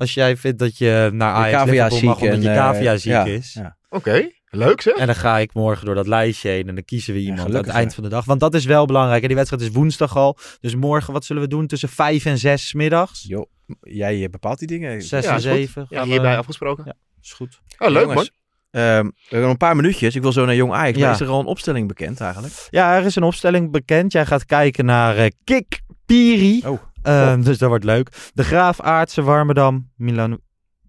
als 0.00 0.14
jij 0.14 0.36
vindt 0.36 0.58
dat 0.58 0.78
je 0.78 1.10
naar 1.12 1.34
Ajax 1.34 1.70
Liverpool 1.70 1.98
ziek 1.98 2.08
mag 2.08 2.20
omdat 2.20 2.34
en, 2.34 2.42
je 2.42 2.48
eh, 2.48 2.54
cavia 2.54 2.96
ziek 2.96 3.12
ja, 3.12 3.24
is. 3.24 3.52
ja. 3.52 3.76
Oké, 3.88 4.28
leuk 4.50 4.80
zeg. 4.80 4.96
En 4.96 5.06
dan 5.06 5.14
ga 5.14 5.38
ik 5.38 5.54
morgen 5.54 5.86
door 5.86 5.94
dat 5.94 6.06
lijstje 6.06 6.48
heen 6.48 6.68
en 6.68 6.74
dan 6.74 6.84
kiezen 6.84 7.14
we 7.14 7.20
iemand 7.20 7.48
aan 7.48 7.54
het 7.54 7.66
eind 7.68 7.94
van 7.94 8.02
de 8.02 8.08
dag. 8.08 8.24
Want 8.24 8.40
dat 8.40 8.54
is 8.54 8.64
wel 8.64 8.86
belangrijk. 8.86 9.20
En 9.22 9.26
die 9.26 9.36
wedstrijd 9.36 9.62
is 9.62 9.70
woensdag 9.70 10.16
al. 10.16 10.38
Dus 10.60 10.74
morgen, 10.74 11.12
wat 11.12 11.24
zullen 11.24 11.42
we 11.42 11.48
doen? 11.48 11.66
Tussen 11.66 11.88
vijf 11.88 12.24
en 12.24 12.38
zes 12.38 12.72
middags? 12.72 13.24
Jo, 13.28 13.46
jij 13.80 14.28
bepaalt 14.30 14.58
die 14.58 14.68
dingen. 14.68 15.02
Zes 15.02 15.24
Ja, 15.24 15.32
en 15.32 15.40
zeven. 15.40 15.86
Ja, 15.88 15.98
gaan 15.98 16.06
we- 16.06 16.12
hierbij 16.12 16.38
afgesproken. 16.38 16.84
Ja, 16.86 16.94
is 17.22 17.32
goed. 17.32 17.60
Oh, 17.78 17.88
leuk 17.88 18.02
Jongens, 18.02 18.30
ehm, 18.70 19.04
we 19.04 19.12
hebben 19.22 19.40
nog 19.40 19.50
een 19.50 19.56
paar 19.56 19.76
minuutjes. 19.76 20.14
Ik 20.14 20.22
wil 20.22 20.32
zo 20.32 20.44
naar 20.44 20.54
Jong 20.54 20.72
Ajax. 20.72 20.98
Ja. 20.98 21.04
Maar 21.04 21.14
is 21.14 21.20
er 21.20 21.28
al 21.28 21.40
een 21.40 21.46
opstelling 21.46 21.88
bekend 21.88 22.20
eigenlijk? 22.20 22.54
Ja, 22.70 22.96
er 22.96 23.04
is 23.04 23.16
een 23.16 23.22
opstelling 23.22 23.70
bekend. 23.70 24.12
Jij 24.12 24.26
gaat 24.26 24.46
kijken 24.46 24.84
naar 24.84 25.16
eh 25.16 25.30
Kik 25.44 25.80
Piri. 26.06 26.62
Oh. 26.66 26.80
Ehm, 27.02 27.42
dus 27.42 27.58
dat 27.58 27.68
wordt 27.68 27.84
leuk. 27.84 28.30
De 28.34 28.44
Graaf, 28.44 28.80
Aartsen, 28.80 29.24
Warmerdam, 29.24 29.90
Milan, 29.96 30.40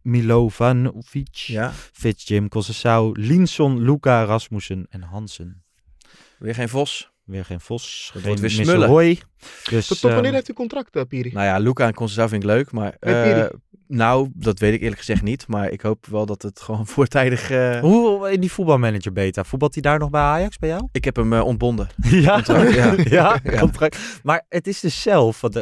Milovanovic, 0.01 1.35
Ja. 1.35 1.71
Fitz, 1.73 2.27
Jim, 2.27 2.49
Concessao, 2.49 3.11
Linson, 3.13 3.81
Luca, 3.81 4.23
Rasmussen 4.23 4.85
en 4.89 5.01
Hansen. 5.01 5.63
Weer 6.39 6.55
geen 6.55 6.69
Vos. 6.69 7.10
Weer 7.23 7.45
geen 7.45 7.61
Vos, 7.61 8.09
Dat 8.13 8.21
geen 8.21 8.31
wordt 8.35 8.41
weer 8.41 8.65
smullen. 8.65 8.87
Roy. 8.87 9.19
Dus, 9.69 9.87
Tot, 9.87 9.99
tot 9.99 10.09
wanneer 10.11 10.25
ehm, 10.25 10.33
heeft 10.33 10.49
u 10.49 10.53
contract, 10.53 10.95
eh, 10.95 11.01
Piri? 11.07 11.31
Nou 11.33 11.45
ja, 11.45 11.57
Luca 11.57 11.85
en 11.87 11.93
Conceição 11.93 12.29
vind 12.29 12.43
ik 12.43 12.49
leuk. 12.49 12.71
Maar 12.71 12.95
eh, 12.99 13.23
Piri? 13.23 13.47
nou, 13.87 14.29
dat 14.33 14.59
weet 14.59 14.73
ik 14.73 14.81
eerlijk 14.81 14.97
gezegd 14.99 15.21
niet. 15.21 15.47
Maar 15.47 15.69
ik 15.69 15.81
hoop 15.81 16.05
wel 16.05 16.25
dat 16.25 16.41
het 16.41 16.61
gewoon 16.61 16.87
voortijdig... 16.97 17.49
eh, 17.51 17.79
Hoe 17.79 18.31
in 18.31 18.39
die 18.39 18.51
voetbalmanager 18.51 19.11
beta? 19.13 19.43
Voetbalt 19.43 19.73
hij 19.73 19.81
daar 19.81 19.99
nog 19.99 20.09
bij 20.09 20.21
Ajax 20.21 20.57
bij 20.57 20.69
jou? 20.69 20.87
Ik 20.91 21.03
heb 21.05 21.15
hem 21.15 21.33
ontbonden. 21.33 21.87
Ja, 22.09 22.33
Contract, 22.35 22.73
ja. 22.73 22.95
ja, 23.17 23.39
Ja. 23.43 23.59
contract. 23.59 23.97
Maar 24.23 24.45
het 24.49 24.67
is 24.67 24.79
dus 24.79 25.01
zelf, 25.01 25.41
wat, 25.41 25.53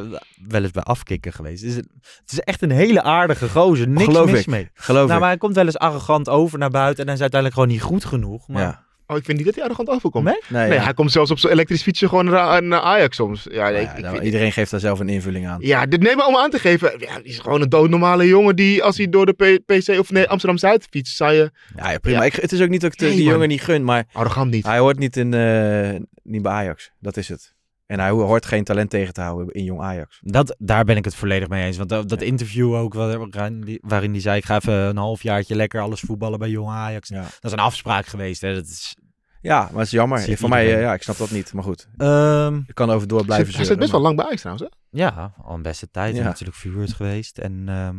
wel 0.47 0.61
eens 0.63 0.71
bij 0.71 0.83
afkikken 0.83 1.33
geweest. 1.33 1.61
Het 1.61 1.69
is, 1.71 1.75
het 1.75 2.31
is 2.31 2.39
echt 2.39 2.61
een 2.61 2.71
hele 2.71 3.01
aardige 3.01 3.49
gozer. 3.49 3.87
Niks 3.87 4.03
Geloof 4.03 4.31
mis 4.31 4.39
ik. 4.39 4.47
mee. 4.47 4.69
Geloof 4.73 5.01
nou, 5.03 5.13
ik. 5.13 5.19
maar 5.19 5.29
hij 5.29 5.37
komt 5.37 5.55
wel 5.55 5.65
eens 5.65 5.77
arrogant 5.77 6.29
over 6.29 6.59
naar 6.59 6.69
buiten 6.69 6.99
en 6.99 7.05
hij 7.05 7.15
is 7.15 7.21
uiteindelijk 7.21 7.61
gewoon 7.61 7.75
niet 7.75 7.85
goed 7.87 8.05
genoeg. 8.05 8.47
Maar 8.47 8.61
Ja. 8.61 8.87
Oh, 9.11 9.17
ik 9.17 9.25
vind 9.25 9.37
niet 9.37 9.45
dat 9.45 9.55
hij 9.55 9.63
arrogant 9.63 9.89
overkomt. 9.89 10.25
Nee? 10.25 10.39
Nee, 10.47 10.67
Nee, 10.67 10.77
ja. 10.77 10.83
hij 10.83 10.93
komt 10.93 11.11
zelfs 11.11 11.31
op 11.31 11.39
zijn 11.39 11.53
elektrisch 11.53 11.81
fietsje 11.81 12.07
gewoon 12.07 12.25
naar, 12.25 12.63
naar 12.63 12.79
Ajax 12.81 13.15
soms. 13.15 13.47
Ja, 13.51 13.69
nee, 13.69 13.71
Nou 13.71 13.75
ik, 13.83 13.87
ja, 13.87 13.95
ik 13.95 14.01
nou, 14.01 14.13
vind- 14.13 14.25
iedereen 14.25 14.51
geeft 14.51 14.71
daar 14.71 14.79
zelf 14.79 14.99
een 14.99 15.09
invulling 15.09 15.47
aan. 15.47 15.57
ja 15.61 15.85
dit 15.85 16.01
neem 16.01 16.17
maar 16.17 16.27
om 16.27 16.35
aan 16.37 16.49
te 16.49 16.59
geven. 16.59 16.93
Ja, 16.97 17.15
die 17.15 17.23
is 17.31 17.39
gewoon 17.39 17.61
een 17.61 17.69
doodnormale 17.69 18.27
jongen 18.27 18.55
die 18.55 18.83
als 18.83 18.97
hij 18.97 19.09
door 19.09 19.25
de 19.25 19.33
P- 19.33 19.65
PC 19.65 19.99
of 19.99 20.11
nee, 20.11 20.27
Amsterdam-Zuid 20.27 20.87
fietst, 20.89 21.15
zou 21.15 21.33
je... 21.33 21.51
Ja, 21.75 21.91
ja, 21.91 21.97
prima. 21.97 22.17
Ja. 22.19 22.23
Ik, 22.25 22.33
het 22.33 22.51
is 22.51 22.61
ook 22.61 22.69
niet 22.69 22.81
dat 22.81 22.93
ik 22.93 22.99
de, 22.99 23.05
Nee, 23.05 23.15
die 23.15 23.23
man. 23.23 23.33
jongen 23.33 23.47
niet 23.47 23.61
gun, 23.61 23.83
maar 23.83 24.05
Arrogant 24.13 24.51
niet. 24.51 24.65
hij 24.65 24.77
hoort 24.79 24.99
niet, 24.99 25.17
in, 25.17 25.33
eh, 25.33 25.89
niet 26.23 26.41
bij 26.41 26.51
Ajax. 26.51 26.91
Dat 26.99 27.17
is 27.17 27.29
het. 27.29 27.53
En 27.89 27.99
hij 27.99 28.09
hoort 28.09 28.45
geen 28.45 28.63
talent 28.63 28.89
tegen 28.89 29.13
te 29.13 29.21
houden 29.21 29.53
in 29.53 29.63
jong 29.63 29.81
Ajax. 29.81 30.19
dat, 30.23 30.55
daar 30.59 30.83
ben 30.83 30.97
ik 30.97 31.05
het 31.05 31.15
volledig 31.15 31.47
mee 31.47 31.65
eens. 31.65 31.77
Want 31.77 31.89
dat, 31.89 32.09
dat 32.09 32.21
interview 32.21 32.73
ook 32.75 32.93
waarin 32.93 34.11
die, 34.11 34.21
zei, 34.21 34.37
ik 34.37 34.45
ga 34.45 34.55
even 34.55 34.73
een 34.73 34.97
halfjaartje 34.97 35.55
lekker 35.55 35.81
alles 35.81 35.99
voetballen 35.99 36.39
bij 36.39 36.49
Jong 36.49 36.69
Ajax. 36.69 37.09
Ja, 37.09 37.21
Dat 37.21 37.43
is 37.43 37.51
een 37.51 37.59
afspraak 37.59 38.05
geweest. 38.05 38.41
Hè. 38.41 38.53
Dat 38.53 38.65
is, 38.65 38.95
ja 39.41 39.59
maar 39.61 39.73
het 39.73 39.85
is 39.85 39.91
jammer. 39.91 40.37
Voor 40.37 40.49
mij, 40.49 40.59
iedereen. 40.61 40.81
eh, 40.83 40.87
ja, 40.87 40.93
ik 40.93 41.01
snap 41.03 41.17
dat 41.17 41.31
niet. 41.31 41.53
Maar 41.53 41.63
goed, 41.63 41.87
Ehm, 41.97 42.55
ik 42.67 42.75
kan 42.75 42.89
over 42.89 43.07
door 43.07 43.25
blijven 43.25 43.55
hij 43.55 43.65
zit 43.65 43.79
best 43.79 43.91
wel 43.91 44.01
lang 44.01 44.15
bij 44.15 44.25
Ajax 44.25 44.41
trouwens, 44.41 44.69
hè? 44.69 44.99
ja, 44.99 45.33
al 45.43 45.55
een 45.55 45.61
beste 45.61 45.89
tijd. 45.91 46.15
Ja. 46.15 46.23
Natuurlijk 46.23 46.57
verhuurd 46.57 46.93
geweest. 46.93 47.37
En 47.37 47.63
ehm, 47.67 47.95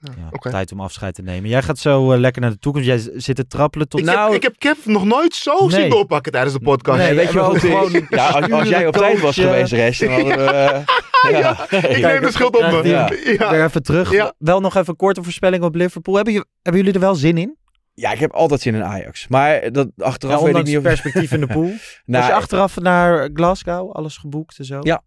ja, 0.00 0.28
oké. 0.30 0.50
tijd 0.50 0.72
om 0.72 0.80
afscheid 0.80 1.14
te 1.14 1.22
nemen. 1.22 1.50
Jij 1.50 1.62
gaat 1.62 1.78
zo 1.78 2.12
eh, 2.12 2.18
lekker 2.18 2.42
naar 2.42 2.50
de 2.50 2.58
toekomst. 2.58 2.86
Jij 2.86 2.98
zit 3.14 3.36
te 3.36 3.46
trappelen 3.46 3.88
tot... 3.88 4.00
Ik, 4.00 4.06
heb, 4.06 4.28
ik 4.32 4.42
heb 4.42 4.54
Kev 4.58 4.86
nog 4.86 5.04
nooit 5.04 5.34
zo 5.34 5.66
Nee. 5.66 5.70
zien 5.80 5.90
doorpakken 5.90 6.32
tijdens 6.32 6.54
de 6.54 6.60
podcast. 6.60 6.98
Nee, 6.98 7.14
weet 7.14 7.28
je 7.28 7.34
wel, 7.34 7.54
gewoon- 7.54 8.06
ja, 8.10 8.28
als, 8.28 8.50
als 8.50 8.68
jij 8.68 8.86
op 8.86 8.94
tijd 8.96 9.20
was 9.20 9.34
geweest, 9.38 9.72
Rest, 9.72 10.00
dan 10.00 10.08
hadden 10.10 10.36
we... 10.36 10.44
eh, 10.44 11.30
ja. 11.40 11.70
ik 11.70 12.00
neem 12.02 12.20
de 12.20 12.30
schuld 12.32 12.56
op 12.56 12.62
me. 12.70 12.88
Ja. 12.88 13.10
Ja. 13.24 13.50
Weer 13.50 13.64
even 13.64 13.82
terug. 13.82 14.10
Ja. 14.12 14.32
Wel 14.38 14.60
nog 14.60 14.74
even 14.76 14.88
een 14.88 14.96
korte 14.96 15.22
voorspelling 15.22 15.62
op 15.64 15.74
Liverpool. 15.74 16.14
Hebben, 16.14 16.32
je, 16.32 16.46
hebben 16.62 16.80
jullie 16.82 16.94
er 16.96 17.04
wel 17.06 17.14
zin 17.14 17.38
in? 17.38 17.56
ja, 17.94 18.12
ik 18.12 18.18
heb 18.18 18.32
altijd 18.32 18.60
zin 18.60 18.74
in 18.74 18.84
Ajax. 18.84 19.28
Maar 19.28 19.72
dat 19.72 19.88
achteraf 19.98 20.38
Ja, 20.38 20.44
weet 20.46 20.56
ik 20.56 20.64
niet 20.64 20.76
of... 20.76 20.82
perspectief 20.82 21.32
in 21.32 21.40
de 21.40 21.46
pool. 21.46 21.72
Nou, 22.04 22.22
Als 22.22 22.26
je 22.26 22.32
achteraf 22.32 22.80
naar 22.80 23.30
Glasgow, 23.32 23.92
alles 23.92 24.16
geboekt 24.16 24.58
en 24.58 24.64
zo. 24.64 24.78
Ja, 24.82 25.02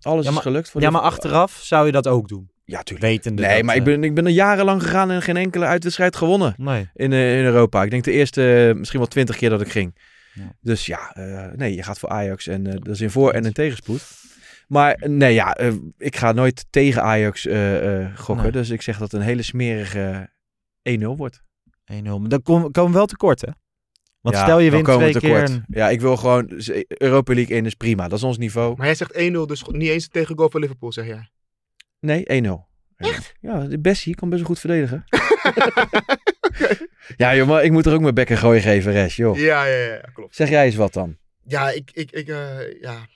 Alles 0.00 0.24
Ja, 0.26 0.30
is 0.30 0.38
gelukt. 0.38 0.70
Voor 0.70 0.80
ja, 0.80 0.90
maar 0.90 1.00
achteraf 1.00 1.58
zou 1.62 1.86
je 1.86 1.92
dat 1.92 2.06
ook 2.06 2.28
doen. 2.28 2.50
Ja, 2.68 2.82
tuurlijk. 2.82 3.08
Wetende 3.10 3.42
Nee, 3.42 3.54
dat, 3.56 3.64
maar 3.64 3.74
ik 3.74 3.80
eh, 3.80 3.86
ben, 3.86 4.04
ik 4.04 4.14
ben 4.14 4.24
er 4.26 4.30
jarenlang 4.32 4.82
gegaan 4.82 5.10
en 5.10 5.22
geen 5.22 5.36
enkele 5.36 5.64
uitwedstrijd 5.64 6.16
gewonnen. 6.16 6.54
Nee. 6.56 6.88
In, 6.94 7.12
eh, 7.12 7.38
in 7.38 7.44
Europa. 7.44 7.82
Ik 7.82 7.90
denk 7.90 8.04
de 8.04 8.12
eerste 8.12 8.68
eh, 8.68 8.74
misschien 8.78 8.98
wel 8.98 9.08
twintig 9.08 9.36
keer 9.36 9.50
dat 9.50 9.60
ik 9.60 9.68
ging. 9.70 9.98
Ja. 10.32 10.52
Dus 10.60 10.86
ja, 10.86 11.12
eh, 11.14 11.46
nee, 11.56 11.74
je 11.74 11.82
gaat 11.82 11.98
voor 11.98 12.08
Ajax 12.08 12.46
en 12.46 12.66
eh, 12.66 12.72
dat 12.72 12.88
is 12.88 13.00
in 13.00 13.10
voor- 13.10 13.32
en 13.32 13.44
in 13.44 13.52
tegenspoed. 13.52 14.02
Maar 14.68 15.02
nee, 15.08 15.34
ja, 15.34 15.54
eh, 15.54 15.72
ik 15.98 16.16
ga 16.16 16.32
nooit 16.32 16.66
tegen 16.70 17.02
Ajax 17.02 17.46
eh, 17.46 18.00
eh, 18.02 18.16
gokken. 18.18 18.42
Nee. 18.44 18.52
Dus 18.52 18.70
ik 18.70 18.82
zeg 18.82 18.98
dat 18.98 19.10
het 19.10 19.20
een 19.20 19.26
hele 19.26 19.42
smerige 19.42 20.30
1-0 20.82 21.16
wordt. 21.16 21.42
1-0. 21.92 22.18
Maar 22.20 22.28
dan 22.28 22.42
kom- 22.42 22.70
komen 22.70 22.90
we 22.92 22.96
wel 22.96 23.06
tekort, 23.06 23.40
hè? 23.40 23.48
Want 24.20 24.36
Ja, 24.36 24.42
stel 24.42 24.58
je 24.58 24.70
wint 24.70 24.84
twee 24.84 25.18
keer... 25.18 25.42
en- 25.42 25.64
Ja, 25.68 25.88
ik 25.90 26.00
wil 26.00 26.16
gewoon... 26.16 26.50
Europa 26.86 27.34
League 27.34 27.56
1 27.56 27.66
is 27.66 27.74
prima. 27.74 28.08
Dat 28.08 28.18
is 28.18 28.24
ons 28.24 28.38
niveau. 28.38 28.76
Maar 28.76 28.86
jij 28.86 28.94
zegt 28.94 29.12
1-0, 29.14 29.46
dus 29.46 29.62
niet 29.68 29.88
eens 29.88 30.08
tegen 30.08 30.36
goal 30.36 30.50
van 30.50 30.60
Liverpool, 30.60 30.92
zeg 30.92 31.06
jij. 31.06 31.28
Nee, 32.00 32.44
1-0. 32.44 32.48
Echt? 32.96 33.34
Ja, 33.40 33.60
de 33.60 33.78
Bessie 33.78 34.14
kan 34.14 34.28
best 34.28 34.40
wel 34.40 34.50
goed 34.50 34.60
verdedigen. 34.60 35.04
ja, 37.16 37.36
joh, 37.36 37.48
maar 37.48 37.64
ik 37.64 37.72
moet 37.72 37.86
er 37.86 37.94
ook 37.94 38.00
mijn 38.00 38.14
bekken 38.14 38.38
gooien 38.38 38.62
geven, 38.62 38.92
Res, 38.92 39.16
joh. 39.16 39.38
Ja, 39.38 39.64
ja, 39.64 39.76
ja, 39.76 40.00
klopt. 40.12 40.36
Zeg 40.36 40.48
jij 40.48 40.64
eens 40.64 40.74
wat 40.74 40.92
dan? 40.92 41.16
Ja, 41.44 41.70
ik, 41.70 41.90
ik, 41.92 42.10
ik, 42.10 42.28
eh, 42.28 42.80
ja. 42.80 43.06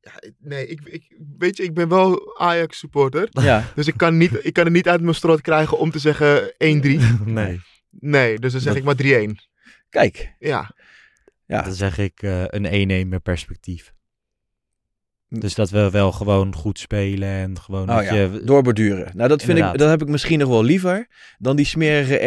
ja, 0.00 0.12
nee, 0.38 0.66
ik, 0.66 0.80
ik, 0.84 1.16
weet 1.38 1.56
je, 1.56 1.62
ik 1.62 1.74
ben 1.74 1.88
wel 1.88 2.38
Ajax 2.38 2.78
supporter. 2.78 3.28
Ja. 3.30 3.64
Dus 3.74 3.86
ik 3.86 3.96
kan, 3.96 4.16
niet, 4.16 4.44
ik 4.44 4.52
kan 4.52 4.64
het 4.64 4.72
niet 4.72 4.88
uit 4.88 5.00
mijn 5.00 5.14
strot 5.14 5.40
krijgen 5.40 5.78
om 5.78 5.90
te 5.90 5.98
zeggen 5.98 6.52
1-3. 6.52 6.54
Nee. 7.24 7.60
Nee, 7.90 8.38
dus 8.38 8.52
dan 8.52 8.60
zeg 8.60 8.72
Dat- 8.72 8.96
ik 8.96 9.04
maar 9.04 9.26
3-1. 9.28 9.30
Kijk. 9.88 10.34
Ja. 10.38 10.74
Ja. 11.46 11.62
Dan 11.62 11.72
zeg 11.74 11.98
ik 11.98 12.22
eh, 12.22 12.42
een 12.46 13.04
1-1 13.04 13.08
met 13.08 13.22
perspectief. 13.22 13.92
Dus 15.38 15.54
dat 15.54 15.70
we 15.70 15.90
wel 15.90 16.12
gewoon 16.12 16.54
goed 16.54 16.78
spelen 16.78 17.28
en 17.28 17.60
gewoon 17.60 17.90
Oh 17.90 18.02
ja, 18.02 18.14
je... 18.14 18.40
doorborduren. 18.44 19.10
Nou, 19.16 19.28
dat 19.28 19.42
vind 19.42 19.58
ik, 19.58 19.78
dat 19.78 19.88
heb 19.88 20.02
ik 20.02 20.08
misschien 20.08 20.38
nog 20.38 20.48
wel 20.48 20.62
liever 20.64 21.08
dan 21.38 21.56
die 21.56 21.64
smerige 21.66 22.18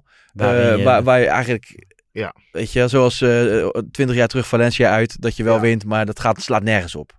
1-0. 0.00 0.04
Waarin 0.32 0.70
eh, 0.70 0.76
je- 0.76 0.82
waar, 0.84 1.02
waar 1.02 1.20
je 1.20 1.26
eigenlijk, 1.26 1.84
Ja. 2.12 2.34
weet 2.52 2.72
je, 2.72 2.88
zoals 2.88 3.20
eh 3.20 3.68
20 3.90 4.16
jaar 4.16 4.28
terug 4.28 4.46
Valencia 4.48 4.90
uit, 4.90 5.22
dat 5.22 5.36
je 5.36 5.42
wel 5.44 5.54
Ja. 5.54 5.60
wint, 5.60 5.84
maar 5.84 6.06
dat 6.06 6.20
gaat, 6.20 6.42
slaat 6.42 6.62
nergens 6.62 6.94
op. 6.94 7.12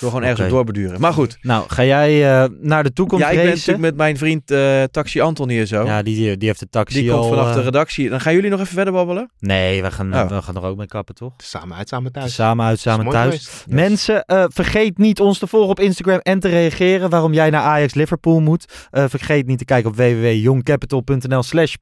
Door 0.00 0.08
gewoon 0.10 0.22
ergens 0.22 0.40
Oké. 0.40 0.48
op 0.48 0.54
doorborduren. 0.54 1.00
Maar 1.00 1.12
goed. 1.12 1.38
Nou, 1.40 1.64
ga 1.68 1.84
jij 1.84 2.42
eh, 2.42 2.48
naar 2.60 2.82
de 2.82 2.92
toekomst 2.92 3.24
Ja, 3.24 3.30
ik 3.30 3.36
ben 3.36 3.46
natuurlijk 3.46 3.78
met 3.78 3.96
mijn 3.96 4.16
vriend 4.16 4.50
eh, 4.50 4.82
Taxi 4.82 5.20
Anton 5.20 5.48
hier 5.48 5.66
zo. 5.66 5.84
Ja, 5.84 6.02
die, 6.02 6.36
die 6.36 6.48
heeft 6.48 6.60
de 6.60 6.68
taxi 6.68 7.00
die 7.00 7.10
komt 7.10 7.22
al, 7.22 7.28
vanaf 7.28 7.52
de 7.52 7.58
eh, 7.58 7.64
redactie. 7.64 8.08
Dan 8.08 8.20
gaan 8.20 8.34
jullie 8.34 8.50
nog 8.50 8.60
even 8.60 8.74
verder 8.74 8.92
babbelen? 8.92 9.30
Nee, 9.38 9.82
we 9.82 9.90
gaan, 9.90 10.14
Oh. 10.14 10.28
we 10.28 10.42
gaan 10.42 10.56
er 10.56 10.62
ook 10.62 10.76
mee 10.76 10.86
kappen, 10.86 11.14
toch? 11.14 11.34
Samen 11.36 11.76
uit, 11.76 11.88
samen 11.88 12.12
thuis. 12.12 12.34
Samen 12.34 12.66
uit, 12.66 12.80
samen 12.80 13.04
mooi 13.04 13.16
thuis. 13.16 13.64
Mensen, 13.68 14.24
eh, 14.24 14.44
vergeet 14.48 14.98
niet 14.98 15.20
ons 15.20 15.38
te 15.38 15.46
volgen 15.46 15.70
op 15.70 15.80
Instagram 15.80 16.18
en 16.18 16.40
te 16.40 16.48
reageren 16.48 17.10
waarom 17.10 17.32
jij 17.32 17.50
naar 17.50 17.62
Ajax 17.62 17.94
Liverpool 17.94 18.40
moet. 18.40 18.64
Eh, 18.90 19.04
vergeet 19.08 19.46
niet 19.46 19.58
te 19.58 19.64
kijken 19.64 19.90
op 19.90 19.96
www.youngcapital.nl 19.96 21.42
slash 21.42 21.74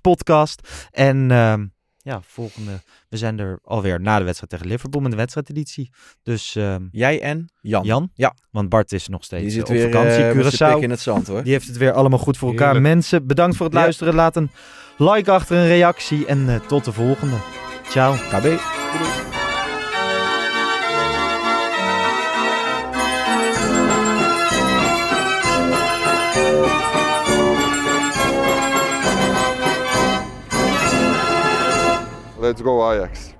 podcast. 0.00 0.88
En 0.90 1.30
ehm, 1.30 1.64
ja, 2.04 2.20
volgende, 2.26 2.70
we 3.08 3.16
zijn 3.16 3.38
er 3.38 3.58
alweer 3.64 4.00
na 4.00 4.18
de 4.18 4.24
wedstrijd 4.24 4.50
tegen 4.52 4.66
Liverpool 4.66 5.00
met 5.00 5.10
de 5.10 5.16
wedstrijdeditie. 5.16 5.90
Dus 6.22 6.54
ehm, 6.56 6.82
Jij 6.92 7.20
en 7.20 7.48
Jan. 7.60 7.84
Jan, 7.84 8.10
Ja. 8.14 8.34
want 8.50 8.68
Bart 8.68 8.92
is 8.92 9.08
nog 9.08 9.24
steeds 9.24 9.42
Die 9.42 9.50
eh, 9.50 9.58
zit 9.58 9.68
op 9.68 9.74
weer 9.82 9.92
vakantie, 9.92 10.24
eh, 10.24 10.32
Curaçao. 10.36 10.74
pik 10.74 10.82
in 10.82 10.90
het 10.90 11.00
zand 11.00 11.26
hoor. 11.26 11.42
Die 11.42 11.52
heeft 11.52 11.66
het 11.66 11.76
weer 11.76 11.92
allemaal 11.92 12.18
goed 12.18 12.36
voor 12.36 12.48
elkaar. 12.48 12.72
Heerlijk. 12.72 12.94
Mensen, 12.94 13.26
bedankt 13.26 13.56
voor 13.56 13.66
het 13.66 13.74
Ja. 13.74 13.80
luisteren. 13.80 14.14
Laat 14.14 14.36
een 14.36 14.50
like 14.98 15.30
achter, 15.30 15.56
een 15.56 15.66
reactie 15.66 16.26
en 16.26 16.48
eh, 16.48 16.60
tot 16.60 16.84
de 16.84 16.92
volgende. 16.92 17.36
Ciao. 17.88 18.12
KB. 18.30 18.60
Let's 32.44 32.60
go 32.60 32.92
Ajax. 32.92 33.33